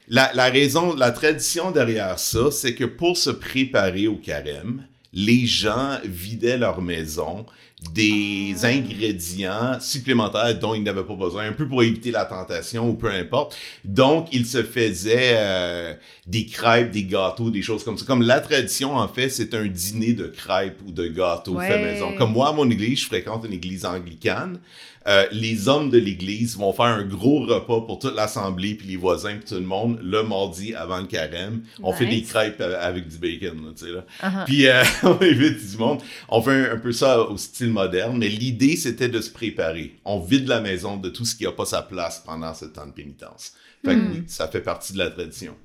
La, 0.09 0.31
la 0.33 0.49
raison, 0.49 0.95
la 0.95 1.11
tradition 1.11 1.71
derrière 1.71 2.17
ça, 2.17 2.49
c'est 2.51 2.73
que 2.73 2.85
pour 2.85 3.15
se 3.15 3.29
préparer 3.29 4.07
au 4.07 4.15
carême, 4.15 4.85
les 5.13 5.45
gens 5.45 5.99
vidaient 6.03 6.57
leur 6.57 6.81
maison 6.81 7.45
des 7.93 8.65
ingrédients 8.65 9.79
supplémentaires 9.79 10.57
dont 10.59 10.73
ils 10.73 10.83
n'avaient 10.83 11.05
pas 11.05 11.15
besoin, 11.15 11.47
un 11.47 11.53
peu 11.53 11.65
pour 11.67 11.81
éviter 11.81 12.11
la 12.11 12.25
tentation 12.25 12.89
ou 12.89 12.93
peu 12.93 13.09
importe. 13.09 13.55
Donc, 13.85 14.27
ils 14.33 14.45
se 14.45 14.63
faisaient 14.63 15.35
euh, 15.37 15.93
des 16.27 16.45
crêpes, 16.45 16.91
des 16.91 17.05
gâteaux, 17.05 17.49
des 17.49 17.61
choses 17.61 17.85
comme 17.85 17.97
ça. 17.97 18.05
Comme 18.05 18.21
la 18.21 18.41
tradition, 18.41 18.97
en 18.97 19.07
fait, 19.07 19.29
c'est 19.29 19.53
un 19.53 19.65
dîner 19.65 20.13
de 20.13 20.27
crêpes 20.27 20.79
ou 20.85 20.91
de 20.91 21.07
gâteaux 21.07 21.57
fait 21.59 21.81
maison. 21.81 22.13
Comme 22.17 22.33
moi, 22.33 22.49
à 22.49 22.51
mon 22.51 22.69
église, 22.69 22.99
je 22.99 23.05
fréquente 23.05 23.45
une 23.45 23.53
église 23.53 23.85
anglicane. 23.85 24.59
Euh, 25.09 25.25
les 25.31 25.67
hommes 25.67 25.89
de 25.89 25.97
l'église 25.97 26.55
vont 26.55 26.71
faire 26.71 26.85
un 26.85 27.03
gros 27.03 27.39
repas 27.39 27.81
pour 27.81 27.97
toute 27.97 28.15
l'assemblée 28.15 28.75
puis 28.75 28.87
les 28.87 28.95
voisins 28.95 29.37
puis 29.37 29.49
tout 29.49 29.55
le 29.55 29.61
monde 29.61 29.99
le 30.03 30.21
mardi 30.21 30.75
avant 30.75 30.99
le 30.99 31.07
carême. 31.07 31.63
On 31.81 31.93
fait 31.93 32.05
des 32.05 32.21
crêpes 32.21 32.61
avec 32.61 33.07
du 33.07 33.17
bacon, 33.17 33.73
tu 33.75 33.85
sais 33.85 33.91
là. 33.91 34.05
Uh-huh. 34.21 34.45
Puis 34.45 34.67
euh, 34.67 34.83
on 35.03 35.17
invite 35.21 35.71
du 35.71 35.77
monde. 35.77 35.99
On 36.27 36.41
fait 36.41 36.69
un, 36.69 36.77
peu 36.77 36.91
ça 36.91 37.21
au 37.21 37.37
style 37.37 37.71
moderne, 37.71 38.19
mais 38.19 38.29
l'idée 38.29 38.75
c'était 38.75 39.09
de 39.09 39.19
se 39.19 39.31
préparer. 39.31 39.95
On 40.05 40.19
vide 40.19 40.47
la 40.47 40.61
maison 40.61 40.97
de 40.97 41.09
tout 41.09 41.25
ce 41.25 41.35
qui 41.35 41.47
a 41.47 41.51
pas 41.51 41.65
sa 41.65 41.81
place 41.81 42.21
pendant 42.23 42.53
ce 42.53 42.65
temps 42.65 42.85
de 42.85 42.91
pénitence. 42.91 43.53
Fait 43.83 43.95
que 43.95 43.99
hmm. 43.99 44.11
oui, 44.11 44.23
ça 44.27 44.47
fait 44.47 44.61
partie 44.61 44.93
de 44.93 44.99
la 44.99 45.09
tradition. 45.09 45.55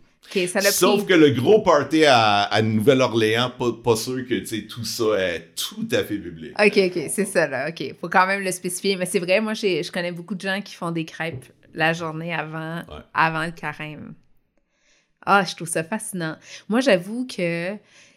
Sauf 0.71 1.07
que 1.07 1.15
le 1.15 1.31
gros 1.31 1.61
party 1.61 2.05
à, 2.07 2.61
Nouvelle-Orléans, 2.63 3.53
pas, 3.83 3.97
sûr 3.97 4.27
que 4.27 4.67
tout 4.67 4.85
ça 4.85 5.05
est 5.19 5.55
tout 5.55 5.89
à 5.93 6.03
fait 6.03 6.19
biblique. 6.19 6.55
OK, 6.59 6.79
OK, 6.79 7.03
c'est 7.09 7.25
ça 7.25 7.47
là. 7.47 7.69
OK, 7.69 7.95
faut 8.01 8.09
quand 8.09 8.27
même 8.27 8.43
le 8.43 8.51
spécifier. 8.51 8.97
Mais 8.97 9.07
c'est 9.07 9.21
vrai, 9.21 9.41
moi, 9.41 9.55
je 9.55 9.91
connais 9.93 10.13
beaucoup 10.13 10.35
de 10.35 10.41
gens 10.41 10.61
qui 10.61 10.75
font 10.75 10.91
des 10.91 11.05
crêpes 11.05 11.45
la 11.75 11.93
journée 11.93 12.33
avant, 12.33 12.83
avant 13.13 13.45
le 13.45 13.51
carême. 13.51 14.15
Ah, 15.27 15.45
je 15.49 15.55
trouve 15.55 15.69
ça 15.69 15.83
fascinant. 15.83 16.37
Moi, 16.69 16.81
j'avoue 16.81 17.27
que 17.27 17.77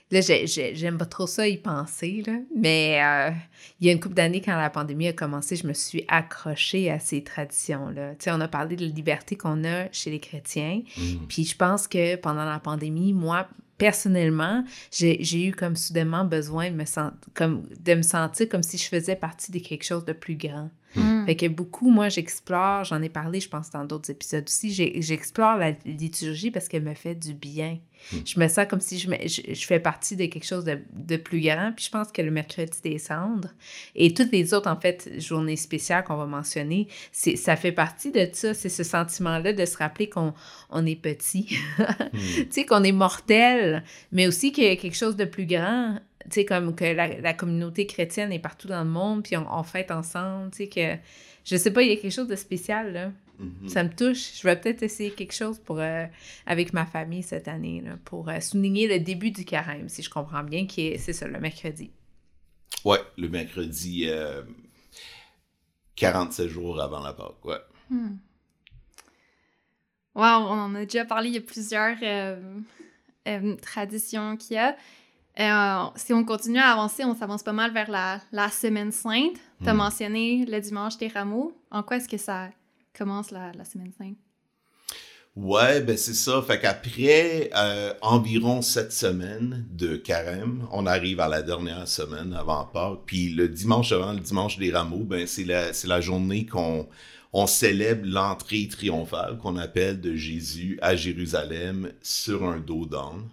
Là, 0.09 0.21
j'aime 0.21 0.97
pas 0.97 1.05
trop 1.05 1.27
ça 1.27 1.47
y 1.47 1.57
penser, 1.57 2.23
là. 2.25 2.33
mais 2.55 3.01
euh, 3.03 3.35
il 3.81 3.87
y 3.87 3.89
a 3.89 3.93
une 3.93 3.99
couple 3.99 4.15
d'années, 4.15 4.41
quand 4.41 4.55
la 4.55 4.69
pandémie 4.69 5.09
a 5.09 5.13
commencé, 5.13 5.57
je 5.57 5.67
me 5.67 5.73
suis 5.73 6.05
accrochée 6.07 6.89
à 6.89 6.99
ces 6.99 7.23
traditions-là. 7.23 8.11
Tu 8.11 8.23
sais, 8.23 8.31
on 8.31 8.39
a 8.39 8.47
parlé 8.47 8.77
de 8.77 8.85
la 8.85 8.91
liberté 8.91 9.35
qu'on 9.35 9.65
a 9.65 9.91
chez 9.91 10.09
les 10.09 10.19
chrétiens, 10.19 10.81
mmh. 10.97 11.01
puis 11.27 11.43
je 11.43 11.55
pense 11.57 11.87
que 11.87 12.15
pendant 12.15 12.45
la 12.45 12.59
pandémie, 12.59 13.11
moi, 13.11 13.49
personnellement, 13.77 14.63
j'ai 14.91 15.45
eu 15.45 15.51
comme 15.51 15.75
soudainement 15.75 16.25
besoin 16.25 16.71
de 16.71 16.75
me, 16.75 16.85
comme, 17.33 17.63
de 17.79 17.93
me 17.93 18.01
sentir 18.01 18.49
comme 18.49 18.63
si 18.63 18.77
je 18.77 18.87
faisais 18.87 19.15
partie 19.15 19.51
de 19.51 19.59
quelque 19.59 19.83
chose 19.83 20.05
de 20.05 20.13
plus 20.13 20.35
grand. 20.35 20.69
Hmm. 20.95 21.16
Fait 21.27 21.35
que 21.35 21.45
beaucoup, 21.47 21.89
moi, 21.89 22.07
j'explore, 22.07 22.85
j'en 22.85 23.01
ai 23.01 23.09
parlé, 23.09 23.41
je 23.41 23.49
pense, 23.49 23.69
dans 23.69 23.83
d'autres 23.83 24.09
épisodes 24.09 24.45
aussi, 24.47 24.71
j'explore 25.01 25.57
la 25.57 25.71
liturgie 25.83 26.51
parce 26.51 26.69
qu'elle 26.69 26.83
me 26.83 26.93
fait 26.93 27.15
du 27.15 27.33
bien. 27.33 27.79
Hmm. 28.13 28.19
Je 28.23 28.39
me 28.39 28.47
sens 28.47 28.65
comme 28.69 28.79
si 28.79 28.97
je, 28.97 29.09
je, 29.53 29.65
fais 29.65 29.81
partie 29.81 30.15
de 30.15 30.25
quelque 30.27 30.45
chose 30.45 30.63
de, 30.63 30.79
de, 30.93 31.17
plus 31.17 31.41
grand. 31.41 31.73
Puis 31.75 31.83
je 31.83 31.91
pense 31.91 32.13
que 32.13 32.21
le 32.21 32.31
mercredi 32.31 32.79
des 32.81 32.97
cendres 32.97 33.49
et 33.93 34.13
toutes 34.13 34.31
les 34.31 34.53
autres, 34.53 34.69
en 34.69 34.79
fait, 34.79 35.11
journées 35.19 35.57
spéciales 35.57 36.05
qu'on 36.05 36.15
va 36.15 36.27
mentionner, 36.27 36.87
ça 37.11 37.57
fait 37.57 37.73
partie 37.73 38.13
de 38.13 38.25
ça. 38.31 38.53
C'est 38.53 38.69
ce 38.69 38.85
sentiment-là 38.85 39.51
de 39.51 39.65
se 39.65 39.75
rappeler 39.75 40.07
qu'on 40.07 40.33
on 40.69 40.85
est 40.85 40.95
petit, 40.95 41.57
hmm. 41.77 41.83
tu 42.13 42.47
sais, 42.51 42.65
qu'on 42.65 42.85
est 42.85 42.93
mortel, 42.93 43.83
mais 44.13 44.27
aussi 44.27 44.53
qu'il 44.53 44.63
y 44.63 44.67
a 44.67 44.77
quelque 44.77 44.95
chose 44.95 45.17
de 45.17 45.25
plus 45.25 45.45
grand 45.45 45.99
tu 46.29 46.33
sais, 46.35 46.45
comme 46.45 46.75
que 46.75 46.83
la, 46.83 47.33
communauté 47.33 47.85
chrétienne 47.85 48.31
est 48.31 48.39
partout 48.39 48.67
dans 48.67 48.83
le 48.83 48.89
monde, 48.89 49.23
puis 49.23 49.37
on, 49.37 49.63
fête 49.63 49.91
ensemble, 49.91 50.51
tu 50.51 50.57
sais, 50.57 50.67
que, 50.69 51.01
je 51.45 51.55
sais 51.55 51.71
pas, 51.71 51.81
il 51.83 51.89
y 51.89 51.91
a 51.93 51.95
quelque 51.95 52.13
chose 52.13 52.27
de 52.27 52.35
spécial, 52.35 52.93
là. 52.93 53.11
Mm-hmm. 53.41 53.69
Ça 53.69 53.83
me 53.83 53.89
touche. 53.89 54.39
Je 54.39 54.43
vais 54.43 54.59
peut-être 54.59 54.83
essayer 54.83 55.11
quelque 55.11 55.33
chose 55.33 55.59
pour, 55.59 55.79
euh, 55.79 56.05
avec 56.45 56.73
ma 56.73 56.85
famille 56.85 57.23
cette 57.23 57.47
année, 57.47 57.81
là, 57.81 57.97
pour 58.03 58.29
euh, 58.29 58.39
souligner 58.39 58.87
le 58.87 58.99
début 58.99 59.31
du 59.31 59.45
carême, 59.45 59.89
si 59.89 60.01
je 60.01 60.09
comprends 60.09 60.43
bien, 60.43 60.65
qui 60.67 60.87
est, 60.87 60.97
c'est 60.97 61.13
ça, 61.13 61.27
le 61.27 61.39
mercredi. 61.39 61.91
Ouais, 62.83 62.99
le 63.17 63.29
mercredi, 63.29 64.09
47 65.95 66.45
euh, 66.45 66.49
jours 66.49 66.81
avant 66.81 66.99
la 66.99 67.13
Pâque, 67.13 67.45
ouais. 67.45 67.61
Hmm. 67.89 68.17
Wow, 70.15 70.47
on 70.47 70.59
en 70.59 70.75
a 70.75 70.83
déjà 70.83 71.05
parlé, 71.05 71.29
il 71.29 71.35
y 71.35 71.37
a 71.37 71.41
plusieurs 71.41 71.95
traditions 73.61 74.35
qu'il 74.35 74.55
y 74.55 74.59
a. 74.59 74.75
Euh, 75.39 75.83
si 75.95 76.13
on 76.13 76.23
continue 76.23 76.59
à 76.59 76.71
avancer, 76.71 77.05
on 77.05 77.15
s'avance 77.15 77.43
pas 77.43 77.53
mal 77.53 77.71
vers 77.71 77.91
la, 77.91 78.21
la 78.31 78.49
semaine 78.49 78.91
sainte. 78.91 79.37
Tu 79.61 79.69
as 79.69 79.73
hmm. 79.73 79.77
mentionné 79.77 80.45
le 80.45 80.59
dimanche 80.59 80.97
des 80.97 81.07
rameaux. 81.07 81.53
En 81.69 81.83
quoi 81.83 81.97
est-ce 81.97 82.09
que 82.09 82.17
ça 82.17 82.49
commence 82.97 83.31
la, 83.31 83.51
la 83.51 83.63
semaine 83.63 83.91
sainte? 83.97 84.17
Ouais, 85.35 85.81
ben 85.81 85.95
c'est 85.95 86.15
ça. 86.15 86.41
Fait 86.41 86.59
qu'après 86.59 87.51
euh, 87.55 87.93
environ 88.01 88.63
sept 88.63 88.91
semaines 88.91 89.67
de 89.69 89.95
carême, 89.95 90.67
on 90.71 90.87
arrive 90.87 91.19
à 91.19 91.27
la 91.27 91.43
dernière 91.43 91.87
semaine 91.87 92.33
avant 92.33 92.65
Pâques. 92.65 93.01
Puis 93.05 93.29
le 93.29 93.47
dimanche 93.47 93.91
avant 93.91 94.13
le 94.13 94.19
dimanche 94.19 94.57
des 94.57 94.71
rameaux, 94.71 95.03
ben 95.03 95.27
c'est 95.27 95.43
la, 95.43 95.73
c'est 95.73 95.87
la 95.87 96.01
journée 96.01 96.47
qu'on 96.47 96.87
on 97.33 97.45
célèbre 97.45 98.01
l'entrée 98.05 98.67
triomphale 98.67 99.37
qu'on 99.37 99.57
appelle 99.57 100.01
de 100.01 100.15
Jésus 100.15 100.79
à 100.81 100.95
Jérusalem 100.95 101.91
sur 102.01 102.43
un 102.43 102.57
dos 102.57 102.87
d'âne. 102.87 103.29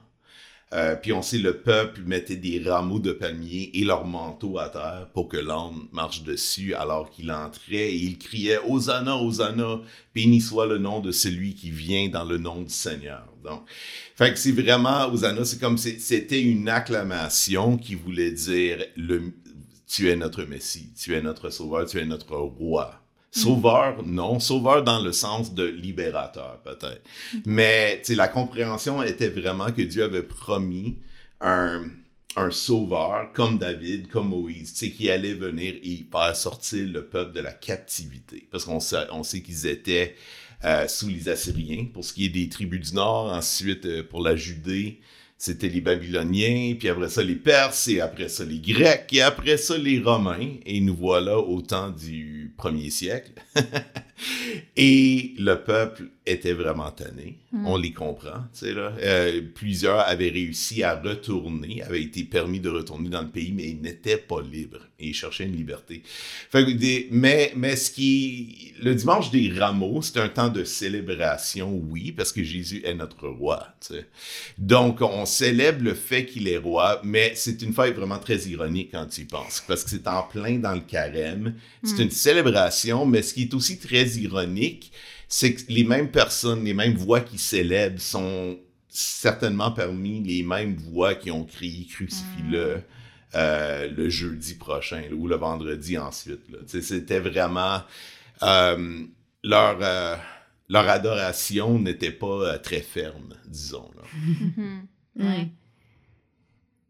Euh, 0.73 0.97
puis 0.97 1.13
on 1.13 1.23
sait 1.23 1.39
le 1.39 1.59
peuple 1.59 2.01
mettait 2.05 2.37
des 2.37 2.61
rameaux 2.61 2.99
de 2.99 3.13
palmier 3.13 3.71
et 3.75 3.85
leur 3.85 4.07
manteau 4.07 4.59
à 4.59 4.69
terre 4.71 5.09
pour 5.13 5.29
que 5.29 5.37
l'homme 5.37 5.89
marche 5.93 6.25
dessus 6.25 6.75
alors 6.75 7.11
qu'il 7.11 7.31
entrait 7.31 7.93
et 7.93 7.95
il 7.95 8.19
criait 8.19 8.59
Hosanna, 8.67 9.17
Hosanna, 9.17 9.81
béni 10.15 10.41
soit 10.41 10.67
le 10.67 10.79
nom 10.79 11.01
de 11.01 11.13
celui 11.13 11.55
qui 11.55 11.71
vient 11.71 12.09
dans 12.09 12.25
le 12.25 12.39
nom 12.39 12.63
du 12.63 12.73
Seigneur. 12.73 13.25
Donc, 13.45 13.63
fait 14.17 14.33
que 14.33 14.39
c'est 14.39 14.53
vraiment 14.53 15.07
Hosanna, 15.13 15.45
c'est 15.45 15.61
comme 15.61 15.79
c'était 15.79 16.43
une 16.43 16.69
acclamation 16.69 17.77
qui 17.77 17.95
voulait 17.95 18.33
dire 18.33 18.85
le, 18.97 19.33
tu 19.87 20.11
es 20.11 20.17
notre 20.17 20.43
Messie, 20.45 20.93
tu 20.99 21.15
es 21.15 21.23
notre 21.23 21.51
Sauveur, 21.51 21.87
tu 21.87 21.99
es 21.99 22.07
notre 22.07 22.35
Roi. 22.37 23.04
Sauveur, 23.35 24.03
non. 24.05 24.39
Sauveur 24.39 24.85
dans 24.85 25.01
le 25.01 25.13
sens 25.13 25.55
de 25.55 25.65
libérateur, 25.65 26.61
peut-être. 26.63 27.03
Mais 27.45 28.01
la 28.11 28.29
compréhension 28.29 29.03
était 29.03 29.29
vraiment 29.29 29.73
que 29.73 29.83
Dieu 29.83 30.05
avait 30.05 30.23
promis 30.23 30.99
un, 31.41 31.83
un 32.37 32.51
sauveur 32.51 33.33
comme 33.33 33.59
David, 33.59 34.09
comme 34.09 34.29
Moïse, 34.29 34.73
qui 34.73 35.11
allait 35.11 35.35
venir 35.35 35.75
et 35.83 36.07
faire 36.11 36.37
sortir 36.37 36.87
le 36.89 37.07
peuple 37.07 37.33
de 37.33 37.41
la 37.41 37.53
captivité. 37.53 38.47
Parce 38.51 38.65
qu'on 38.65 38.81
sait, 38.81 39.07
on 39.11 39.23
sait 39.23 39.41
qu'ils 39.41 39.67
étaient 39.67 40.15
euh, 40.65 40.89
sous 40.89 41.09
les 41.09 41.29
Assyriens, 41.29 41.87
pour 41.93 42.05
ce 42.05 42.13
qui 42.13 42.27
est 42.27 42.31
des 42.31 42.49
tribus 42.49 42.91
du 42.91 42.95
Nord, 42.95 43.33
ensuite 43.33 43.85
euh, 43.85 44.03
pour 44.03 44.23
la 44.23 44.37
Judée, 44.37 45.01
c'était 45.37 45.69
les 45.69 45.81
Babyloniens, 45.81 46.75
puis 46.79 46.89
après 46.89 47.09
ça 47.09 47.23
les 47.23 47.35
Perses, 47.35 47.89
et 47.89 48.01
après 48.01 48.29
ça 48.29 48.45
les 48.45 48.59
Grecs, 48.59 49.13
et 49.13 49.23
après 49.23 49.57
ça 49.57 49.77
les 49.77 50.01
Romains, 50.01 50.57
et 50.65 50.81
nous 50.81 50.95
voilà 50.95 51.39
au 51.39 51.61
temps 51.61 51.91
du 51.91 52.55
premier 52.57 52.91
siècle. 52.91 53.33
et 54.77 55.33
le 55.39 55.57
peuple 55.57 56.05
était 56.27 56.55
vraiment 56.55 56.91
tanné. 56.91 57.39
Hmm. 57.53 57.67
On 57.67 57.77
les 57.77 57.93
comprend, 57.93 58.45
tu 58.53 58.67
sais, 58.67 58.73
là. 58.73 58.93
Euh, 59.01 59.43
plusieurs 59.55 60.01
avaient 60.01 60.31
réussi 60.31 60.83
à 60.83 60.99
retourner, 60.99 61.83
avaient 61.83 62.03
été 62.03 62.25
permis 62.25 62.61
de 62.61 62.71
retourner 62.71 63.11
dans 63.11 63.23
le 63.23 63.29
pays, 63.29 63.53
mais 63.53 63.69
ils 63.69 63.81
n'étaient 63.81 64.17
pas 64.17 64.41
libres 64.41 64.81
et 64.99 65.09
ils 65.09 65.15
cherchaient 65.15 65.45
une 65.45 65.57
liberté. 65.57 66.03
Fait 66.51 66.65
des, 66.75 67.09
mais, 67.11 67.53
mais 67.57 67.77
ce 67.77 67.91
qui... 67.91 68.73
Le 68.81 68.95
dimanche 68.95 69.31
des 69.31 69.53
rameaux, 69.53 70.01
c'est 70.03 70.19
un 70.19 70.29
temps 70.29 70.49
de 70.49 70.65
célébration, 70.65 71.75
oui, 71.91 72.13
parce 72.13 72.33
que 72.33 72.43
Jésus 72.43 72.81
est 72.85 72.95
notre 72.95 73.29
roi, 73.29 73.69
tu 73.81 73.95
sais. 73.95 74.07
Donc, 74.57 75.03
on 75.03 75.27
célèbre 75.27 75.85
le 75.85 75.95
fait 75.95 76.25
qu'il 76.25 76.49
est 76.49 76.57
roi, 76.57 77.01
mais 77.05 77.33
c'est 77.35 77.61
une 77.63 77.75
fête 77.75 77.95
vraiment 77.95 78.19
très 78.19 78.39
ironique 78.47 78.91
quand 78.93 79.07
tu 79.07 79.23
y 79.23 79.25
penses, 79.25 79.63
parce 79.67 79.85
que 79.85 79.91
c'est 79.91 80.09
en 80.09 80.23
plein 80.23 80.59
dans 80.59 80.75
le 80.75 80.81
carême. 80.81 81.55
C'est 81.83 81.99
hmm. 81.99 82.03
une 82.03 82.11
célébration, 82.11 83.05
mais 83.05 83.23
ce 83.23 83.35
qui 83.35 83.43
est 83.43 83.55
aussi 83.55 83.79
très 83.79 84.14
ironique, 84.19 84.93
c'est 85.29 85.55
que 85.55 85.63
les 85.69 85.85
mêmes 85.85 86.11
personnes, 86.11 86.65
les 86.65 86.75
mêmes 86.75 86.95
voix 86.95 87.21
qui 87.21 87.39
célèbrent 87.39 88.01
sont 88.01 88.59
certainement 88.89 89.71
parmi 89.73 90.23
les 90.23 90.43
mêmes 90.43 90.77
voix 90.77 91.15
qui 91.15 91.31
ont 91.31 91.45
crié 91.45 91.87
crucifie-le. 91.87 92.77
Mm. 92.77 92.83
Euh, 93.37 93.91
le 93.91 94.09
jeudi 94.09 94.55
prochain 94.55 95.03
ou 95.13 95.27
le 95.27 95.35
vendredi 95.35 95.99
ensuite. 95.99 96.43
C'était 96.69 97.19
vraiment 97.19 97.83
euh, 98.45 99.05
leur, 99.43 99.79
euh, 99.81 100.15
leur 100.69 100.89
adoration 100.89 101.81
n'était 101.81 102.13
pas 102.13 102.61
très 102.61 102.81
ferme, 102.81 103.35
disons. 103.49 103.91
Mm-hmm. 105.19 105.49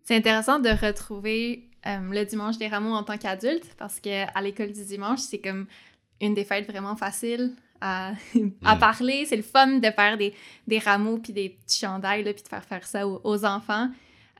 C'est 0.02 0.16
intéressant 0.16 0.58
de 0.58 0.68
retrouver 0.68 1.70
le 1.86 2.24
dimanche 2.24 2.58
des 2.58 2.68
rameaux 2.68 2.92
en 2.92 3.04
tant 3.04 3.16
qu'adulte 3.16 3.74
parce 3.78 3.98
qu'à 3.98 4.28
l'école 4.42 4.72
du 4.72 4.84
dimanche, 4.84 5.20
c'est 5.20 5.40
comme 5.40 5.66
une 6.20 6.34
des 6.34 6.44
fêtes 6.44 6.66
vraiment 6.70 6.96
faciles 6.96 7.54
à, 7.80 8.12
à 8.64 8.76
mm. 8.76 8.78
parler. 8.78 9.26
C'est 9.26 9.36
le 9.36 9.42
fun 9.42 9.78
de 9.78 9.90
faire 9.90 10.16
des, 10.16 10.34
des 10.66 10.78
rameaux 10.78 11.18
puis 11.18 11.32
des 11.32 11.50
petits 11.50 11.80
chandails, 11.80 12.24
puis 12.24 12.42
de 12.42 12.48
faire 12.48 12.64
faire 12.64 12.86
ça 12.86 13.06
aux, 13.06 13.44
enfants. 13.44 13.90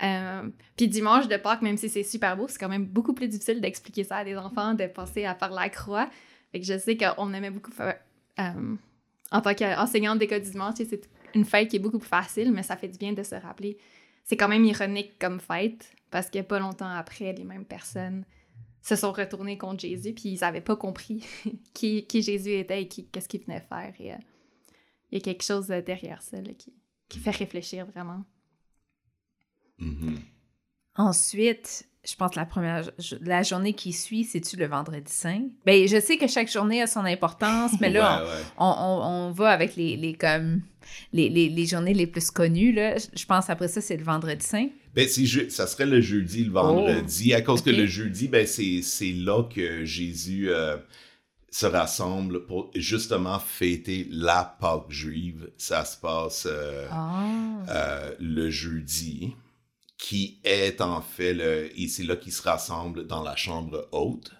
Euh, 0.03 0.49
puis 0.77 0.89
dimanche 0.89 1.29
de 1.29 1.37
Pâques, 1.37 1.63
même 1.63 1.77
si 1.77 1.89
c'est 1.89 2.03
super 2.03 2.37
beau, 2.37 2.49
c'est 2.49 2.59
quand 2.59 2.69
même 2.69 2.85
beaucoup 2.85 3.15
plus 3.15 3.29
difficile 3.29 3.61
d'expliquer 3.61 4.05
ça 4.05 4.19
à 4.19 4.25
des 4.25 4.37
enfants, 4.37 4.75
de 4.75 4.87
passer 4.87 5.25
à 5.25 5.35
faire 5.35 5.51
la 5.51 5.69
croix. 5.69 6.09
Fait 6.51 6.61
que 6.61 6.67
je 6.67 6.79
sais 6.79 6.97
qu'on 6.97 7.33
aimait 7.33 7.51
beaucoup 7.51 7.71
faire... 7.71 7.97
Euh, 8.41 8.75
en 9.31 9.41
tant 9.41 9.55
qu'enseignante 9.55 10.19
d'école 10.19 10.43
du 10.43 10.51
dimanche, 10.51 10.75
c'est 10.77 11.09
une 11.35 11.45
fête 11.45 11.69
qui 11.69 11.77
est 11.77 11.81
beaucoup 11.81 11.99
plus 11.99 12.09
facile, 12.09 12.53
mais 12.53 12.63
ça 12.63 12.77
fait 12.77 12.89
du 12.89 12.99
bien 12.99 13.13
de 13.13 13.23
se 13.23 13.35
rappeler. 13.35 13.77
C'est 14.25 14.37
quand 14.37 14.49
même 14.49 14.65
ironique 14.65 15.19
comme 15.19 15.41
fête, 15.41 15.93
parce 16.11 16.31
que 16.31 16.41
pas 16.41 16.59
longtemps 16.59 16.91
après, 16.91 17.33
les 17.33 17.45
mêmes 17.45 17.65
personnes 17.65 18.25
se 18.85 18.97
sont 18.97 19.13
retournées 19.13 19.57
contre 19.57 19.81
Jésus, 19.81 20.13
puis 20.13 20.31
ils 20.31 20.41
n'avaient 20.41 20.61
pas 20.61 20.77
compris 20.77 21.25
qui, 21.75 22.07
qui, 22.07 22.23
Jésus 22.23 22.53
était 22.53 22.83
et 22.83 22.89
qu'est-ce 22.89 23.29
qu'il 23.29 23.41
venait 23.41 23.65
faire. 23.69 23.93
Et, 23.99 24.13
euh, 24.13 24.17
il 25.11 25.19
y 25.19 25.21
a 25.21 25.25
quelque 25.25 25.45
chose 25.45 25.69
derrière 25.69 26.21
ça 26.23 26.39
qui, 26.59 26.73
qui, 27.09 27.19
fait 27.19 27.31
réfléchir 27.31 27.87
vraiment. 27.87 28.25
Mm-hmm. 29.81 30.17
Ensuite, 30.97 31.89
je 32.05 32.15
pense 32.17 32.35
la 32.35 32.45
première 32.45 32.91
la 33.21 33.43
journée 33.43 33.75
qui 33.75 33.93
suit, 33.93 34.25
c'est-tu 34.25 34.57
le 34.57 34.67
vendredi 34.67 35.13
saint? 35.13 35.49
Ben, 35.65 35.87
je 35.87 36.01
sais 36.01 36.17
que 36.17 36.27
chaque 36.27 36.51
journée 36.51 36.83
a 36.83 36.87
son 36.87 37.05
importance, 37.05 37.73
mais 37.81 37.91
là, 37.91 38.25
On, 38.59 38.67
on, 38.67 39.31
va 39.31 39.51
avec 39.51 39.77
les, 39.77 39.97
les 39.97 40.15
comme 40.15 40.63
les, 41.13 41.29
les, 41.29 41.49
les, 41.49 41.67
journées 41.67 41.95
les 41.95 42.07
plus 42.07 42.31
connues. 42.31 42.73
Là. 42.73 42.97
Je 42.99 43.25
pense 43.25 43.49
après 43.49 43.69
ça, 43.69 43.81
c'est 43.81 43.97
le 43.97 44.05
vendredi 44.05 44.45
saint. 44.45 44.69
Ben, 44.95 45.09
ça 45.09 45.67
serait 45.67 45.87
le 45.87 46.01
jeudi, 46.01 46.45
le 46.45 46.53
vendredi, 46.53 47.33
oh, 47.33 47.37
à 47.37 47.41
cause 47.41 47.63
que 47.63 47.71
le 47.71 47.87
jeudi, 47.87 48.29
ben, 48.29 48.47
c'est 48.47 49.13
là 49.13 49.43
que 49.43 49.85
Jésus 49.85 50.51
euh, 50.51 50.77
se 51.51 51.67
rassemble 51.67 52.47
pour 52.47 52.71
justement 52.75 53.39
fêter 53.39 54.07
la 54.11 54.57
Pâque 54.61 54.91
juive. 54.91 55.51
Ça 55.59 55.85
se 55.85 55.97
passe 55.97 56.47
euh, 56.49 56.87
ah. 56.91 57.27
euh, 57.69 58.15
le 58.21 58.51
jeudi 58.51 59.35
qui 59.99 60.39
est 60.45 60.81
en 60.81 61.01
fait 61.01 61.35
le, 61.35 61.71
et 61.81 61.89
c'est 61.89 62.03
là 62.03 62.17
qu'il 62.17 62.33
se 62.33 62.43
rassemble 62.43 63.07
dans 63.07 63.23
la 63.23 63.37
chambre 63.37 63.89
haute 63.91 64.33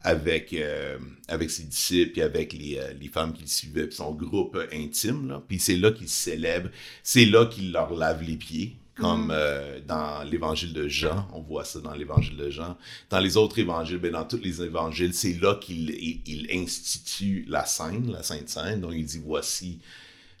avec, 0.00 0.52
euh, 0.52 0.98
avec 1.28 1.50
ses 1.50 1.64
disciples 1.64 2.18
et 2.18 2.22
avec 2.22 2.52
les, 2.52 2.78
euh, 2.78 2.92
les 3.00 3.08
femmes 3.08 3.32
qui 3.32 3.42
le 3.42 3.48
suivaient, 3.48 3.90
son 3.90 4.12
groupe 4.12 4.58
intime. 4.72 5.28
Là. 5.28 5.42
Puis 5.46 5.58
c'est 5.58 5.76
là 5.76 5.90
qu'il 5.92 6.08
célèbre, 6.08 6.68
c'est 7.02 7.24
là 7.24 7.46
qu'il 7.46 7.72
leur 7.72 7.94
lave 7.94 8.22
les 8.22 8.36
pieds, 8.36 8.76
comme 8.96 9.26
mm. 9.26 9.32
euh, 9.32 9.80
dans 9.86 10.22
l'évangile 10.24 10.72
de 10.72 10.88
Jean. 10.88 11.28
On 11.32 11.40
voit 11.40 11.64
ça 11.64 11.80
dans 11.80 11.94
l'évangile 11.94 12.36
de 12.36 12.50
Jean. 12.50 12.76
Dans 13.10 13.18
les 13.18 13.36
autres 13.36 13.58
évangiles, 13.58 13.98
ben, 13.98 14.12
dans 14.12 14.24
tous 14.24 14.40
les 14.42 14.62
évangiles, 14.62 15.14
c'est 15.14 15.34
là 15.34 15.56
qu'il 15.56 15.90
il, 15.90 16.48
institue 16.52 17.44
la 17.48 17.64
scène, 17.64 18.12
la 18.12 18.22
Sainte 18.22 18.48
Seine. 18.48 18.80
Donc 18.80 18.92
il 18.94 19.04
dit, 19.04 19.20
voici 19.24 19.80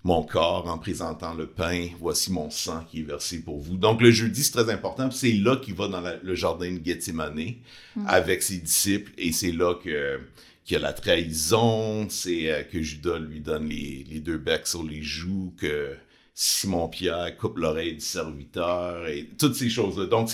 mon 0.04 0.22
corps 0.22 0.68
en 0.68 0.78
présentant 0.78 1.34
le 1.34 1.46
pain, 1.46 1.88
voici 1.98 2.30
mon 2.30 2.50
sang 2.50 2.84
qui 2.90 3.00
est 3.00 3.04
versé 3.04 3.40
pour 3.40 3.58
vous. 3.58 3.76
Donc 3.76 4.02
le 4.02 4.10
jeudi, 4.10 4.44
c'est 4.44 4.52
très 4.52 4.70
important, 4.70 5.10
c'est 5.10 5.32
là 5.32 5.56
qu'il 5.56 5.74
va 5.74 5.88
dans 5.88 6.02
le 6.22 6.34
jardin 6.34 6.72
de 6.72 6.84
Gethsemane 6.84 7.54
mm. 7.96 8.06
avec 8.06 8.42
ses 8.42 8.58
disciples, 8.58 9.12
et 9.16 9.32
c'est 9.32 9.52
là 9.52 9.74
que 9.74 10.20
qu'il 10.64 10.74
y 10.74 10.76
a 10.78 10.80
la 10.80 10.94
trahison, 10.94 12.08
c'est 12.08 12.50
euh, 12.50 12.62
que 12.62 12.80
Judas 12.80 13.18
lui 13.18 13.40
donne 13.40 13.68
les, 13.68 14.06
les, 14.08 14.20
deux 14.20 14.38
becs 14.38 14.66
sur 14.66 14.82
les 14.82 15.02
joues, 15.02 15.52
que 15.58 15.94
Simon-Pierre 16.34 17.36
coupe 17.36 17.58
l'oreille 17.58 17.94
du 17.94 18.00
serviteur, 18.00 19.06
et 19.06 19.28
toutes 19.38 19.54
ces 19.54 19.70
choses-là. 19.70 20.06
Donc, 20.06 20.30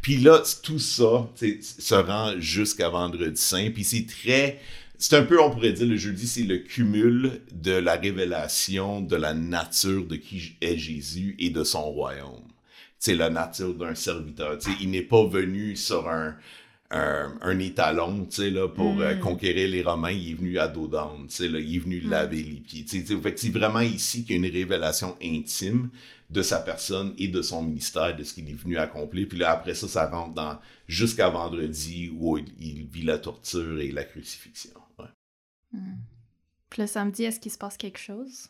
puis 0.00 0.16
là, 0.16 0.42
tout 0.62 0.78
ça 0.78 1.28
se 1.36 1.94
rend 1.94 2.32
jusqu'à 2.40 2.88
Vendredi 2.88 3.40
Saint, 3.40 3.70
puis 3.70 3.84
c'est 3.84 4.06
très 4.06 4.58
c'est 5.02 5.16
un 5.16 5.24
peu, 5.24 5.42
on 5.42 5.50
pourrait 5.50 5.72
dire, 5.72 5.88
le 5.88 5.96
jeudi, 5.96 6.28
c'est 6.28 6.44
le 6.44 6.58
cumul 6.58 7.40
de 7.50 7.72
la 7.72 7.96
révélation 7.96 9.00
de 9.00 9.16
la 9.16 9.34
nature 9.34 10.06
de 10.06 10.14
qui 10.14 10.56
est 10.60 10.78
Jésus 10.78 11.34
et 11.40 11.50
de 11.50 11.64
son 11.64 11.90
royaume. 11.90 12.44
C'est 13.00 13.16
la 13.16 13.28
nature 13.28 13.74
d'un 13.74 13.96
serviteur. 13.96 14.58
Il 14.80 14.90
n'est 14.90 15.02
pas 15.02 15.26
venu 15.26 15.74
sur 15.74 16.08
un, 16.08 16.36
un, 16.92 17.58
étalon 17.58 18.28
là, 18.38 18.68
pour 18.68 19.00
euh, 19.00 19.14
mm. 19.14 19.20
conquérir 19.20 19.68
les 19.68 19.82
Romains. 19.82 20.10
Il 20.10 20.30
est 20.30 20.34
venu 20.34 20.58
à 20.58 20.68
dos 20.68 20.86
d'âne. 20.86 21.26
Il 21.40 21.76
est 21.76 21.78
venu 21.78 22.02
mm. 22.02 22.10
laver 22.10 22.42
les 22.42 22.60
pieds. 22.60 22.84
c'est 22.86 23.50
vraiment 23.50 23.80
ici 23.80 24.24
qu'il 24.24 24.36
y 24.36 24.44
a 24.44 24.46
une 24.46 24.52
révélation 24.52 25.16
intime 25.22 25.90
de 26.30 26.42
sa 26.42 26.60
personne 26.60 27.14
et 27.18 27.28
de 27.28 27.42
son 27.42 27.62
ministère, 27.62 28.16
de 28.16 28.24
ce 28.24 28.34
qu'il 28.34 28.48
est 28.48 28.54
venu 28.54 28.78
accomplir. 28.78 29.28
Puis 29.28 29.38
là, 29.38 29.52
après 29.52 29.74
ça, 29.74 29.88
ça 29.88 30.08
rentre 30.08 30.34
dans 30.34 30.58
jusqu'à 30.86 31.28
vendredi 31.28 32.10
où 32.18 32.38
il 32.38 32.86
vit 32.86 33.02
la 33.02 33.18
torture 33.18 33.80
et 33.80 33.90
la 33.90 34.04
crucifixion. 34.04 34.72
Hmm. 35.72 35.96
Puis 36.70 36.82
le 36.82 36.86
samedi, 36.86 37.24
est-ce 37.24 37.40
qu'il 37.40 37.52
se 37.52 37.58
passe 37.58 37.76
quelque 37.76 37.98
chose? 37.98 38.48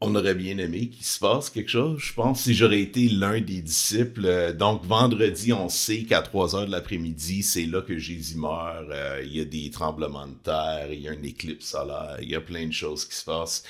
On 0.00 0.14
aurait 0.16 0.34
bien 0.34 0.58
aimé 0.58 0.88
qu'il 0.88 1.04
se 1.04 1.18
passe 1.18 1.50
quelque 1.50 1.70
chose, 1.70 1.98
je 2.00 2.12
pense, 2.12 2.42
si 2.42 2.54
j'aurais 2.54 2.80
été 2.80 3.08
l'un 3.08 3.40
des 3.40 3.62
disciples. 3.62 4.26
Euh, 4.26 4.52
donc, 4.52 4.84
vendredi, 4.84 5.52
on 5.52 5.68
sait 5.68 6.02
qu'à 6.02 6.20
3 6.20 6.56
heures 6.56 6.66
de 6.66 6.72
l'après-midi, 6.72 7.42
c'est 7.42 7.64
là 7.64 7.80
que 7.80 7.96
Jésus 7.96 8.36
meurt. 8.36 8.90
Euh, 8.90 9.22
il 9.24 9.34
y 9.36 9.40
a 9.40 9.44
des 9.44 9.70
tremblements 9.70 10.26
de 10.26 10.34
terre, 10.34 10.92
il 10.92 11.00
y 11.00 11.08
a 11.08 11.12
un 11.12 11.22
éclipse 11.22 11.66
solaire, 11.66 12.18
il 12.20 12.28
y 12.28 12.34
a 12.34 12.40
plein 12.40 12.66
de 12.66 12.72
choses 12.72 13.04
qui 13.06 13.16
se 13.16 13.24
passent. 13.24 13.62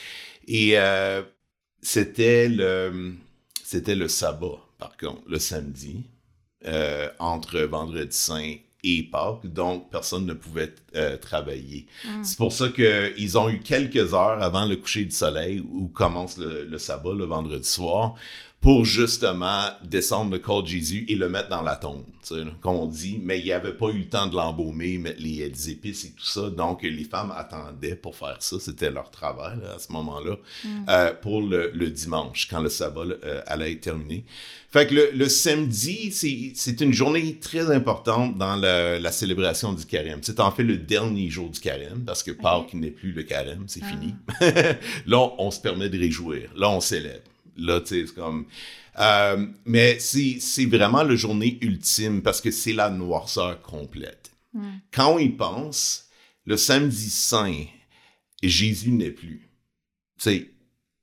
Et 0.49 0.79
euh, 0.79 1.23
c'était 1.83 2.49
le, 2.49 3.15
c'était 3.63 3.95
le 3.95 4.09
sabbat, 4.09 4.59
par 4.79 4.97
contre, 4.97 5.23
le 5.29 5.39
samedi, 5.39 6.05
entre 7.19 7.61
vendredi 7.61 8.17
saint 8.17 8.57
et 8.85 9.03
Pâques, 9.03 9.47
donc 9.47 9.91
personne 9.91 10.27
ne 10.27 10.35
pouvait 10.35 10.75
euh, 10.95 11.17
travailler. 11.17 11.87
Hmm. 12.05 12.23
C'est 12.23 12.37
pour 12.37 12.53
ça 12.53 12.69
qu'ils 12.69 13.39
ont 13.39 13.49
eu 13.49 13.59
quelques 13.61 14.13
heures 14.15 14.43
avant 14.43 14.67
le 14.67 14.77
coucher 14.77 15.05
du 15.05 15.11
soleil 15.11 15.61
où 15.61 15.89
commence 15.89 16.37
le, 16.39 16.65
le 16.65 16.79
sabbat 16.79 17.15
le 17.15 17.25
vendredi 17.25 17.69
soir 17.69 18.15
pour 18.65 18.87
justement 18.87 19.67
descendre 19.85 20.33
le 20.33 20.39
corps 20.39 20.63
de 20.63 20.69
Jésus 20.69 21.05
et 21.09 21.17
le 21.17 21.29
mettre 21.29 21.51
dans 21.51 21.61
la 21.61 21.77
tombe, 21.77 22.03
comme 22.63 22.77
on 22.77 22.87
dit. 22.87 23.21
Mais 23.23 23.39
il 23.39 23.45
n'y 23.45 23.53
avait 23.53 23.75
pas 23.75 23.89
eu 23.91 23.99
le 23.99 24.09
temps 24.09 24.27
de 24.27 24.35
l'embaumer, 24.35 24.97
mettre 24.97 25.21
les, 25.21 25.69
épices 25.69 26.07
et 26.07 26.13
tout 26.13 26.25
ça. 26.25 26.49
Donc, 26.49 26.81
les 26.83 27.05
femmes 27.05 27.31
attendaient 27.37 27.95
pour 27.95 28.17
faire 28.17 28.39
ça. 28.41 28.57
C'était 28.59 28.91
leur 28.91 29.11
travail 29.11 29.59
à 29.75 29.79
ce 29.79 29.93
moment-là, 29.93 30.37
mm. 30.65 30.69
euh, 30.89 31.13
pour 31.13 31.43
le, 31.43 31.91
dimanche, 31.91 32.49
quand 32.49 32.61
le 32.61 32.71
sabbat 32.71 33.03
euh, 33.03 33.43
allait 33.47 33.73
être 33.73 33.83
terminé. 33.83 34.25
Fait 34.71 34.87
que 34.87 34.95
le, 35.15 35.29
samedi, 35.29 36.11
c'est 36.55 36.81
une 36.81 36.95
journée 36.95 37.39
très 37.39 37.71
importante 37.71 38.39
dans 38.39 38.57
la 38.57 39.13
célébration 39.13 39.75
du 39.75 39.85
carême. 39.85 40.21
C'est 40.23 40.41
en 40.41 40.51
fait 40.51 40.63
le 40.63 40.79
dernier 40.79 41.29
jour 41.29 41.51
du 41.51 41.61
carême, 41.61 42.03
parce 42.07 42.23
que 42.23 42.31
Pâques 42.31 42.73
n'est 42.73 42.91
plus 42.91 43.13
le 43.13 43.25
carême, 43.25 43.65
c'est 43.67 43.83
ah. 43.83 43.91
fini. 43.91 44.15
Là, 45.07 45.33
on 45.37 45.51
se 45.51 45.61
permet 45.61 45.91
de 45.91 45.99
réjouir. 45.99 46.49
Là, 46.57 46.71
on 46.71 46.81
célèbre. 46.81 47.21
Là, 47.57 47.81
tu 47.81 47.89
sais, 47.89 48.07
c'est 48.07 48.15
comme. 48.15 48.47
Euh, 48.99 49.47
mais 49.65 49.99
c'est 49.99 50.67
vraiment 50.67 51.03
la 51.03 51.17
journée 51.17 51.59
ultime 51.61 52.23
parce 52.23 52.41
que 52.41 52.51
c'est 52.51 52.73
la 52.73 52.91
noirceur 52.91 53.61
complète. 53.63 54.31
Quand 54.93 55.15
on 55.15 55.19
y 55.19 55.31
pense, 55.31 56.09
le 56.47 56.57
samedi 56.57 57.11
saint, 57.11 57.65
Jésus 58.41 58.93
n'est 58.93 59.11
plus. 59.11 59.49
Tu 60.19 60.23
sais, 60.23 60.51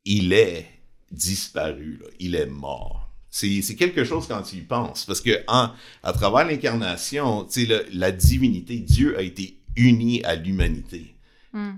il 0.05 0.31
est 0.31 0.67
disparu, 1.11 1.99
là. 2.01 2.07
il 2.19 2.35
est 2.35 2.45
mort. 2.45 3.09
C'est 3.29 3.75
quelque 3.75 4.03
chose 4.03 4.27
quand 4.27 4.41
tu 4.41 4.57
y 4.57 4.61
penses, 4.61 5.05
parce 5.05 5.21
que 5.21 5.43
en, 5.47 5.71
à 6.03 6.13
travers 6.13 6.45
l'incarnation, 6.45 7.47
la, 7.67 7.81
la 7.91 8.11
divinité, 8.11 8.77
Dieu 8.79 9.17
a 9.17 9.21
été 9.21 9.57
uni 9.75 10.23
à 10.23 10.35
l'humanité. 10.35 11.15
Mm. 11.53 11.71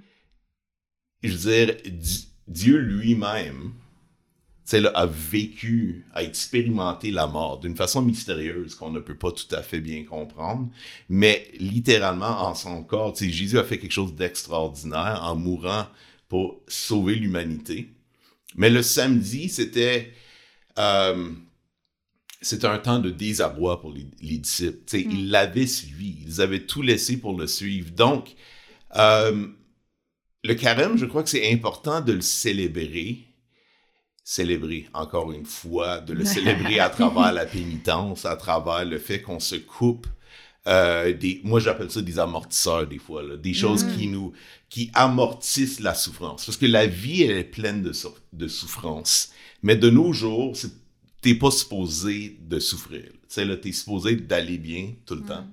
Je 1.23 1.31
veux 1.31 1.65
dire, 1.65 1.75
Dieu 2.47 2.77
lui-même 2.77 3.73
a 4.71 5.05
vécu, 5.05 6.05
a 6.13 6.23
expérimenté 6.23 7.11
la 7.11 7.27
mort 7.27 7.59
d'une 7.59 7.75
façon 7.75 8.01
mystérieuse 8.01 8.75
qu'on 8.75 8.91
ne 8.91 8.99
peut 8.99 9.17
pas 9.17 9.31
tout 9.31 9.53
à 9.53 9.61
fait 9.61 9.81
bien 9.81 10.03
comprendre, 10.03 10.69
mais 11.09 11.51
littéralement 11.59 12.47
en 12.47 12.55
son 12.55 12.83
corps, 12.83 13.15
Jésus 13.15 13.59
a 13.59 13.63
fait 13.63 13.77
quelque 13.77 13.91
chose 13.91 14.15
d'extraordinaire 14.15 15.21
en 15.23 15.35
mourant 15.35 15.87
pour 16.29 16.61
sauver 16.67 17.15
l'humanité. 17.15 17.89
Mais 18.55 18.69
le 18.69 18.81
samedi, 18.81 19.49
c'était 19.49 20.13
euh, 20.79 21.29
c'était 22.41 22.67
un 22.67 22.77
temps 22.77 22.99
de 22.99 23.09
désarroi 23.09 23.79
pour 23.79 23.93
les, 23.93 24.05
disciples. 24.37 24.79
Mm. 24.93 25.11
Ils 25.11 25.29
l'avaient 25.29 25.67
suivi, 25.67 26.17
ils 26.25 26.41
avaient 26.41 26.65
tout 26.65 26.81
laissé 26.81 27.17
pour 27.17 27.37
le 27.37 27.47
suivre. 27.47 27.91
Donc, 27.91 28.35
euh, 28.95 29.47
le 30.43 30.53
carême, 30.55 30.97
je 30.97 31.05
crois 31.05 31.23
que 31.23 31.29
c'est 31.29 31.51
important 31.51 32.01
de 32.01 32.13
le 32.13 32.21
célébrer 32.21 33.19
célébrer, 34.23 34.87
encore 34.93 35.31
une 35.31 35.45
fois, 35.45 35.99
de 35.99 36.13
le 36.13 36.25
célébrer 36.35 36.79
à 36.79 36.89
travers 36.89 37.31
la 37.33 37.45
pénitence, 37.45 38.25
à 38.25 38.35
travers 38.35 38.85
le 38.85 38.99
fait 38.99 39.21
qu'on 39.21 39.39
se 39.39 39.55
coupe 39.55 40.07
euh, 40.65 41.13
des, 41.13 41.41
moi 41.43 41.59
j'appelle 41.59 41.91
ça 41.91 42.01
des 42.01 42.19
amortisseurs 42.19 42.87
des 42.87 42.97
fois, 42.97 43.21
des 43.35 43.53
choses 43.53 43.83
mm. 43.83 43.97
qui 43.97 44.07
nous, 44.07 44.31
qui 44.69 44.91
amortissent 44.93 45.81
la 45.81 45.93
souffrance. 45.93 46.45
Parce 46.45 46.57
que 46.57 46.65
la 46.65 46.87
vie, 46.87 47.23
elle 47.23 47.37
est 47.37 47.43
pleine 47.43 47.83
de, 47.83 47.91
de 48.31 48.47
souffrance. 48.47 49.31
Mais 49.61 49.75
de 49.75 49.89
nos 49.89 50.13
jours, 50.13 50.55
t'es 51.21 51.35
pas 51.35 51.51
supposé 51.51 52.37
de 52.41 52.59
souffrir. 52.59 53.03
Tu 53.03 53.19
sais, 53.27 53.45
là, 53.45 53.57
t'es 53.57 53.73
supposé 53.73 54.15
d'aller 54.15 54.57
bien 54.57 54.93
tout 55.05 55.15
le 55.15 55.21
mm. 55.21 55.27
temps. 55.27 55.47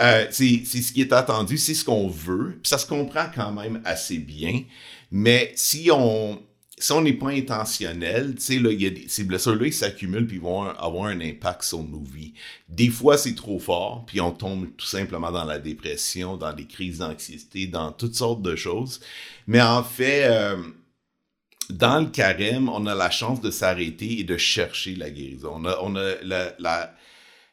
Euh, 0.00 0.26
c'est 0.30 0.64
ce 0.64 0.92
qui 0.92 1.02
est 1.02 1.12
attendu, 1.12 1.58
c'est 1.58 1.74
ce 1.74 1.84
qu'on 1.84 2.08
veut, 2.08 2.58
puis 2.62 2.70
ça 2.70 2.78
se 2.78 2.86
comprend 2.86 3.26
quand 3.34 3.52
même 3.52 3.82
assez 3.84 4.16
bien. 4.16 4.62
Mais 5.10 5.52
si 5.56 5.90
on, 5.92 6.40
si 6.80 6.92
on 6.92 7.02
n'est 7.02 7.12
pas 7.12 7.28
intentionnel, 7.28 8.34
tu 8.34 8.42
sais, 8.42 8.58
là, 8.58 8.72
y 8.72 8.86
a 8.86 8.90
ces 9.06 9.24
blessures-là, 9.24 9.66
ils 9.66 9.72
s'accumulent 9.72 10.26
puis 10.26 10.36
ils 10.36 10.42
vont 10.42 10.64
avoir 10.64 11.06
un 11.06 11.20
impact 11.20 11.62
sur 11.62 11.82
nos 11.82 12.02
vies. 12.02 12.32
Des 12.68 12.88
fois, 12.88 13.18
c'est 13.18 13.34
trop 13.34 13.58
fort, 13.58 14.04
puis 14.06 14.20
on 14.20 14.32
tombe 14.32 14.68
tout 14.76 14.86
simplement 14.86 15.30
dans 15.30 15.44
la 15.44 15.58
dépression, 15.58 16.36
dans 16.36 16.52
des 16.52 16.66
crises 16.66 16.98
d'anxiété, 16.98 17.66
dans 17.66 17.92
toutes 17.92 18.14
sortes 18.14 18.42
de 18.42 18.56
choses. 18.56 19.00
Mais 19.46 19.60
en 19.60 19.82
fait, 19.82 20.24
euh, 20.24 20.56
dans 21.68 22.00
le 22.00 22.06
carême, 22.06 22.68
on 22.68 22.86
a 22.86 22.94
la 22.94 23.10
chance 23.10 23.40
de 23.40 23.50
s'arrêter 23.50 24.20
et 24.20 24.24
de 24.24 24.36
chercher 24.36 24.96
la 24.96 25.10
guérison. 25.10 25.52
On 25.56 25.64
a, 25.66 25.78
on 25.82 25.96
a 25.96 26.14
la, 26.22 26.54
la, 26.58 26.94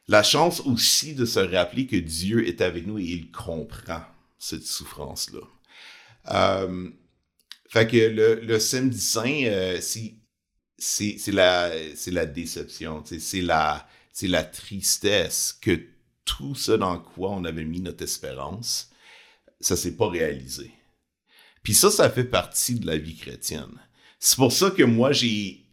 la, 0.08 0.24
chance 0.24 0.62
aussi 0.62 1.16
de 1.16 1.26
se 1.26 1.40
rappeler 1.40 1.86
que 1.86 1.98
Dieu 1.98 2.48
est 2.48 2.62
avec 2.62 2.88
nous 2.88 2.98
et 2.98 3.04
il 3.04 3.32
comprend 3.32 4.02
cette 4.40 4.66
souffrance-là. 4.66 5.42
Euh, 6.32 6.90
fait 7.70 7.88
que 7.88 7.98
le, 7.98 8.36
le 8.36 8.60
samedi 8.60 9.00
saint, 9.00 9.44
euh, 9.46 9.80
c'est 9.82 11.32
la, 11.32 11.72
la 12.08 12.26
déception, 12.26 13.04
c'est 13.06 13.42
la, 13.42 13.88
la 14.22 14.44
tristesse 14.44 15.58
que 15.62 15.80
tout 16.24 16.56
ce 16.56 16.72
dans 16.72 17.00
quoi 17.00 17.32
on 17.32 17.46
avait 17.46 17.64
mis 17.64 17.82
notre 17.82 18.04
espérance, 18.04 18.92
ça 19.60 19.76
s'est 19.76 19.96
pas 19.96 20.10
réalisé. 20.10 20.72
Puis 21.64 21.74
ça, 21.74 21.92
ça 21.92 22.10
fait 22.10 22.24
partie 22.24 22.76
de 22.76 22.88
la 22.88 22.98
vie 22.98 23.16
chrétienne. 23.16 23.74
C'est 24.20 24.38
pour 24.38 24.52
ça 24.52 24.72
que 24.72 24.84
moi, 24.84 25.12
j'ai. 25.12 25.66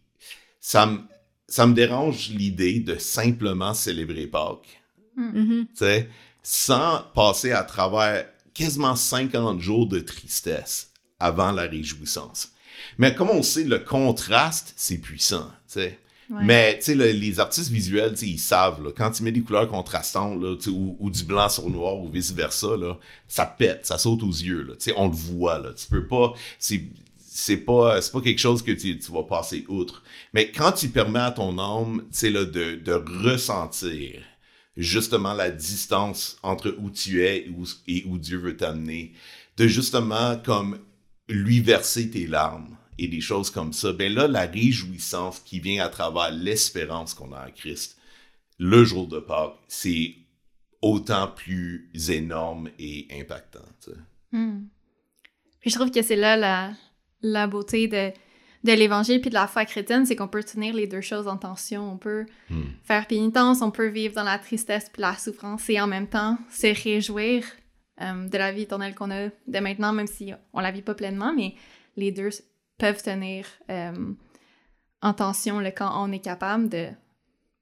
Ça 0.59 0.87
me, 0.87 0.99
ça 1.47 1.67
me 1.67 1.73
dérange 1.73 2.29
l'idée 2.29 2.79
de 2.79 2.97
simplement 2.97 3.73
célébrer 3.73 4.27
Pâques. 4.27 4.81
Mm-hmm. 5.17 5.67
Tu 5.67 5.75
sais, 5.75 6.09
sans 6.41 7.03
passer 7.13 7.51
à 7.51 7.63
travers 7.63 8.27
quasiment 8.53 8.95
50 8.95 9.61
jours 9.61 9.87
de 9.87 9.99
tristesse 9.99 10.91
avant 11.25 11.51
la 11.51 11.63
réjouissance. 11.63 12.51
Mais 12.97 13.15
comme 13.15 13.29
on 13.29 13.43
sait, 13.43 13.63
le 13.63 13.79
contraste, 13.79 14.73
c'est 14.75 14.97
puissant. 14.97 15.49
Tu 15.67 15.79
sais. 15.79 15.99
Mais 16.29 16.79
tu 16.79 16.97
sais, 16.97 17.13
les 17.13 17.39
artistes 17.39 17.69
visuels, 17.69 18.15
ils 18.23 18.39
savent, 18.39 18.83
là, 18.83 18.89
quand 18.95 19.11
tu 19.11 19.21
mets 19.21 19.31
des 19.31 19.41
couleurs 19.41 19.67
contrastantes, 19.67 20.41
là, 20.41 20.55
ou, 20.71 20.97
ou, 20.99 21.09
du 21.11 21.23
blanc 21.23 21.49
sur 21.49 21.69
noir, 21.69 21.97
ou 21.97 22.09
vice-versa, 22.09 22.69
ça 23.27 23.45
pète, 23.45 23.85
ça 23.85 23.99
saute 23.99 24.23
aux 24.23 24.31
yeux. 24.31 24.63
Là, 24.63 24.73
on 24.97 25.07
le 25.07 25.13
voit. 25.13 25.59
Là, 25.59 25.73
tu 25.73 25.85
peux 25.87 26.07
pas 26.07 26.33
c'est 27.35 27.57
pas 27.57 27.99
pas 27.99 28.21
quelque 28.21 28.39
chose 28.39 28.63
que 28.63 28.71
tu, 28.71 28.97
tu, 28.97 29.11
vas 29.11 29.23
passer 29.23 29.65
outre. 29.67 30.03
Mais 30.33 30.51
quand 30.51 30.71
tu 30.71 30.87
permets 30.87 31.19
à 31.19 31.31
ton 31.31 31.59
âme, 31.59 32.03
tu 32.17 32.29
là, 32.29 32.45
de, 32.45 32.75
de 32.75 32.93
ressentir 32.93 34.21
justement 34.77 35.33
la 35.33 35.51
distance 35.51 36.37
entre 36.43 36.73
où 36.79 36.89
tu 36.89 37.23
es 37.23 37.39
et 37.39 37.49
où, 37.49 37.65
et 37.87 38.03
où 38.07 38.17
Dieu 38.17 38.37
veut 38.37 38.55
t'amener, 38.55 39.13
de 39.57 39.67
justement 39.67 40.37
comme 40.37 40.79
lui 41.27 41.59
verser 41.59 42.09
tes 42.09 42.27
larmes 42.27 42.77
et 42.97 43.07
des 43.07 43.21
choses 43.21 43.49
comme 43.49 43.73
ça, 43.73 43.91
ben 43.93 44.13
là, 44.13 44.27
la 44.27 44.45
réjouissance 44.45 45.39
qui 45.39 45.59
vient 45.59 45.83
à 45.83 45.89
travers 45.89 46.31
l'espérance 46.31 47.13
qu'on 47.13 47.33
a 47.33 47.47
en 47.47 47.51
Christ, 47.51 47.97
le 48.57 48.83
jour 48.83 49.07
de 49.07 49.19
Pâques, 49.19 49.57
c'est 49.67 50.15
autant 50.81 51.27
plus 51.27 51.89
énorme 52.09 52.69
et 52.79 53.07
impactant. 53.19 53.65
Tu 53.83 53.91
sais. 53.91 53.97
Hmm. 54.31 54.67
Puis 55.59 55.71
je 55.71 55.75
trouve 55.75 55.91
que 55.91 56.01
c'est 56.01 56.15
là 56.15 56.37
la, 56.37 56.73
la 57.21 57.47
beauté 57.47 57.87
de, 57.87 58.11
de 58.63 58.71
l'évangile 58.71 59.19
puis 59.19 59.29
de 59.29 59.35
la 59.35 59.47
foi 59.47 59.65
chrétienne, 59.65 60.05
c'est 60.05 60.15
qu'on 60.15 60.27
peut 60.27 60.43
tenir 60.43 60.73
les 60.73 60.87
deux 60.87 61.01
choses 61.01 61.27
en 61.27 61.37
tension. 61.37 61.91
On 61.91 61.97
peut 61.97 62.25
hmm. 62.49 62.63
faire 62.83 63.07
pénitence, 63.07 63.61
on 63.61 63.71
peut 63.71 63.87
vivre 63.87 64.13
dans 64.13 64.23
la 64.23 64.37
tristesse 64.37 64.89
puis 64.91 65.01
la 65.01 65.17
souffrance 65.17 65.69
et 65.69 65.81
en 65.81 65.87
même 65.87 66.07
temps 66.07 66.37
se 66.51 66.67
réjouir 66.83 67.43
euh, 68.01 68.27
de 68.27 68.37
la 68.37 68.51
vie 68.51 68.63
éternelle 68.63 68.93
qu'on 68.93 69.11
a 69.11 69.29
de 69.29 69.59
maintenant, 69.59 69.93
même 69.93 70.07
si 70.07 70.33
on 70.53 70.59
la 70.59 70.71
vit 70.71 70.81
pas 70.81 70.95
pleinement, 70.95 71.33
mais 71.33 71.55
les 71.95 72.11
deux 72.11 72.29
peuvent 72.77 73.01
tenir 73.01 73.45
euh, 73.69 74.13
en 75.01 75.13
tension 75.13 75.59
le 75.59 75.71
quand 75.71 75.91
on 76.03 76.11
est 76.11 76.19
capable 76.19 76.67
de, 76.69 76.87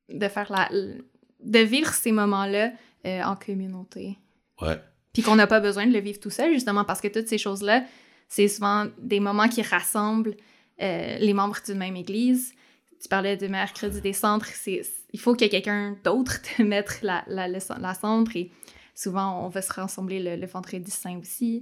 de 0.09 0.27
faire 0.27 0.51
la 0.51 0.69
de 0.71 1.59
vivre 1.59 1.93
ces 1.93 2.11
moments-là 2.11 2.71
euh, 3.05 3.21
en 3.21 3.35
communauté. 3.35 4.17
Ouais. 4.61 4.79
Puis 5.11 5.21
qu'on 5.21 5.35
n'a 5.35 5.45
pas 5.45 5.59
besoin 5.59 5.85
de 5.85 5.91
le 5.91 5.99
vivre 5.99 6.19
tout 6.19 6.29
seul, 6.29 6.53
justement, 6.53 6.85
parce 6.85 7.01
que 7.01 7.09
toutes 7.09 7.27
ces 7.27 7.37
choses-là, 7.37 7.83
c'est 8.29 8.47
souvent 8.47 8.87
des 8.97 9.19
moments 9.19 9.49
qui 9.49 9.61
rassemblent 9.61 10.35
les 10.79 11.33
membres 11.33 11.57
d'une 11.65 11.77
même 11.77 11.95
église. 11.95 12.53
Tu 13.01 13.07
parlais 13.07 13.37
de 13.37 13.47
mercredi 13.47 14.01
des 14.01 14.13
centres, 14.13 14.47
il 14.65 15.19
faut 15.19 15.35
ait 15.35 15.49
quelqu'un 15.49 15.95
d'autre 16.03 16.41
te 16.57 16.63
mettre 16.63 16.95
la, 17.03 17.23
la, 17.27 17.47
la, 17.47 17.93
centre 17.93 18.35
et 18.35 18.51
souvent 18.95 19.45
on 19.45 19.49
va 19.49 19.61
se 19.61 19.71
rassembler 19.73 20.37
le, 20.37 20.45
vendredi 20.45 20.91
saint 20.91 21.17
aussi 21.19 21.61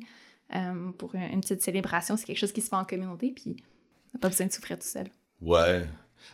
euh, 0.55 0.91
pour 0.97 1.15
une, 1.15 1.41
petite 1.41 1.61
célébration. 1.61 2.17
C'est 2.17 2.25
quelque 2.25 2.39
chose 2.39 2.51
qui 2.51 2.61
se 2.61 2.69
fait 2.69 2.75
en 2.75 2.85
communauté, 2.85 3.31
puis 3.31 3.55
on 3.57 4.15
n'a 4.15 4.19
pas 4.19 4.29
besoin 4.29 4.47
de 4.47 4.51
souffrir 4.51 4.77
tout 4.77 4.87
seul. 4.87 5.07
Ouais, 5.41 5.87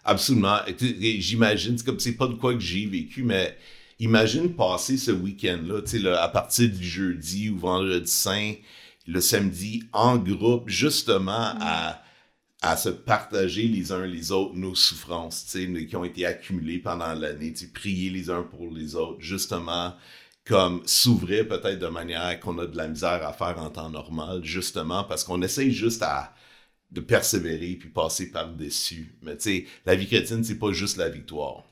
absolument. 0.04 0.58
J'imagine, 0.80 1.78
c'est 1.78 1.86
comme 1.86 2.00
c'est 2.00 2.18
pas 2.18 2.28
de 2.28 2.34
quoi 2.34 2.54
que 2.54 2.60
j'ai 2.60 2.86
vécu, 2.86 3.24
mais 3.24 3.58
imagine 4.00 4.54
passer 4.54 4.98
ce 4.98 5.12
week-end-là, 5.12 5.82
tu 5.82 6.02
sais, 6.02 6.10
à 6.10 6.28
partir 6.28 6.70
du 6.70 6.84
jeudi 6.84 7.50
ou 7.50 7.58
vendredi 7.58 8.10
saint, 8.12 8.54
le 9.08 9.22
samedi 9.22 9.84
en 9.94 10.18
groupe, 10.18 10.68
justement 10.68 11.54
mm. 11.54 11.60
à, 11.62 12.04
à 12.62 12.76
se 12.76 12.90
partager 12.90 13.68
les 13.68 13.92
uns 13.92 14.06
les 14.06 14.32
autres 14.32 14.56
nos 14.56 14.76
souffrances, 14.76 15.46
qui 15.90 15.96
ont 15.96 16.04
été 16.04 16.26
accumulées 16.26 16.80
pendant 16.80 17.14
l'année, 17.14 17.54
prier 17.74 18.10
les 18.10 18.30
uns 18.30 18.44
pour 18.44 18.70
les 18.72 18.96
autres, 18.96 19.22
justement 19.22 19.94
comme 20.48 20.82
s'ouvrir 20.86 21.48
peut-être 21.48 21.80
de 21.80 21.88
manière 21.88 22.40
qu'on 22.40 22.58
a 22.60 22.66
de 22.66 22.78
la 22.78 22.88
misère 22.88 23.26
à 23.28 23.34
faire 23.34 23.60
en 23.60 23.70
temps 23.70 23.90
normal, 23.90 24.44
justement 24.44 25.04
parce 25.04 25.24
qu'on 25.24 25.42
essaye 25.42 25.72
juste 25.72 26.02
à 26.04 26.34
de 26.92 27.02
persévérer 27.02 27.76
puis 27.76 27.90
passer 27.90 28.32
par-dessus. 28.32 29.18
Mais 29.22 29.36
tu 29.36 29.44
sais, 29.44 29.66
la 29.86 29.96
vie 29.96 30.08
chrétienne, 30.08 30.44
c'est 30.44 30.58
pas 30.58 30.72
juste 30.72 30.96
la 30.96 31.10
victoire. 31.10 31.64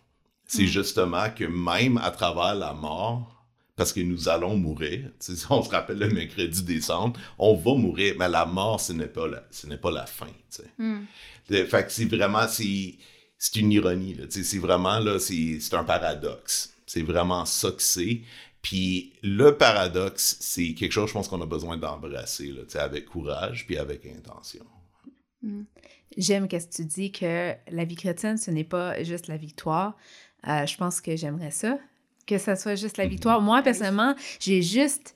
C'est 0.46 0.64
mm. 0.64 0.68
justement 0.68 1.30
que 1.30 1.46
même 1.46 1.98
à 1.98 2.12
travers 2.12 2.54
la 2.56 2.74
mort, 2.74 3.32
parce 3.78 3.92
que 3.94 4.02
nous 4.02 4.30
allons 4.30 4.58
mourir. 4.58 5.10
on 5.50 5.64
se 5.64 5.70
rappelle 5.70 6.00
le 6.00 6.10
mercredi 6.10 6.64
décembre, 6.64 7.20
on 7.38 7.56
va 7.56 7.76
mourir, 7.76 8.16
mais 8.20 8.30
la 8.30 8.46
mort, 8.46 8.80
ce 8.80 8.94
n'est 8.94 9.08
pas 9.08 9.28
la, 9.28 9.44
ce 9.52 9.68
n'est 9.68 9.78
pas 9.78 9.92
la 9.92 10.06
fin. 10.06 10.28
Mm. 10.78 11.04
Fait 11.48 11.86
que 11.86 11.92
c'est 11.92 12.06
vraiment, 12.06 12.48
c'est, 12.50 12.96
c'est 13.38 13.56
une 13.58 13.72
ironie. 13.72 14.18
C'est 14.30 14.58
vraiment, 14.60 15.00
là, 15.00 15.20
c'est, 15.20 15.60
c'est 15.60 15.76
un 15.76 15.84
paradoxe. 15.84 16.74
C'est 16.86 17.04
vraiment 17.04 17.46
ça 17.46 17.72
que 17.72 17.82
c'est. 17.82 18.22
Puis 18.66 19.14
le 19.22 19.56
paradoxe, 19.56 20.38
c'est 20.40 20.74
quelque 20.74 20.92
chose, 20.92 21.10
je 21.10 21.14
pense 21.14 21.28
qu'on 21.28 21.40
a 21.40 21.46
besoin 21.46 21.78
d'embrasser, 21.78 22.52
avec 22.74 23.06
courage 23.06 23.68
puis 23.68 23.78
avec 23.78 24.08
intention. 24.08 24.66
Mm. 25.44 25.66
J'aime 26.18 26.48
que 26.48 26.58
tu 26.58 26.84
dis 26.84 27.12
que 27.12 27.54
la 27.70 27.86
vie 27.86 27.96
chrétienne, 27.96 28.38
ce 28.38 28.50
n'est 28.50 28.64
pas 28.64 29.04
juste 29.04 29.28
la 29.28 29.38
victoire. 29.38 29.96
Euh, 30.48 30.66
je 30.66 30.78
pense 30.78 31.00
que 31.00 31.16
j'aimerais 31.16 31.52
ça, 31.52 31.78
que 32.26 32.40
ça 32.40 32.56
soit 32.56 32.74
juste 32.74 32.98
la 32.98 33.06
victoire. 33.06 33.40
Moi, 33.40 33.62
personnellement, 33.62 34.16
j'ai 34.40 34.64
juste, 34.64 35.16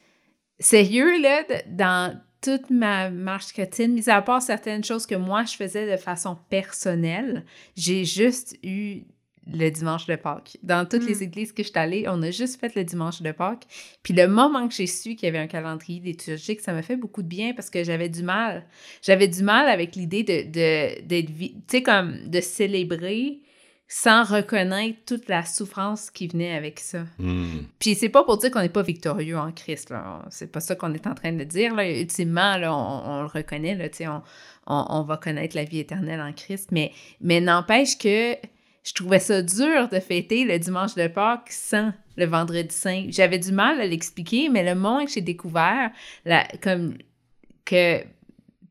sérieux, 0.60 1.20
là, 1.20 1.44
dans 1.70 2.22
toute 2.42 2.70
ma 2.70 3.10
marche 3.10 3.52
chrétienne, 3.54 3.94
mis 3.94 4.12
à 4.12 4.22
part 4.22 4.44
certaines 4.44 4.84
choses 4.84 5.08
que 5.08 5.16
moi, 5.16 5.44
je 5.46 5.56
faisais 5.56 5.90
de 5.90 5.98
façon 5.98 6.38
personnelle, 6.52 7.48
j'ai 7.76 8.06
juste 8.06 8.60
eu 8.62 9.06
le 9.48 9.70
dimanche 9.70 10.06
de 10.06 10.16
Pâques. 10.16 10.58
Dans 10.64 10.88
toutes 10.88 11.06
les 11.06 11.16
mm. 11.16 11.24
églises 11.24 11.52
que 11.52 11.64
je 11.64 11.70
suis 11.70 11.80
allée, 11.80 12.06
on 12.08 12.22
a 12.22 12.32
juste 12.32 12.60
fait 12.60 12.76
le 12.76 12.84
dimanche 12.84 13.22
de 13.22 13.32
Pâques. 13.32 13.66
Puis 14.04 14.14
le 14.14 14.28
moment 14.28 14.68
que 14.68 14.74
j'ai 14.74 14.88
su 14.88 15.16
qu'il 15.16 15.26
y 15.26 15.30
avait 15.30 15.40
un 15.40 15.48
calendrier 15.48 16.00
liturgique, 16.00 16.62
ça 16.62 16.74
m'a 16.74 16.82
fait 16.82 16.98
beaucoup 16.98 17.22
de 17.22 17.28
bien 17.28 17.54
parce 17.54 17.70
que 17.70 17.84
j'avais 17.84 18.10
du 18.10 18.24
mal. 18.24 18.66
J'avais 19.02 19.28
du 19.28 19.44
mal 19.44 19.68
avec 19.68 19.96
l'idée 19.96 20.24
de, 20.24 21.02
d'être, 21.06 21.32
tu 21.38 21.54
sais, 21.68 21.84
comme 21.84 22.28
de 22.28 22.42
célébrer 22.42 23.40
sans 23.92 24.24
reconnaître 24.24 25.00
toute 25.08 25.28
la 25.28 25.44
souffrance 25.44 26.12
qui 26.12 26.28
venait 26.28 26.54
avec 26.54 26.80
ça. 26.80 27.06
Hmm. 27.18 27.64
Puis 27.80 27.96
c'est 27.96 28.10
pas 28.10 28.24
pour 28.24 28.38
dire 28.38 28.52
qu'on 28.52 28.62
n'est 28.62 28.70
pas 28.70 28.84
victorieux 28.84 29.36
en 29.36 29.52
Christ, 29.52 29.90
là. 29.90 30.24
C'est 30.30 30.52
pas 30.52 30.60
ça 30.60 30.76
qu'on 30.76 30.94
est 30.94 31.08
en 31.08 31.16
train 31.16 31.34
de 31.34 31.44
dire, 31.44 31.74
là. 31.74 31.90
Ultimement, 31.90 32.56
là, 32.58 32.72
on, 32.72 33.22
le 33.22 33.28
reconnaît, 33.28 33.74
là, 33.74 33.90
tu 33.90 34.06
on, 34.08 34.22
on, 34.68 35.02
va 35.02 35.18
connaître 35.18 35.56
la 35.56 35.64
vie 35.64 35.80
éternelle 35.80 36.22
en 36.22 36.34
Christ, 36.34 36.70
mais, 36.72 36.92
mais 37.20 37.42
n'empêche 37.42 37.98
que 37.98 38.36
je 38.84 38.94
trouvais 38.94 39.20
ça 39.20 39.42
dur 39.42 39.90
de 39.90 40.00
fêter 40.00 40.46
le 40.46 40.58
dimanche 40.58 40.96
de 40.96 41.08
Pâques 41.08 41.52
sans 41.52 41.94
le 42.18 42.26
vendredi 42.26 42.74
saint. 42.74 43.06
J'avais 43.10 43.40
du 43.40 43.52
mal 43.52 43.80
à 43.80 43.86
l'expliquer, 43.86 44.50
mais 44.50 44.64
le 44.64 44.80
moment 44.80 45.06
que 45.06 45.12
j'ai 45.12 45.22
découvert, 45.22 45.92
la, 46.26 46.48
comme 46.62 46.98
que 47.66 48.04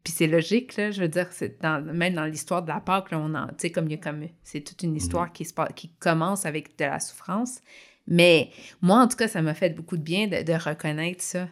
puis 0.04 0.14
c'est 0.16 0.26
logique, 0.26 0.76
là, 0.76 0.90
je 0.90 1.02
veux 1.02 1.08
dire, 1.08 1.26
c'est 1.32 1.60
dans, 1.60 1.84
même 1.84 2.14
dans 2.14 2.24
l'histoire 2.24 2.62
de 2.62 2.68
la 2.68 2.80
Pâque, 2.80 3.10
là, 3.10 3.18
on 3.18 3.34
en, 3.34 3.46
tu 3.48 3.54
sais, 3.58 3.70
comme 3.70 3.86
il 3.86 3.90
y 3.90 3.94
a 3.94 3.98
comme, 3.98 4.26
c'est 4.42 4.62
toute 4.62 4.82
une 4.82 4.96
histoire 4.96 5.26
mhm. 5.26 5.32
qui, 5.32 5.44
se, 5.44 5.52
qui 5.74 5.90
commence 5.98 6.46
avec 6.46 6.78
de 6.78 6.86
la 6.86 6.98
souffrance. 6.98 7.60
Mais 8.06 8.50
moi, 8.80 9.00
en 9.00 9.08
tout 9.08 9.18
cas, 9.18 9.28
ça 9.28 9.42
m'a 9.42 9.52
fait 9.52 9.70
beaucoup 9.70 9.98
de 9.98 10.02
bien 10.02 10.26
de, 10.26 10.52
reconnaître 10.52 11.22
ça. 11.22 11.48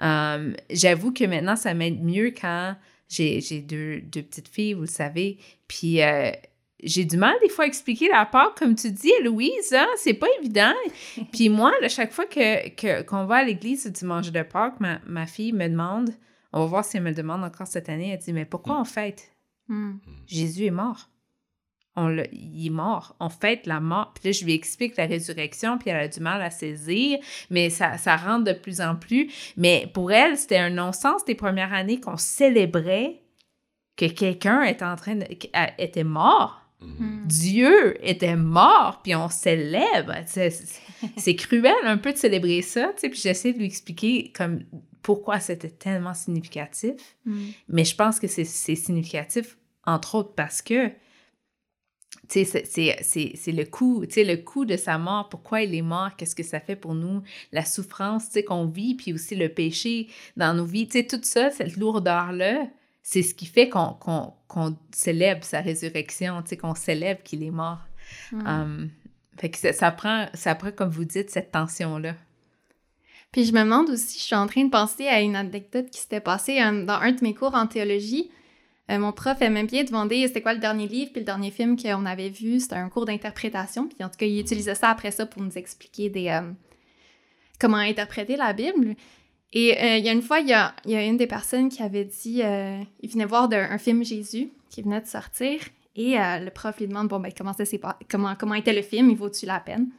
Hum, 0.00 0.56
j'avoue 0.70 1.12
que 1.12 1.24
maintenant, 1.24 1.56
ça 1.56 1.74
m'aide 1.74 2.02
mieux 2.02 2.30
quand 2.30 2.74
j'ai, 3.10 3.40
deux, 3.60 4.00
deux, 4.00 4.22
petites 4.22 4.48
filles, 4.48 4.72
vous 4.72 4.82
le 4.82 4.86
savez. 4.86 5.36
Puis 5.68 6.00
euh, 6.00 6.30
j'ai 6.82 7.04
du 7.04 7.16
mal 7.16 7.34
des 7.42 7.48
fois 7.48 7.64
à 7.64 7.68
expliquer 7.68 8.08
la 8.08 8.24
Pâque, 8.26 8.56
comme 8.58 8.74
tu 8.74 8.90
dis, 8.90 9.12
Louise, 9.22 9.74
hein, 9.74 9.88
c'est 9.96 10.14
pas 10.14 10.28
évident. 10.40 10.74
Puis 11.32 11.48
moi, 11.48 11.72
à 11.82 11.88
chaque 11.88 12.12
fois 12.12 12.26
que, 12.26 13.02
qu'on 13.02 13.24
va 13.24 13.36
à 13.36 13.44
l'église 13.44 13.84
du 13.84 13.92
dimanche 13.92 14.30
de 14.30 14.42
Pâques, 14.42 14.80
ma, 14.80 15.00
ma 15.06 15.26
fille 15.26 15.52
me 15.52 15.68
demande 15.68 16.10
on 16.52 16.60
va 16.60 16.66
voir 16.66 16.84
si 16.84 16.96
elle 16.96 17.04
me 17.04 17.10
le 17.10 17.14
demande 17.14 17.44
encore 17.44 17.66
cette 17.66 17.88
année. 17.88 18.10
Elle 18.10 18.18
dit 18.18 18.32
Mais 18.32 18.44
pourquoi 18.44 18.76
mm. 18.76 18.80
on 18.80 18.84
fête? 18.84 19.32
Mm. 19.68 19.92
Jésus 20.26 20.64
est 20.64 20.70
mort. 20.70 21.08
On 21.96 22.08
le, 22.08 22.24
il 22.32 22.66
est 22.66 22.70
mort. 22.70 23.16
On 23.20 23.28
fête 23.28 23.66
la 23.66 23.80
mort. 23.80 24.12
Puis 24.14 24.28
là, 24.28 24.32
je 24.32 24.44
lui 24.44 24.54
explique 24.54 24.96
la 24.96 25.06
résurrection, 25.06 25.76
puis 25.78 25.90
elle 25.90 25.96
a 25.96 26.08
du 26.08 26.20
mal 26.20 26.40
à 26.40 26.50
saisir, 26.50 27.18
mais 27.50 27.68
ça, 27.68 27.98
ça 27.98 28.16
rentre 28.16 28.44
de 28.44 28.52
plus 28.52 28.80
en 28.80 28.94
plus. 28.94 29.30
Mais 29.56 29.90
pour 29.92 30.12
elle, 30.12 30.38
c'était 30.38 30.58
un 30.58 30.70
non-sens 30.70 31.24
des 31.24 31.34
premières 31.34 31.72
années 31.72 32.00
qu'on 32.00 32.16
célébrait 32.16 33.20
que 33.96 34.06
quelqu'un 34.06 34.62
était 34.62 34.84
en 34.84 34.96
train 34.96 35.16
de, 35.16 35.26
était 35.78 36.04
mort. 36.04 36.59
Mhm. 36.80 37.24
Dieu 37.26 38.06
était 38.06 38.36
mort, 38.36 39.00
puis 39.02 39.14
on 39.14 39.28
célèbre. 39.28 40.14
C'est 41.16 41.36
cruel 41.36 41.74
un 41.84 41.98
peu 41.98 42.12
de 42.12 42.18
célébrer 42.18 42.62
ça, 42.62 42.92
tu 42.94 43.00
sais, 43.00 43.08
puis 43.08 43.20
j'essaie 43.20 43.52
de 43.52 43.58
lui 43.58 43.66
expliquer 43.66 44.32
comme 44.34 44.60
pourquoi 45.02 45.40
c'était 45.40 45.70
tellement 45.70 46.14
significatif. 46.14 47.16
Mm. 47.24 47.48
Mais 47.68 47.84
je 47.84 47.94
pense 47.94 48.20
que 48.20 48.26
c'est 48.26 48.44
significatif, 48.44 49.56
entre 49.86 50.16
autres, 50.16 50.34
parce 50.34 50.60
que 50.60 50.90
c'est 52.28 52.44
le 52.44 53.64
coup, 53.64 54.02
le 54.02 54.36
coup 54.36 54.64
de 54.64 54.76
sa 54.76 54.98
mort, 54.98 55.28
pourquoi 55.28 55.62
il 55.62 55.74
est 55.74 55.82
mort, 55.82 56.14
qu'est-ce 56.16 56.36
que 56.36 56.42
ça 56.42 56.60
fait 56.60 56.76
pour 56.76 56.94
nous, 56.94 57.22
la 57.50 57.64
souffrance, 57.64 58.28
qu'on 58.46 58.66
vit, 58.66 58.94
puis 58.94 59.12
aussi 59.12 59.34
le 59.34 59.48
péché 59.48 60.08
dans 60.36 60.54
nos 60.54 60.64
vies, 60.64 60.86
tout 60.86 61.20
ça, 61.22 61.50
cette 61.50 61.76
lourdeur-là, 61.76 62.68
c'est 63.02 63.22
ce 63.22 63.34
qui 63.34 63.46
fait 63.46 63.68
qu'on 63.68 64.34
célèbre 64.92 65.44
sa 65.44 65.60
résurrection, 65.60 66.42
tu 66.42 66.50
sais, 66.50 66.56
qu'on 66.56 66.74
célèbre 66.74 67.22
qu'il 67.22 67.42
est 67.42 67.50
mort. 67.50 67.80
Mm. 68.32 68.46
Um, 68.46 68.90
fait 69.38 69.50
que 69.50 69.58
ça, 69.58 69.72
ça, 69.72 69.90
prend, 69.90 70.26
ça 70.34 70.54
prend, 70.54 70.70
comme 70.70 70.90
vous 70.90 71.04
dites, 71.04 71.30
cette 71.30 71.52
tension-là. 71.52 72.14
Puis 73.32 73.44
je 73.44 73.52
me 73.52 73.60
demande 73.60 73.90
aussi, 73.90 74.18
je 74.18 74.24
suis 74.24 74.34
en 74.34 74.46
train 74.46 74.64
de 74.64 74.70
penser 74.70 75.06
à 75.06 75.20
une 75.20 75.36
anecdote 75.36 75.88
qui 75.90 76.00
s'était 76.00 76.20
passée 76.20 76.60
euh, 76.60 76.84
dans 76.84 76.94
un 76.94 77.12
de 77.12 77.22
mes 77.22 77.34
cours 77.34 77.54
en 77.54 77.66
théologie. 77.66 78.30
Euh, 78.90 78.98
mon 78.98 79.12
prof 79.12 79.40
aimait 79.40 79.64
bien 79.64 79.84
demander 79.84 80.26
c'était 80.26 80.42
quoi 80.42 80.52
le 80.52 80.58
dernier 80.58 80.88
livre 80.88 81.12
puis 81.12 81.20
le 81.20 81.26
dernier 81.26 81.52
film 81.52 81.80
qu'on 81.80 82.06
avait 82.06 82.28
vu. 82.28 82.58
C'était 82.58 82.74
un 82.74 82.88
cours 82.88 83.04
d'interprétation. 83.04 83.86
Puis 83.86 84.02
en 84.02 84.08
tout 84.08 84.16
cas, 84.16 84.26
il 84.26 84.40
utilisait 84.40 84.74
ça 84.74 84.90
après 84.90 85.12
ça 85.12 85.26
pour 85.26 85.42
nous 85.42 85.56
expliquer 85.56 86.10
des, 86.10 86.28
euh, 86.28 86.50
comment 87.60 87.76
interpréter 87.76 88.36
la 88.36 88.52
Bible. 88.52 88.96
Et 89.52 89.98
il 89.98 90.04
y 90.04 90.08
a 90.08 90.12
une 90.12 90.22
fois, 90.22 90.40
il 90.40 90.48
y 90.48 90.52
a, 90.52 90.74
une 90.84 91.16
des 91.16 91.26
personnes 91.26 91.68
qui 91.68 91.82
avait 91.82 92.04
dit 92.04 92.42
il 93.00 93.10
venait 93.10 93.24
voir 93.24 93.48
un 93.52 93.78
film 93.78 94.04
Jésus 94.04 94.50
qui 94.68 94.82
venait 94.82 95.00
de 95.00 95.06
sortir. 95.06 95.60
Et 95.96 96.14
le 96.16 96.50
prof 96.50 96.78
lui 96.78 96.86
demande 96.86 97.08
bon, 97.08 97.18
ben, 97.18 97.32
comment, 97.36 97.52
ça 97.52 97.64
comment, 98.08 98.36
comment 98.36 98.54
était 98.54 98.72
le 98.72 98.82
film? 98.82 99.10
Il 99.10 99.16
vaut-tu 99.16 99.46
la 99.46 99.58
peine? 99.58 99.90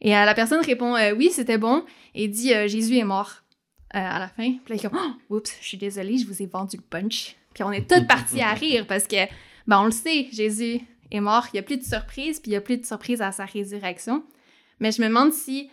Et 0.00 0.16
euh, 0.16 0.24
la 0.24 0.34
personne 0.34 0.64
répond 0.64 0.96
euh, 0.96 1.12
oui, 1.14 1.30
c'était 1.30 1.58
bon, 1.58 1.84
et 2.14 2.28
dit 2.28 2.54
euh, 2.54 2.68
Jésus 2.68 2.96
est 2.96 3.04
mort 3.04 3.42
à 3.90 4.18
la 4.18 4.28
fin. 4.28 4.52
Puis 4.64 4.74
là, 4.74 4.76
il 4.76 4.78
dit 4.78 4.86
oh, 4.92 5.34
oups, 5.36 5.56
je 5.60 5.66
suis 5.66 5.76
désolée, 5.76 6.16
je 6.16 6.26
vous 6.26 6.40
ai 6.42 6.46
vendu 6.46 6.76
le 6.76 6.82
punch. 6.82 7.36
Puis 7.54 7.64
on 7.64 7.72
est 7.72 7.90
toutes 7.90 8.06
partis 8.06 8.40
à 8.40 8.52
rire 8.52 8.86
parce 8.86 9.06
que, 9.06 9.26
ben, 9.66 9.80
on 9.80 9.86
le 9.86 9.90
sait, 9.90 10.28
Jésus 10.32 10.80
est 11.10 11.20
mort, 11.20 11.46
il 11.52 11.56
n'y 11.56 11.60
a 11.60 11.64
plus 11.64 11.76
de 11.76 11.82
surprise, 11.82 12.38
puis 12.38 12.50
il 12.50 12.52
n'y 12.52 12.56
a 12.56 12.60
plus 12.60 12.78
de 12.78 12.86
surprise 12.86 13.20
à 13.20 13.32
sa 13.32 13.44
résurrection. 13.44 14.22
Mais 14.78 14.92
je 14.92 15.02
me 15.02 15.08
demande 15.08 15.32
si 15.32 15.68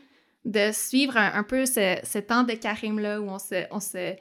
de 0.47 0.71
suivre 0.71 1.17
un, 1.17 1.43
peu 1.43 1.65
ce, 1.65 2.17
temps 2.19 2.43
de 2.43 2.53
carême-là 2.53 3.21
où 3.21 3.29
on 3.29 3.37
se. 3.39 3.65
On 3.69 3.79
se 3.79 4.15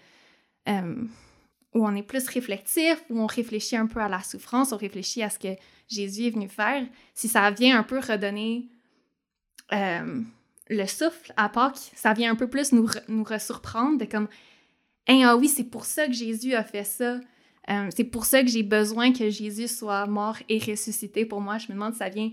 où 1.75 1.87
on 1.87 1.95
est 1.95 2.03
plus 2.03 2.27
réflectif, 2.29 3.03
où 3.11 3.21
on 3.21 3.27
réfléchit 3.27 3.77
un 3.77 3.87
peu 3.87 4.01
à 4.01 4.09
la 4.09 4.23
souffrance, 4.23 4.73
on 4.73 4.79
réfléchit 4.79 5.23
à 5.23 5.29
ce 5.29 5.39
que 5.39 5.55
Jésus 5.89 6.27
est 6.27 6.31
venu 6.31 6.49
faire, 6.49 6.83
si 7.13 7.29
ça 7.29 7.51
vient 7.51 7.79
un 7.79 7.83
peu 7.83 7.99
redonner 7.99 8.67
euh, 9.75 10.23
le 10.71 10.87
souffle 10.87 11.35
à 11.37 11.51
Pâques, 11.51 11.93
ça 11.95 12.15
vient 12.15 12.33
un 12.33 12.35
peu 12.35 12.49
plus 12.49 12.73
nous, 12.73 12.89
nous 13.09 13.25
ressurprendre 13.25 13.99
de 13.99 14.07
comme 14.07 14.27
hey, 15.07 15.23
ah 15.25 15.37
oui, 15.37 15.49
c'est 15.49 15.65
pour 15.65 15.85
ça 15.85 16.07
que 16.07 16.15
Jésus 16.15 16.55
a 16.55 16.65
fait 16.65 16.85
ça. 16.85 17.21
Euh, 17.69 17.89
c'est 17.95 18.05
pour 18.05 18.25
ça 18.25 18.43
que 18.43 18.49
j'ai 18.49 18.63
besoin 18.63 19.13
que 19.13 19.29
Jésus 19.29 19.69
soit 19.69 20.07
mort 20.07 20.39
et 20.49 20.59
ressuscité 20.59 21.27
pour 21.27 21.43
moi. 21.43 21.59
Je 21.59 21.69
me 21.69 21.75
demande 21.75 21.93
si 21.93 21.99
ça 21.99 22.09
vient 22.09 22.31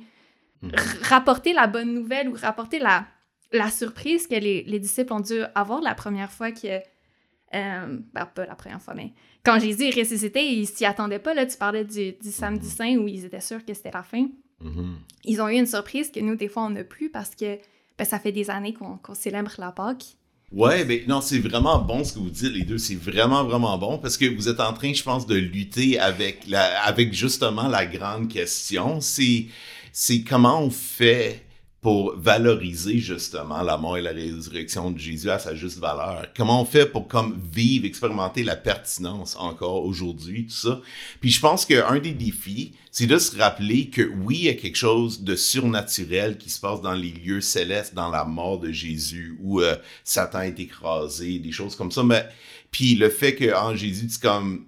Mhm. 0.64 0.72
rapporter 1.04 1.52
la 1.54 1.68
bonne 1.68 1.94
nouvelle 1.94 2.30
ou 2.30 2.34
rapporter 2.34 2.80
la, 2.80 3.06
la 3.54 3.70
surprise 3.70 4.28
que 4.28 4.36
les, 4.36 4.64
les 4.64 4.80
disciples 4.80 5.14
ont 5.14 5.20
dû 5.22 5.42
avoir 5.56 5.82
la 5.82 5.96
première 5.96 6.32
fois 6.32 6.52
que. 6.52 6.68
euh, 6.68 7.98
ben, 8.14 8.26
pas 8.26 8.46
la 8.46 8.56
première 8.56 8.82
fois, 8.82 8.94
mais 8.96 9.14
quand 9.46 9.60
Jésus 9.60 9.84
est 9.86 10.00
ressuscité, 10.00 10.44
ils 10.44 10.68
s'y 10.68 10.86
attendaient 10.86 11.20
pas. 11.20 11.34
Là, 11.34 11.46
tu 11.46 11.58
parlais 11.58 11.86
du, 11.86 12.14
du 12.14 12.32
samedi 12.32 12.70
saint 12.70 12.96
où 12.98 13.08
ils 13.08 13.26
étaient 13.26 13.42
sûrs 13.42 13.64
que 13.66 13.74
c'était 13.74 13.92
la 13.92 14.04
fin 14.04 14.28
Mhm. 14.62 14.96
ils 15.26 15.42
ont 15.42 15.50
eu 15.50 15.56
une 15.56 15.66
surprise 15.66 16.10
que 16.10 16.22
nous, 16.22 16.36
des 16.38 16.48
fois, 16.48 16.64
on 16.64 16.70
n'a 16.70 16.86
plus 16.86 17.10
parce 17.10 17.32
que 17.36 17.58
ben, 17.98 18.06
ça 18.06 18.18
fait 18.18 18.32
des 18.32 18.50
années 18.50 18.74
qu'on 18.74 18.98
célèbre 19.14 19.52
la 19.58 19.74
Pâque. 19.74 20.06
Ouais, 20.54 20.86
mais 20.86 21.04
non, 21.08 21.20
c'est 21.20 21.40
vraiment 21.40 21.80
bon 21.80 22.04
ce 22.06 22.14
que 22.14 22.20
vous 22.20 22.30
dites, 22.30 22.54
les 22.54 22.64
deux. 22.64 22.78
C'est 22.78 22.96
vraiment, 22.96 23.44
vraiment 23.44 23.78
bon 23.78 23.98
parce 23.98 24.16
que 24.18 24.26
vous 24.26 24.48
êtes 24.48 24.60
en 24.62 24.72
train, 24.72 24.94
je 24.94 25.04
pense, 25.04 25.26
de 25.28 25.36
lutter 25.36 26.00
avec, 26.00 26.48
la, 26.48 26.82
avec 26.84 27.12
justement 27.14 27.68
la 27.68 27.86
grande 27.86 28.30
question. 28.30 29.02
C'est, 29.02 29.48
c'est 29.92 30.22
comment 30.24 30.62
on 30.62 30.70
fait 30.70 31.43
pour 31.84 32.16
valoriser 32.18 32.98
justement 33.00 33.62
la 33.62 33.78
mort 33.78 33.98
et 33.98 34.02
la 34.02 34.12
résurrection 34.12 34.90
de 34.90 34.98
Jésus 34.98 35.30
à 35.30 35.38
sa 35.38 35.54
juste 35.54 35.80
valeur? 35.80 36.28
Comment 36.36 36.62
on 36.62 36.66
fait 36.66 36.86
pour 36.86 37.10
comme 37.10 37.38
vivre, 37.52 37.86
expérimenter 37.86 38.44
la 38.44 38.56
pertinence 38.56 39.36
encore 39.36 39.84
aujourd'hui, 39.84 40.46
tout 40.46 40.56
ça? 40.56 40.82
Puis 41.20 41.30
je 41.30 41.42
pense 41.42 41.66
qu'un 41.66 42.00
des 42.00 42.14
défis, 42.14 42.72
c'est 42.90 43.06
de 43.06 43.18
se 43.18 43.38
rappeler 43.38 43.90
que 43.90 44.02
oui, 44.02 44.38
il 44.38 44.46
y 44.46 44.50
a 44.50 44.54
quelque 44.54 44.78
chose 44.78 45.24
de 45.24 45.36
surnaturel 45.36 46.38
qui 46.38 46.50
se 46.50 46.60
passe 46.62 46.82
dans 46.82 46.94
les 46.94 47.12
lieux 47.12 47.42
célestes, 47.42 47.94
dans 47.94 48.10
la 48.10 48.24
mort 48.24 48.60
de 48.60 48.72
Jésus, 48.72 49.38
où 49.42 49.60
euh, 49.60 49.76
Satan 50.06 50.42
est 50.42 50.60
écrasé, 50.60 51.40
des 51.40 51.52
choses 51.52 51.76
comme 51.76 51.92
ça. 51.92 52.02
Mais 52.02 52.26
puis 52.72 52.96
le 52.96 53.10
fait 53.10 53.36
qu'en 53.36 53.76
Jésus, 53.76 54.08
c'est 54.10 54.22
comme 54.22 54.68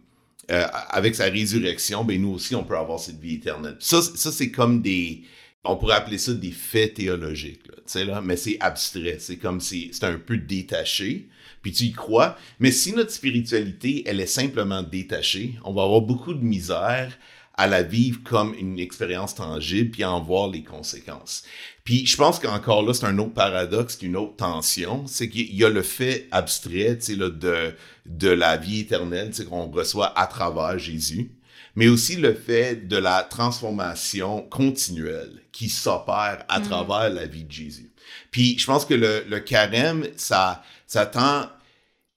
euh, 0.51 0.67
avec 0.89 1.15
sa 1.15 1.25
résurrection, 1.25 2.03
ben 2.03 2.21
nous 2.21 2.33
aussi 2.33 2.55
on 2.55 2.65
peut 2.65 2.77
avoir 2.77 2.99
cette 2.99 3.21
vie 3.21 3.35
éternelle. 3.35 3.77
Ça, 3.79 4.01
ça 4.01 4.33
c'est 4.33 4.51
comme 4.51 4.81
des 4.81 5.23
on 5.65 5.75
pourrait 5.75 5.95
appeler 5.95 6.17
ça 6.17 6.33
des 6.33 6.51
faits 6.51 6.95
théologiques, 6.95 7.63
là, 7.67 8.03
là, 8.03 8.21
mais 8.21 8.37
c'est 8.37 8.57
abstrait, 8.59 9.17
c'est 9.19 9.37
comme 9.37 9.59
si 9.59 9.89
c'est 9.91 10.05
un 10.05 10.17
peu 10.17 10.37
détaché, 10.37 11.27
puis 11.61 11.71
tu 11.71 11.85
y 11.85 11.91
crois, 11.91 12.37
mais 12.59 12.71
si 12.71 12.93
notre 12.93 13.11
spiritualité, 13.11 14.03
elle 14.05 14.19
est 14.19 14.27
simplement 14.27 14.83
détachée, 14.83 15.55
on 15.63 15.73
va 15.73 15.83
avoir 15.83 16.01
beaucoup 16.01 16.33
de 16.33 16.43
misère 16.43 17.17
à 17.57 17.67
la 17.67 17.83
vivre 17.83 18.19
comme 18.23 18.53
une 18.53 18.79
expérience 18.79 19.35
tangible, 19.35 19.91
puis 19.91 20.03
à 20.03 20.11
en 20.11 20.21
voir 20.21 20.49
les 20.49 20.63
conséquences. 20.63 21.43
Puis 21.83 22.05
je 22.05 22.17
pense 22.17 22.39
qu'encore 22.39 22.83
là, 22.83 22.93
c'est 22.93 23.05
un 23.05 23.17
autre 23.17 23.33
paradoxe, 23.33 23.97
une 24.01 24.17
autre 24.17 24.35
tension, 24.35 25.05
c'est 25.07 25.29
qu'il 25.29 25.55
y 25.55 25.63
a 25.63 25.69
le 25.69 25.81
fait 25.81 26.27
abstrait, 26.31 26.97
tu 26.97 27.13
sais, 27.13 27.15
de, 27.15 27.73
de 28.05 28.29
la 28.29 28.57
vie 28.57 28.81
éternelle, 28.81 29.29
tu 29.29 29.37
sais, 29.37 29.45
qu'on 29.45 29.69
reçoit 29.71 30.17
à 30.19 30.27
travers 30.27 30.77
Jésus, 30.77 31.31
mais 31.75 31.87
aussi 31.87 32.15
le 32.15 32.33
fait 32.33 32.87
de 32.87 32.97
la 32.97 33.23
transformation 33.23 34.41
continuelle 34.43 35.41
qui 35.51 35.69
s'opère 35.69 36.43
à 36.47 36.59
Mm. 36.59 36.63
travers 36.63 37.09
la 37.09 37.25
vie 37.25 37.43
de 37.43 37.51
Jésus. 37.51 37.91
Puis 38.31 38.57
je 38.57 38.65
pense 38.65 38.85
que 38.85 38.93
le, 38.93 39.23
le 39.29 39.39
carême, 39.39 40.07
ça, 40.15 40.63
ça 40.87 41.05
tend, 41.05 41.47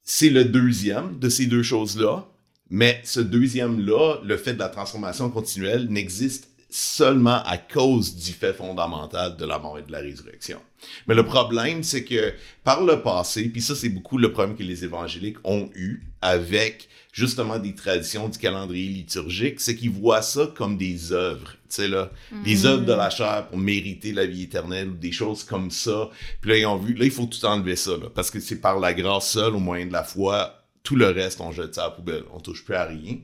c'est 0.04 0.30
le 0.30 0.44
deuxième 0.44 1.18
de 1.18 1.28
ces 1.28 1.46
deux 1.46 1.62
choses-là, 1.62 2.26
mais 2.70 3.00
ce 3.04 3.20
deuxième-là, 3.20 4.18
le 4.24 4.36
fait 4.36 4.54
de 4.54 4.58
la 4.58 4.68
transformation 4.68 5.30
continuelle, 5.30 5.86
n'existe 5.88 6.48
seulement 6.70 7.42
à 7.44 7.56
cause 7.56 8.14
du 8.14 8.32
fait 8.32 8.52
fondamental 8.52 9.36
de 9.38 9.44
la 9.46 9.58
mort 9.58 9.78
et 9.78 9.82
de 9.82 9.90
la 9.90 10.00
résurrection. 10.00 10.60
Mais 11.06 11.14
le 11.14 11.24
problème, 11.24 11.82
c'est 11.82 12.04
que 12.04 12.34
par 12.62 12.84
le 12.84 13.00
passé, 13.00 13.48
puis 13.48 13.62
ça 13.62 13.74
c'est 13.74 13.88
beaucoup 13.88 14.18
le 14.18 14.32
problème 14.32 14.54
que 14.54 14.62
les 14.62 14.84
évangéliques 14.84 15.38
ont 15.44 15.70
eu 15.74 16.02
avec 16.20 16.88
justement 17.12 17.58
des 17.58 17.74
traditions 17.74 18.28
du 18.28 18.38
calendrier 18.38 18.88
liturgique, 18.88 19.60
c'est 19.60 19.76
qu'ils 19.76 19.90
voient 19.90 20.22
ça 20.22 20.52
comme 20.54 20.76
des 20.76 21.12
œuvres, 21.12 21.52
tu 21.52 21.58
sais 21.68 21.88
là, 21.88 22.10
des 22.44 22.66
œuvres 22.66 22.84
de 22.84 22.92
la 22.92 23.10
chair 23.10 23.46
pour 23.48 23.58
mériter 23.58 24.12
la 24.12 24.26
vie 24.26 24.44
éternelle 24.44 24.90
ou 24.90 24.94
des 24.94 25.12
choses 25.12 25.44
comme 25.44 25.70
ça. 25.70 26.10
Puis 26.40 26.50
là 26.50 26.58
ils 26.58 26.66
ont 26.66 26.76
vu, 26.76 26.94
là 26.94 27.04
il 27.04 27.10
faut 27.10 27.26
tout 27.26 27.44
enlever 27.44 27.76
ça 27.76 27.92
là, 27.92 28.08
parce 28.14 28.30
que 28.30 28.40
c'est 28.40 28.60
par 28.60 28.78
la 28.78 28.94
grâce 28.94 29.30
seule 29.30 29.54
au 29.54 29.60
moyen 29.60 29.86
de 29.86 29.92
la 29.92 30.04
foi, 30.04 30.64
tout 30.82 30.96
le 30.96 31.06
reste 31.06 31.40
on 31.40 31.52
jette 31.52 31.74
ça 31.74 31.84
à 31.84 31.88
la 31.88 31.90
poubelle, 31.92 32.24
on 32.32 32.40
touche 32.40 32.64
plus 32.64 32.74
à 32.74 32.84
rien. 32.84 33.18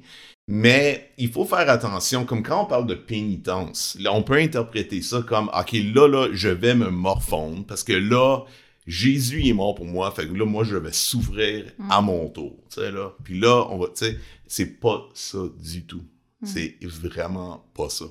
Mais 0.46 1.10
il 1.16 1.30
faut 1.30 1.46
faire 1.46 1.70
attention, 1.70 2.26
comme 2.26 2.42
quand 2.42 2.64
on 2.64 2.66
parle 2.66 2.86
de 2.86 2.94
pénitence, 2.94 3.96
là, 3.98 4.12
on 4.12 4.22
peut 4.22 4.36
interpréter 4.36 5.00
ça 5.00 5.24
comme, 5.26 5.48
OK, 5.58 5.72
là, 5.72 6.06
là, 6.06 6.28
je 6.34 6.50
vais 6.50 6.74
me 6.74 6.90
morfondre, 6.90 7.64
parce 7.64 7.82
que 7.82 7.94
là, 7.94 8.40
Jésus 8.86 9.46
est 9.46 9.52
mort 9.52 9.74
pour 9.74 9.86
moi, 9.86 10.10
fait 10.10 10.28
que 10.28 10.34
là, 10.34 10.44
moi, 10.44 10.64
je 10.64 10.76
vais 10.76 10.92
souffrir 10.92 11.72
à 11.88 12.00
mon 12.02 12.28
tour, 12.28 12.56
tu 12.68 12.80
sais, 12.80 12.90
là. 12.90 13.14
Puis 13.24 13.38
là, 13.38 13.66
on 13.70 13.78
va, 13.78 13.86
tu 13.86 14.04
sais, 14.04 14.18
c'est 14.46 14.78
pas 14.78 15.08
ça 15.14 15.38
du 15.62 15.84
tout. 15.84 16.04
C'est 16.44 16.76
vraiment 16.82 17.64
pas 17.74 17.88
ça. 17.88 18.04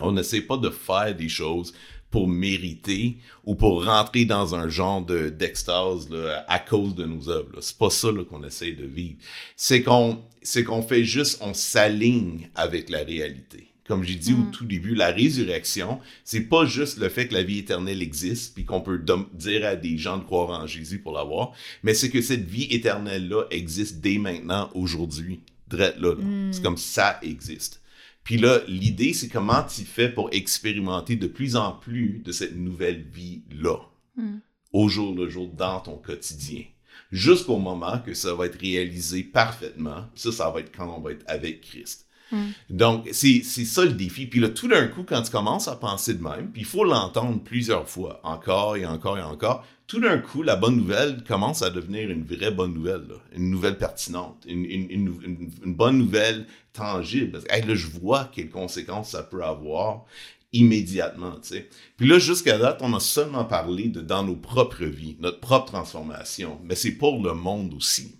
On 0.00 0.12
n'essaie 0.12 0.40
pas 0.40 0.56
de 0.56 0.70
faire 0.70 1.14
des 1.14 1.28
choses 1.28 1.72
pour 2.10 2.26
mériter 2.26 3.18
ou 3.44 3.54
pour 3.54 3.84
rentrer 3.84 4.24
dans 4.24 4.54
un 4.54 4.68
genre 4.68 5.04
de, 5.04 5.28
d'extase 5.28 6.08
à 6.46 6.58
cause 6.58 6.94
de 6.94 7.04
nos 7.04 7.28
œuvres. 7.28 7.60
C'est 7.60 7.76
pas 7.76 7.90
ça 7.90 8.08
qu'on 8.28 8.42
essaie 8.44 8.72
de 8.72 8.86
vivre. 8.86 9.18
C'est 9.56 9.82
qu'on, 9.82 10.22
c'est 10.42 10.64
qu'on 10.64 10.82
fait 10.82 11.04
juste, 11.04 11.38
on 11.42 11.54
s'aligne 11.54 12.48
avec 12.54 12.88
la 12.88 13.04
réalité. 13.04 13.68
Comme 13.88 14.04
j'ai 14.04 14.14
dit 14.14 14.34
au 14.34 14.50
tout 14.52 14.64
début, 14.66 14.94
la 14.94 15.10
résurrection, 15.10 15.98
c'est 16.22 16.42
pas 16.42 16.64
juste 16.66 16.98
le 16.98 17.08
fait 17.08 17.26
que 17.26 17.34
la 17.34 17.42
vie 17.42 17.58
éternelle 17.58 18.02
existe, 18.02 18.54
puis 18.54 18.64
qu'on 18.64 18.80
peut 18.82 19.02
dire 19.32 19.66
à 19.66 19.74
des 19.76 19.98
gens 19.98 20.18
de 20.18 20.24
croire 20.24 20.50
en 20.50 20.66
Jésus 20.66 20.98
pour 21.00 21.12
l'avoir, 21.14 21.52
mais 21.82 21.94
c'est 21.94 22.10
que 22.10 22.20
cette 22.20 22.44
vie 22.46 22.68
éternelle-là 22.70 23.44
existe 23.50 24.00
dès 24.00 24.18
maintenant, 24.18 24.70
aujourd'hui, 24.74 25.40
là. 25.72 25.92
là. 25.98 26.14
C'est 26.52 26.62
comme 26.62 26.76
ça 26.76 27.18
existe. 27.22 27.80
Puis 28.24 28.36
là, 28.36 28.60
l'idée, 28.68 29.14
c'est 29.14 29.28
comment 29.28 29.62
tu 29.62 29.84
fais 29.86 30.10
pour 30.10 30.28
expérimenter 30.32 31.16
de 31.16 31.26
plus 31.26 31.56
en 31.56 31.72
plus 31.72 32.20
de 32.22 32.30
cette 32.30 32.54
nouvelle 32.56 33.04
vie-là, 33.12 33.78
Mm. 34.16 34.38
au 34.72 34.88
jour 34.88 35.14
le 35.14 35.28
jour, 35.30 35.48
dans 35.48 35.80
ton 35.80 35.96
quotidien. 35.96 36.64
jusqu'au 37.10 37.56
moment 37.58 38.00
que 38.04 38.12
ça 38.12 38.34
va 38.34 38.44
être 38.46 38.60
réalisé 38.60 39.22
parfaitement. 39.22 40.06
Ça, 40.14 40.30
ça 40.30 40.50
va 40.50 40.60
être 40.60 40.70
quand 40.76 40.94
on 40.94 41.00
va 41.00 41.12
être 41.12 41.24
avec 41.26 41.62
Christ. 41.62 42.06
Mm. 42.30 42.36
Donc, 42.70 43.08
c'est 43.12 43.42
ça 43.42 43.84
le 43.84 43.92
défi. 43.92 44.26
Puis 44.26 44.40
là, 44.40 44.48
tout 44.48 44.68
d'un 44.68 44.86
coup, 44.88 45.02
quand 45.04 45.22
tu 45.22 45.30
commences 45.30 45.68
à 45.68 45.76
penser 45.76 46.14
de 46.14 46.22
même, 46.22 46.50
puis 46.50 46.62
il 46.62 46.66
faut 46.66 46.84
l'entendre 46.84 47.40
plusieurs 47.42 47.88
fois, 47.88 48.20
encore 48.22 48.76
et 48.76 48.84
encore 48.86 49.18
et 49.18 49.22
encore, 49.22 49.64
tout 49.86 50.00
d'un 50.00 50.18
coup, 50.18 50.42
la 50.42 50.54
bonne 50.56 50.76
nouvelle 50.76 51.24
commence 51.24 51.62
à 51.62 51.70
devenir 51.70 52.10
une 52.10 52.22
vraie 52.24 52.50
bonne 52.50 52.74
nouvelle, 52.74 53.06
une 53.34 53.48
nouvelle 53.50 53.78
pertinente, 53.78 54.44
une, 54.46 54.66
une- 54.66 54.90
une- 54.90 55.74
bonne 55.74 55.96
nouvelle 55.98 56.46
tangible. 56.74 57.32
Parce 57.32 57.44
hey, 57.48 57.66
là, 57.66 57.74
je 57.74 57.86
vois 57.86 58.28
quelles 58.34 58.50
conséquences 58.50 59.10
ça 59.12 59.22
peut 59.22 59.42
avoir 59.42 60.04
immédiatement, 60.52 61.32
tu 61.42 61.48
sais. 61.48 61.68
Puis 61.96 62.06
là, 62.08 62.18
jusqu'à 62.18 62.58
date, 62.58 62.78
on 62.82 62.94
a 62.94 63.00
seulement 63.00 63.44
parlé 63.44 63.88
de 63.88 64.00
dans 64.00 64.24
nos 64.24 64.36
propres 64.36 64.84
vies, 64.84 65.16
notre 65.20 65.40
propre 65.40 65.66
transformation, 65.72 66.58
mais 66.64 66.74
c'est 66.74 66.92
pour 66.92 67.22
le 67.22 67.34
monde 67.34 67.74
aussi. 67.74 68.16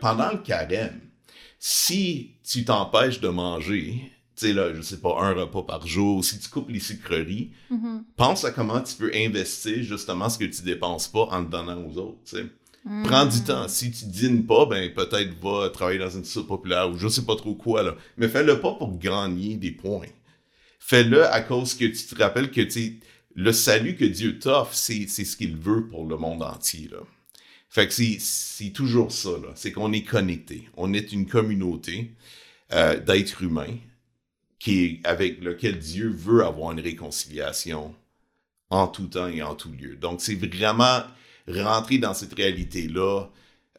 Pendant 0.00 0.30
le 0.32 0.38
carême, 0.38 1.00
si 1.58 2.32
tu 2.50 2.64
t'empêches 2.64 3.20
de 3.20 3.28
manger, 3.28 4.10
tu 4.36 4.46
sais, 4.46 4.52
là, 4.52 4.72
je 4.74 4.80
sais 4.82 4.98
pas, 4.98 5.16
un 5.20 5.32
repas 5.34 5.62
par 5.62 5.86
jour, 5.86 6.24
si 6.24 6.38
tu 6.38 6.48
coupes 6.48 6.70
les 6.70 6.80
sucreries, 6.80 7.50
Mhm. 7.70 8.04
pense 8.16 8.44
à 8.44 8.50
comment 8.50 8.80
tu 8.80 8.94
peux 8.96 9.10
investir 9.14 9.82
justement 9.82 10.28
ce 10.28 10.38
que 10.38 10.44
tu 10.46 10.62
dépenses 10.62 11.08
pas 11.08 11.26
en 11.30 11.40
le 11.40 11.46
donnant 11.46 11.80
aux 11.86 11.96
autres, 11.98 12.18
tu 12.24 12.36
sais. 12.36 12.46
Mm. 12.84 13.02
Prends 13.04 13.26
du 13.26 13.42
temps. 13.42 13.68
Si 13.68 13.90
tu 13.90 14.06
dînes 14.06 14.46
pas, 14.46 14.64
ben 14.64 14.90
peut-être 14.94 15.38
va 15.42 15.68
travailler 15.68 15.98
dans 15.98 16.08
une 16.08 16.24
soupe 16.24 16.48
populaire 16.48 16.90
ou 16.90 16.96
je 16.96 17.08
sais 17.08 17.26
pas 17.26 17.36
trop 17.36 17.54
quoi, 17.54 17.82
là. 17.82 17.94
Mais 18.16 18.26
fais-le 18.26 18.58
pas 18.58 18.72
pour 18.72 18.96
gagner 18.98 19.56
des 19.56 19.70
points. 19.72 20.06
Fais-le 20.78 21.26
à 21.26 21.42
cause 21.42 21.74
que 21.74 21.84
tu 21.84 22.02
te 22.06 22.14
rappelles 22.22 22.50
que, 22.50 22.62
tu 22.62 22.98
le 23.34 23.52
salut 23.52 23.96
que 23.96 24.06
Dieu 24.06 24.38
t'offre, 24.38 24.74
c'est 24.74 25.06
ce 25.06 25.36
qu'il 25.36 25.56
veut 25.56 25.88
pour 25.88 26.06
le 26.06 26.16
monde 26.16 26.42
entier, 26.42 26.88
là. 26.90 26.98
Fait 27.68 27.86
que 27.86 27.92
c'est- 27.92 28.16
c'est 28.18 28.70
toujours 28.70 29.12
ça, 29.12 29.28
là. 29.30 29.50
C'est 29.54 29.72
qu'on 29.72 29.92
est 29.92 30.02
connecté. 30.02 30.68
On 30.78 30.92
est 30.94 31.12
une 31.12 31.26
communauté 31.26 32.12
euh, 32.72 32.98
d'êtres 32.98 33.42
humains 33.42 33.76
qui 34.58 35.00
avec 35.04 35.40
lequel 35.42 35.78
Dieu 35.78 36.08
veut 36.08 36.44
avoir 36.44 36.72
une 36.72 36.80
réconciliation 36.80 37.94
en 38.68 38.86
tout 38.86 39.06
temps 39.06 39.28
et 39.28 39.42
en 39.42 39.54
tout 39.54 39.72
lieu. 39.72 39.96
Donc, 39.96 40.20
c'est 40.20 40.34
vraiment 40.34 41.02
rentrer 41.48 41.98
dans 41.98 42.14
cette 42.14 42.34
réalité-là, 42.34 43.26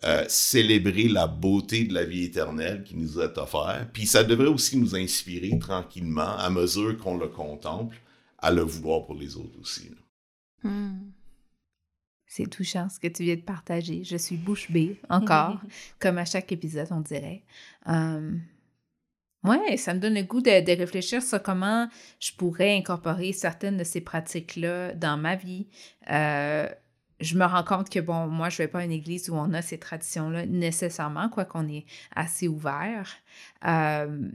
euh, 0.03 0.25
célébrer 0.27 1.07
la 1.07 1.27
beauté 1.27 1.85
de 1.85 1.93
la 1.93 2.03
vie 2.03 2.23
éternelle 2.23 2.83
qui 2.83 2.95
nous 2.95 3.19
est 3.19 3.37
offerte. 3.37 3.89
Puis 3.93 4.07
ça 4.07 4.23
devrait 4.23 4.47
aussi 4.47 4.77
nous 4.77 4.95
inspirer 4.95 5.57
tranquillement, 5.59 6.37
à 6.37 6.49
mesure 6.49 6.97
qu'on 6.97 7.17
le 7.17 7.27
contemple, 7.27 8.01
à 8.39 8.51
le 8.51 8.63
vouloir 8.63 9.05
pour 9.05 9.15
les 9.15 9.37
autres 9.37 9.59
aussi. 9.61 9.89
là. 9.89 10.69
Mm. 10.69 11.11
C'est 12.33 12.49
touchant 12.49 12.87
ce 12.87 12.97
que 12.97 13.09
tu 13.09 13.23
viens 13.23 13.35
de 13.35 13.41
partager. 13.41 14.05
Je 14.05 14.15
suis 14.15 14.37
bouche 14.37 14.71
bée, 14.71 14.97
encore, 15.09 15.59
comme 15.99 16.17
à 16.17 16.23
chaque 16.23 16.49
épisode, 16.53 16.87
on 16.91 17.01
dirait. 17.01 17.43
Euh, 17.89 18.37
ouais, 19.43 19.77
ça 19.77 19.93
me 19.93 19.99
donne 19.99 20.15
le 20.15 20.23
goût 20.23 20.41
de, 20.41 20.63
de 20.63 20.77
réfléchir 20.77 21.21
sur 21.21 21.41
comment 21.41 21.87
je 22.19 22.31
pourrais 22.33 22.75
incorporer 22.77 23.33
certaines 23.33 23.77
de 23.77 23.83
ces 23.83 24.01
pratiques-là 24.01 24.93
dans 24.93 25.17
ma 25.17 25.35
vie. 25.35 25.67
Euh, 26.09 26.67
je 27.19 27.37
me 27.37 27.45
rends 27.45 27.63
compte 27.63 27.89
que, 27.89 27.99
bon, 27.99 28.27
moi, 28.27 28.49
je 28.49 28.55
ne 28.61 28.65
vais 28.65 28.71
pas 28.71 28.79
à 28.79 28.83
une 28.83 28.91
église 28.91 29.29
où 29.29 29.35
on 29.35 29.53
a 29.53 29.61
ces 29.61 29.77
traditions-là 29.77 30.45
nécessairement, 30.45 31.29
quoi 31.29 31.45
qu'on 31.45 31.67
est 31.67 31.85
assez 32.15 32.47
ouvert. 32.47 33.15
Euh, 33.65 34.29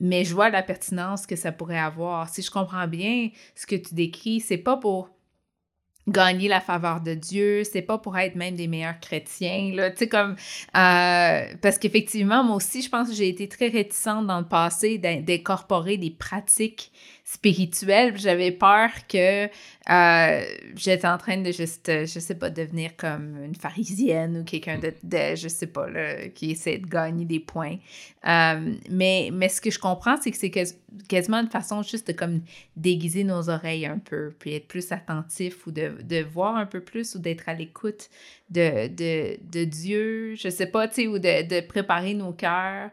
mais 0.00 0.24
je 0.24 0.34
vois 0.34 0.50
la 0.50 0.62
pertinence 0.62 1.26
que 1.26 1.36
ça 1.36 1.52
pourrait 1.52 1.78
avoir. 1.78 2.28
Si 2.28 2.42
je 2.42 2.50
comprends 2.50 2.88
bien 2.88 3.30
ce 3.54 3.66
que 3.66 3.76
tu 3.76 3.94
décris, 3.94 4.40
c'est 4.40 4.58
pas 4.58 4.76
pour 4.76 5.10
gagner 6.10 6.48
la 6.48 6.60
faveur 6.60 7.00
de 7.00 7.14
Dieu, 7.14 7.62
c'est 7.64 7.82
pas 7.82 7.98
pour 7.98 8.16
être 8.18 8.34
même 8.36 8.54
des 8.56 8.66
meilleurs 8.66 8.98
chrétiens, 9.00 9.72
là, 9.74 9.90
tu 9.90 9.98
sais, 9.98 10.08
comme, 10.08 10.36
euh, 10.76 11.44
parce 11.62 11.78
qu'effectivement, 11.78 12.42
moi 12.44 12.56
aussi, 12.56 12.82
je 12.82 12.88
pense 12.88 13.08
que 13.08 13.14
j'ai 13.14 13.28
été 13.28 13.48
très 13.48 13.68
réticente 13.68 14.26
dans 14.26 14.40
le 14.40 14.46
passé 14.46 14.98
d'in- 14.98 15.20
d'incorporer 15.20 15.96
des 15.96 16.10
pratiques 16.10 16.90
spirituelles, 17.24 18.14
j'avais 18.18 18.50
peur 18.50 18.90
que 19.08 19.46
euh, 19.90 20.44
j'étais 20.76 21.08
en 21.08 21.18
train 21.18 21.38
de 21.38 21.50
juste, 21.50 21.88
euh, 21.88 22.06
je 22.06 22.20
sais 22.20 22.36
pas, 22.36 22.48
devenir 22.48 22.96
comme 22.96 23.42
une 23.42 23.56
pharisienne 23.56 24.38
ou 24.38 24.44
quelqu'un 24.44 24.78
de, 24.78 24.94
de, 25.02 25.34
je 25.34 25.48
sais 25.48 25.66
pas, 25.66 25.88
là, 25.88 26.28
qui 26.28 26.52
essaie 26.52 26.78
de 26.78 26.86
gagner 26.86 27.24
des 27.24 27.40
points. 27.40 27.76
Euh, 28.28 28.74
mais, 28.88 29.30
mais 29.32 29.48
ce 29.48 29.60
que 29.60 29.70
je 29.70 29.78
comprends, 29.78 30.16
c'est 30.20 30.30
que 30.30 30.36
c'est 30.36 30.50
quas- 30.50 30.76
quasiment 31.08 31.38
une 31.38 31.50
façon 31.50 31.82
juste 31.82 32.06
de 32.06 32.12
comme 32.12 32.42
déguiser 32.76 33.24
nos 33.24 33.50
oreilles 33.50 33.86
un 33.86 33.98
peu, 33.98 34.32
puis 34.38 34.54
être 34.54 34.68
plus 34.68 34.92
attentif 34.92 35.66
ou 35.66 35.72
de, 35.72 36.00
de 36.02 36.22
voir 36.22 36.56
un 36.56 36.66
peu 36.66 36.80
plus 36.80 37.16
ou 37.16 37.18
d'être 37.18 37.48
à 37.48 37.54
l'écoute 37.54 38.10
de, 38.50 38.88
de, 38.88 39.38
de 39.50 39.64
Dieu, 39.64 40.34
je 40.36 40.48
sais 40.48 40.66
pas, 40.66 40.86
tu 40.86 40.94
sais, 40.94 41.06
ou 41.08 41.18
de, 41.18 41.46
de 41.48 41.66
préparer 41.66 42.14
nos 42.14 42.32
cœurs. 42.32 42.90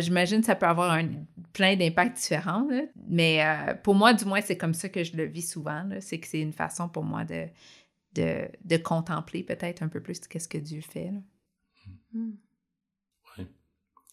J'imagine 0.00 0.40
que 0.40 0.46
ça 0.46 0.56
peut 0.56 0.66
avoir 0.66 0.90
un, 0.90 1.06
plein 1.52 1.76
d'impacts 1.76 2.16
différents, 2.16 2.66
mais 3.08 3.40
pour 3.84 3.94
moi, 3.94 4.12
du 4.12 4.24
moins, 4.24 4.40
c'est 4.40 4.56
comme 4.56 4.74
ça 4.74 4.88
que 4.88 5.04
je 5.04 5.16
le 5.16 5.24
vis 5.24 5.48
souvent. 5.48 5.88
C'est 6.00 6.18
c'est 6.28 6.40
une 6.40 6.52
façon 6.52 6.88
pour 6.88 7.04
moi 7.04 7.24
de, 7.24 7.46
de, 8.14 8.48
de 8.64 8.76
contempler 8.76 9.42
peut-être 9.44 9.82
un 9.82 9.88
peu 9.88 10.00
plus 10.02 10.20
qu'est-ce 10.20 10.48
que 10.48 10.58
Dieu 10.58 10.80
fait. 10.80 11.10
là. 11.12 11.20
Mm. 12.12 12.32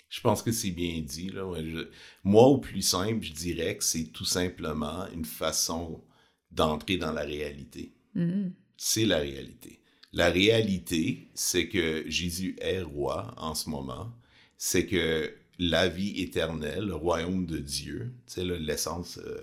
Je 0.10 0.22
pense 0.22 0.42
que 0.44 0.52
c'est 0.52 0.72
bien 0.72 1.02
dit. 1.02 1.30
Là. 1.30 1.46
Ouais, 1.46 1.64
je- 1.66 1.90
Moi, 2.24 2.44
au 2.48 2.58
plus 2.60 2.82
simple, 2.82 3.22
je 3.24 3.34
dirais 3.34 3.78
que 3.78 3.84
c'est 3.84 4.06
tout 4.06 4.24
simplement 4.26 5.08
une 5.14 5.26
façon 5.26 6.04
d'entrer 6.52 6.98
dans 6.98 7.12
la 7.12 7.24
réalité. 7.24 7.94
Mhm. 8.14 8.54
C'est 8.78 9.06
la 9.06 9.18
réalité. 9.18 9.82
La 10.14 10.30
réalité, 10.30 11.30
c'est 11.34 11.68
que 11.68 12.04
Jésus 12.10 12.56
est 12.62 12.82
roi 12.82 13.34
en 13.38 13.56
ce 13.56 13.70
moment. 13.70 14.14
C'est 14.58 14.86
que 14.86 15.36
la 15.60 15.88
vie 15.90 16.22
éternelle, 16.22 16.86
le 16.86 16.96
royaume 16.96 17.46
de 17.46 17.58
Dieu, 17.58 18.14
c'est 18.26 18.46
l'essence 18.46 19.18
euh, 19.18 19.42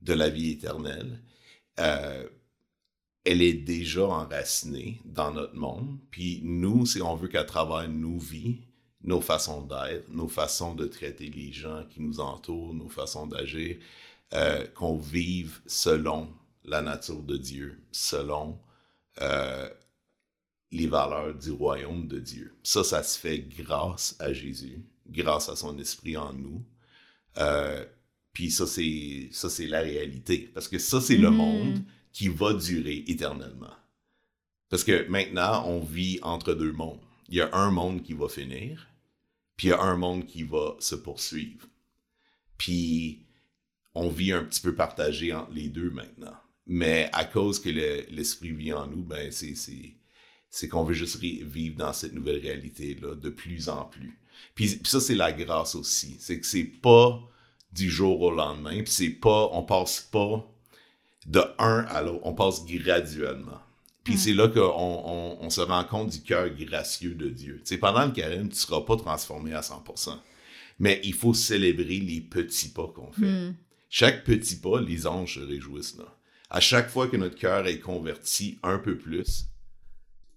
de 0.00 0.14
la 0.14 0.30
vie 0.30 0.50
éternelle, 0.52 1.20
euh, 1.80 2.28
elle 3.24 3.42
est 3.42 3.54
déjà 3.54 4.06
enracinée 4.06 5.00
dans 5.04 5.32
notre 5.32 5.54
monde. 5.54 5.98
Puis 6.10 6.40
nous, 6.42 6.86
si 6.86 7.02
on 7.02 7.16
veut 7.16 7.28
qu'à 7.28 7.44
travers 7.44 7.88
nos 7.88 8.18
vies, 8.18 8.60
nos 9.02 9.20
façons 9.20 9.62
d'être, 9.62 10.08
nos 10.10 10.28
façons 10.28 10.74
de 10.74 10.86
traiter 10.86 11.28
les 11.28 11.52
gens 11.52 11.84
qui 11.88 12.02
nous 12.02 12.20
entourent, 12.20 12.74
nos 12.74 12.88
façons 12.88 13.26
d'agir, 13.26 13.76
euh, 14.32 14.66
qu'on 14.68 14.96
vive 14.96 15.60
selon 15.66 16.28
la 16.64 16.82
nature 16.82 17.22
de 17.22 17.36
Dieu, 17.36 17.82
selon 17.92 18.58
euh, 19.20 19.68
les 20.70 20.86
valeurs 20.86 21.34
du 21.34 21.50
royaume 21.50 22.06
de 22.06 22.20
Dieu. 22.20 22.54
Ça, 22.62 22.84
ça 22.84 23.02
se 23.02 23.18
fait 23.18 23.40
grâce 23.40 24.16
à 24.18 24.32
Jésus, 24.32 24.84
grâce 25.08 25.48
à 25.48 25.56
son 25.56 25.78
esprit 25.78 26.16
en 26.16 26.32
nous. 26.32 26.62
Puis 28.32 28.50
ça, 28.50 28.66
c'est 28.66 29.28
ça, 29.32 29.48
c'est 29.50 29.66
la 29.66 29.80
réalité. 29.80 30.50
Parce 30.54 30.68
que 30.68 30.78
ça, 30.78 31.00
c'est 31.00 31.16
le 31.16 31.30
Mhm. 31.30 31.36
monde 31.36 31.82
qui 32.12 32.28
va 32.28 32.54
durer 32.54 33.04
éternellement. 33.06 33.74
Parce 34.68 34.84
que 34.84 35.06
maintenant, 35.08 35.64
on 35.66 35.80
vit 35.80 36.18
entre 36.22 36.54
deux 36.54 36.72
mondes. 36.72 37.00
Il 37.28 37.36
y 37.36 37.40
a 37.40 37.54
un 37.54 37.70
monde 37.70 38.02
qui 38.02 38.12
va 38.14 38.28
finir, 38.28 38.88
puis 39.56 39.68
il 39.68 39.70
y 39.70 39.72
a 39.74 39.80
un 39.80 39.96
monde 39.96 40.26
qui 40.26 40.42
va 40.42 40.76
se 40.80 40.94
poursuivre. 40.94 41.66
Puis 42.58 43.20
on 43.94 44.08
vit 44.08 44.32
un 44.32 44.44
petit 44.44 44.60
peu 44.60 44.74
partagé 44.74 45.32
entre 45.32 45.52
les 45.52 45.68
deux 45.68 45.90
maintenant. 45.90 46.34
Mais 46.66 47.08
à 47.12 47.24
cause 47.24 47.58
que 47.60 47.68
le- 47.70 48.06
l'esprit 48.10 48.52
vit 48.52 48.72
en 48.72 48.86
nous, 48.86 49.02
ben 49.02 49.32
c'est 49.32 49.54
c'est 49.54 49.94
c'est 50.52 50.68
qu'on 50.68 50.82
veut 50.84 50.94
juste 50.94 51.16
vivre 51.20 51.76
dans 51.76 51.92
cette 51.92 52.12
nouvelle 52.12 52.40
réalité 52.40 52.96
là 53.00 53.14
de 53.14 53.28
plus 53.30 53.68
en 53.68 53.84
plus. 53.84 54.18
Puis, 54.54 54.76
puis 54.76 54.90
ça 54.90 55.00
c'est 55.00 55.14
la 55.14 55.32
grâce 55.32 55.74
aussi, 55.74 56.16
c'est 56.18 56.40
que 56.40 56.46
c'est 56.46 56.64
pas 56.64 57.20
du 57.72 57.90
jour 57.90 58.20
au 58.20 58.30
lendemain, 58.30 58.82
puis 58.82 58.92
c'est 58.92 59.10
pas 59.10 59.48
on 59.52 59.62
passe 59.62 60.00
pas 60.00 60.44
de 61.26 61.40
un 61.58 61.84
à 61.88 62.02
l'autre, 62.02 62.20
on 62.24 62.34
passe 62.34 62.64
graduellement. 62.64 63.60
Puis 64.04 64.16
c'est 64.16 64.32
là 64.32 64.48
qu'on 64.48 64.60
on, 64.60 65.38
on 65.40 65.50
se 65.50 65.60
rend 65.60 65.84
compte 65.84 66.10
du 66.10 66.22
cœur 66.22 66.48
gracieux 66.50 67.14
de 67.14 67.28
Dieu. 67.28 67.60
Tu 67.64 67.74
sais, 67.74 67.78
pendant 67.78 68.06
le 68.06 68.12
carême, 68.12 68.48
tu 68.48 68.56
seras 68.56 68.80
pas 68.80 68.96
transformé 68.96 69.52
à 69.52 69.60
100%. 69.60 70.16
Mais 70.78 71.00
il 71.04 71.12
faut 71.12 71.34
célébrer 71.34 72.00
les 72.00 72.20
petits 72.22 72.70
pas 72.70 72.88
qu'on 72.88 73.12
fait. 73.12 73.20
Mhm. 73.20 73.54
Chaque 73.90 74.24
petit 74.24 74.56
pas, 74.56 74.80
les 74.80 75.06
anges 75.06 75.34
se 75.34 75.40
réjouissent. 75.40 75.98
Là. 75.98 76.06
À 76.48 76.60
chaque 76.60 76.88
fois 76.88 77.08
que 77.08 77.16
notre 77.16 77.36
cœur 77.36 77.66
est 77.66 77.78
converti 77.78 78.58
un 78.62 78.78
peu 78.78 78.96
plus 78.96 79.46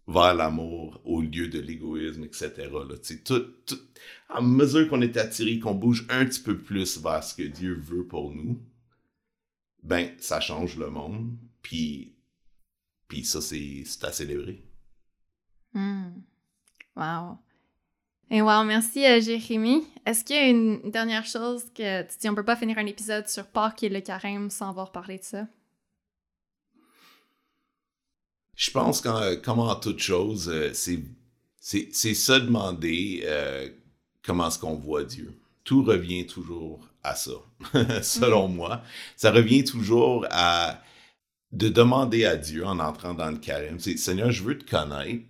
vers 0.08 0.34
l'amour 0.34 1.02
au 1.06 1.22
lieu 1.22 1.48
de 1.48 1.60
l'égoïsme, 1.60 2.24
etc. 2.24 2.52
Là. 2.72 2.96
Tout, 3.24 3.46
à 4.30 4.42
mesure 4.42 4.90
qu'on 4.90 5.02
est 5.02 5.18
attiré, 5.18 5.60
qu'on 5.60 5.76
bouge 5.76 6.06
un 6.10 6.26
petit 6.26 6.42
peu 6.42 6.58
plus 6.58 7.00
vers 7.02 7.24
ce 7.24 7.36
que 7.36 7.44
Dieu 7.44 7.74
veut 7.74 8.06
pour 8.06 8.32
nous, 8.34 8.60
ben, 9.82 10.10
ça 10.20 10.40
change 10.40 10.78
le 10.78 10.90
monde. 10.90 11.38
Puis, 11.62 12.16
puis 13.08 13.24
ça, 13.24 13.42
c'est 13.42 13.86
à 14.02 14.12
célébrer. 14.12 14.64
Mm. 15.74 16.12
Wow. 16.96 17.38
Et 18.30 18.42
wow, 18.42 18.64
merci 18.64 19.06
euh, 19.06 19.22
Jérémy. 19.22 19.84
Est-ce 20.06 20.24
qu'il 20.24 20.36
y 20.36 20.40
a 20.40 20.48
une 20.48 20.92
dernière 20.92 21.26
chose 21.26 21.66
que 21.74 22.02
tu 22.04 22.18
dis, 22.20 22.30
on 22.30 22.36
peut 22.36 22.46
pas 22.46 22.56
finir 22.56 22.78
un 22.78 22.86
épisode 22.86 23.28
sur 23.28 23.46
Pâques 23.48 23.84
et 23.84 23.90
le 23.90 24.02
carême 24.02 24.50
sans 24.50 24.70
avoir 24.70 24.92
parlé 24.92 25.18
de 25.20 25.24
ça? 25.24 25.48
Je 28.56 28.72
pense 28.72 29.02
qu'en 29.02 29.36
comme 29.44 29.60
en 29.60 29.76
toute 29.76 30.00
chose, 30.00 30.50
euh, 30.50 30.72
c'est 30.74 32.14
se 32.14 32.34
demander 32.34 33.24
euh, 33.26 33.70
comment 34.24 34.48
est-ce 34.48 34.60
qu'on 34.60 34.76
voit 34.76 35.04
Dieu. 35.04 35.34
Tout 35.64 35.84
revient 35.84 36.26
toujours 36.28 36.88
à 37.04 37.16
ça, 37.16 37.32
selon 38.02 38.48
moi. 38.48 38.84
Ça 39.16 39.32
revient 39.32 39.64
toujours 39.64 40.26
à 40.30 40.82
de 41.54 41.70
demander 41.70 42.26
à 42.26 42.36
Dieu 42.36 42.66
en 42.66 42.80
entrant 42.80 43.14
dans 43.14 43.30
le 43.30 43.38
carême, 43.38 43.80
c'est 43.80 43.96
Seigneur, 43.98 44.32
je 44.32 44.44
veux 44.44 44.58
te 44.58 44.70
connaître, 44.70 45.24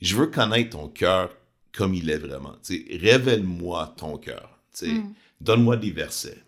je 0.00 0.14
veux 0.14 0.28
connaître 0.28 0.70
ton 0.70 0.88
cœur 0.88 1.30
comme 1.72 1.94
il 1.94 2.08
est 2.08 2.18
vraiment. 2.18 2.54
Révèle-moi 2.68 3.94
ton 3.96 4.16
cœur. 4.16 4.58
Mm. 4.80 5.12
Donne-moi 5.40 5.76
des 5.76 5.90
versets, 5.90 6.42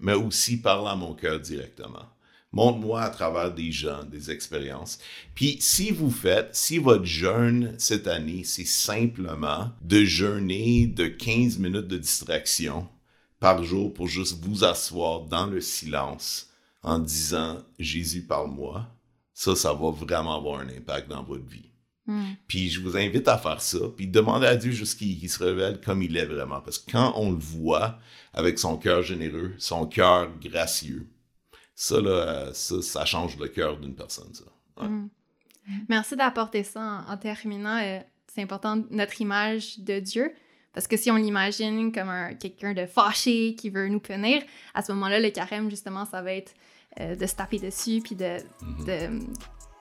mais 0.00 0.14
aussi 0.14 0.60
parle 0.60 0.88
à 0.88 0.96
mon 0.96 1.14
cœur 1.14 1.38
directement. 1.40 2.06
Montre-moi 2.52 3.00
à 3.00 3.10
travers 3.10 3.54
des 3.54 3.70
gens, 3.70 4.02
des 4.04 4.30
expériences. 4.30 4.98
Puis 5.34 5.58
si 5.60 5.92
vous 5.92 6.10
faites, 6.10 6.54
si 6.54 6.78
votre 6.78 7.04
jeûne 7.04 7.74
cette 7.78 8.08
année, 8.08 8.42
c'est 8.44 8.66
simplement 8.66 9.70
de 9.82 10.04
jeûner 10.04 10.86
de 10.86 11.06
15 11.06 11.58
minutes 11.58 11.86
de 11.86 11.98
distraction 11.98 12.88
par 13.38 13.62
jour 13.62 13.94
pour 13.94 14.08
juste 14.08 14.44
vous 14.44 14.64
asseoir 14.64 15.22
dans 15.22 15.46
le 15.46 15.60
silence 15.60 16.48
en 16.82 16.98
disant 16.98 17.58
Jésus 17.78 18.22
parle-moi, 18.22 18.86
ça, 19.32 19.54
ça 19.54 19.72
va 19.72 19.90
vraiment 19.90 20.36
avoir 20.36 20.60
un 20.60 20.68
impact 20.68 21.08
dans 21.08 21.22
votre 21.22 21.46
vie. 21.46 21.70
Hmm. 22.06 22.32
Puis 22.48 22.68
je 22.68 22.80
vous 22.80 22.96
invite 22.96 23.28
à 23.28 23.38
faire 23.38 23.62
ça, 23.62 23.78
puis 23.96 24.08
demandez 24.08 24.46
à 24.46 24.56
Dieu 24.56 24.72
qu'il 24.72 25.30
se 25.30 25.42
révèle 25.42 25.80
comme 25.80 26.02
il 26.02 26.16
est 26.16 26.26
vraiment. 26.26 26.60
Parce 26.60 26.78
que 26.78 26.90
quand 26.90 27.12
on 27.16 27.30
le 27.30 27.38
voit 27.38 27.98
avec 28.32 28.58
son 28.58 28.76
cœur 28.76 29.02
généreux, 29.02 29.54
son 29.58 29.86
cœur 29.86 30.30
gracieux, 30.40 31.06
ça, 31.80 31.98
là, 31.98 32.52
ça, 32.52 32.82
ça 32.82 33.06
change 33.06 33.38
le 33.38 33.48
cœur 33.48 33.78
d'une 33.78 33.94
personne, 33.94 34.30
ça. 34.34 34.84
Mm. 34.84 35.08
Merci 35.88 36.14
d'apporter 36.14 36.62
ça 36.62 37.06
en, 37.08 37.16
terminant. 37.16 37.78
Euh, 37.82 38.00
c'est 38.26 38.42
important, 38.42 38.82
notre 38.90 39.18
image 39.22 39.78
de 39.78 39.98
Dieu. 39.98 40.30
Parce 40.74 40.86
que 40.86 40.98
si 40.98 41.10
on 41.10 41.16
l'imagine 41.16 41.90
comme 41.90 42.12
quelqu'un 42.38 42.74
de 42.74 42.84
fâché 42.84 43.54
qui 43.54 43.70
veut 43.70 43.88
nous 43.88 43.98
punir, 43.98 44.42
à 44.74 44.82
ce 44.82 44.92
moment-là, 44.92 45.20
le 45.20 45.30
carême, 45.30 45.70
justement, 45.70 46.04
ça 46.04 46.20
va 46.20 46.34
être 46.34 46.52
euh, 47.00 47.16
de 47.16 47.26
se 47.26 47.34
taper 47.34 47.58
dessus 47.58 48.02
puis 48.04 48.14
de, 48.14 48.36
mm-hmm. 48.62 49.22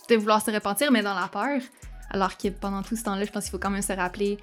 de, 0.10 0.16
vouloir 0.16 0.42
se 0.42 0.52
repentir, 0.52 0.94
mais 0.94 1.04
dans 1.04 1.16
la 1.16 1.28
peur. 1.28 1.60
Alors 2.12 2.38
que 2.38 2.48
pendant 2.48 2.82
tout 2.82 2.96
ce 2.96 3.04
temps-là, 3.04 3.26
je 3.26 3.32
pense 3.32 3.44
qu'il 3.44 3.52
faut 3.52 3.60
quand 3.60 3.70
même 3.70 3.82
se 3.82 3.92
rappeler 3.92 4.38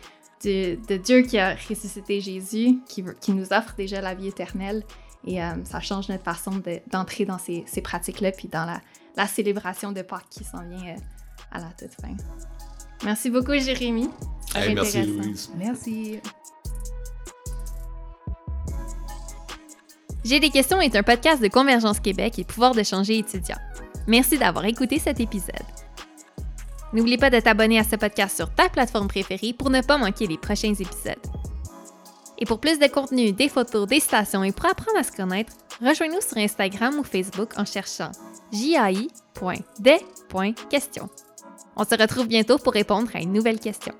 de, 0.45 0.79
de 0.87 0.97
Dieu 0.99 1.23
qui 1.23 1.39
a 1.39 1.55
ressuscité 1.55 2.21
Jésus, 2.21 2.81
qui, 2.87 3.03
qui 3.19 3.33
nous 3.33 3.51
offre 3.55 3.75
déjà 3.77 4.03
la 4.03 4.15
vie 4.15 4.29
éternelle 4.29 4.85
et 5.27 5.43
euh, 5.43 5.65
ça 5.65 5.81
change 5.81 6.09
notre 6.09 6.25
façon 6.25 6.63
d'entrer 6.91 7.25
dans 7.25 7.39
ces, 7.39 7.65
ces 7.67 7.81
pratiques-là, 7.81 8.33
puis 8.33 8.49
dans 8.49 8.65
la, 8.65 8.81
la, 9.17 9.27
célébration 9.27 9.93
de 9.93 10.03
Pâques 10.03 10.29
qui 10.31 10.45
s'en 10.45 10.63
vient 10.69 10.95
euh, 10.95 10.99
à 11.53 11.59
la 11.59 11.69
toute 11.79 11.93
fin. 12.01 12.15
Merci 13.05 13.31
beaucoup, 13.31 13.55
Jérémy. 13.55 14.09
merci, 14.55 15.03
Louise. 15.03 15.51
Merci. 15.57 16.21
J'ai 20.25 20.41
des 20.41 20.51
questions 20.51 20.81
est 20.81 20.97
un 20.97 21.03
podcast 21.03 21.41
de 21.41 21.49
Convergence 21.49 22.01
Québec 22.01 22.39
et 22.39 22.45
Pouvoir 22.45 22.75
de 22.75 22.83
changer 22.83 23.19
étudiant. 23.19 23.59
Merci 24.09 24.39
d'avoir 24.39 24.65
écouté 24.65 24.99
cet 24.99 25.21
épisode. 25.21 25.55
N'oublie 26.93 27.19
pas 27.19 27.31
de 27.31 27.41
t'abonner 27.41 27.79
à 27.79 27.85
ce 27.85 27.97
podcast 27.97 28.37
sur 28.37 28.53
ta 28.53 28.69
plateforme 28.69 29.09
préférée 29.09 29.53
pour 29.53 29.71
ne 29.71 29.83
pas 29.83 29.99
manquer 29.99 30.27
les 30.27 30.39
prochains 30.39 30.73
épisodes. 30.73 31.15
Et 32.39 32.47
pour 32.47 32.61
plus 32.61 32.79
de 32.79 32.87
contenu, 32.87 33.33
des 33.33 33.49
photos, 33.49 33.87
des 33.87 34.01
stations 34.01 34.45
et 34.45 34.53
pour 34.53 34.67
apprendre 34.67 34.99
à 34.99 35.03
se 35.03 35.13
connaître, 35.13 35.53
rejoins-nous 35.81 36.21
sur 36.21 36.37
Instagram 36.37 36.99
ou 36.99 37.05
Facebook 37.05 37.51
en 37.57 37.65
cherchant 37.65 38.13
jai.des.question. 38.53 39.09
On 41.77 41.85
se 41.85 41.95
retrouve 41.95 42.27
bientôt 42.27 42.59
pour 42.59 42.73
répondre 42.73 43.11
à 43.15 43.21
une 43.21 43.33
nouvelle 43.33 43.61
question. 43.61 43.95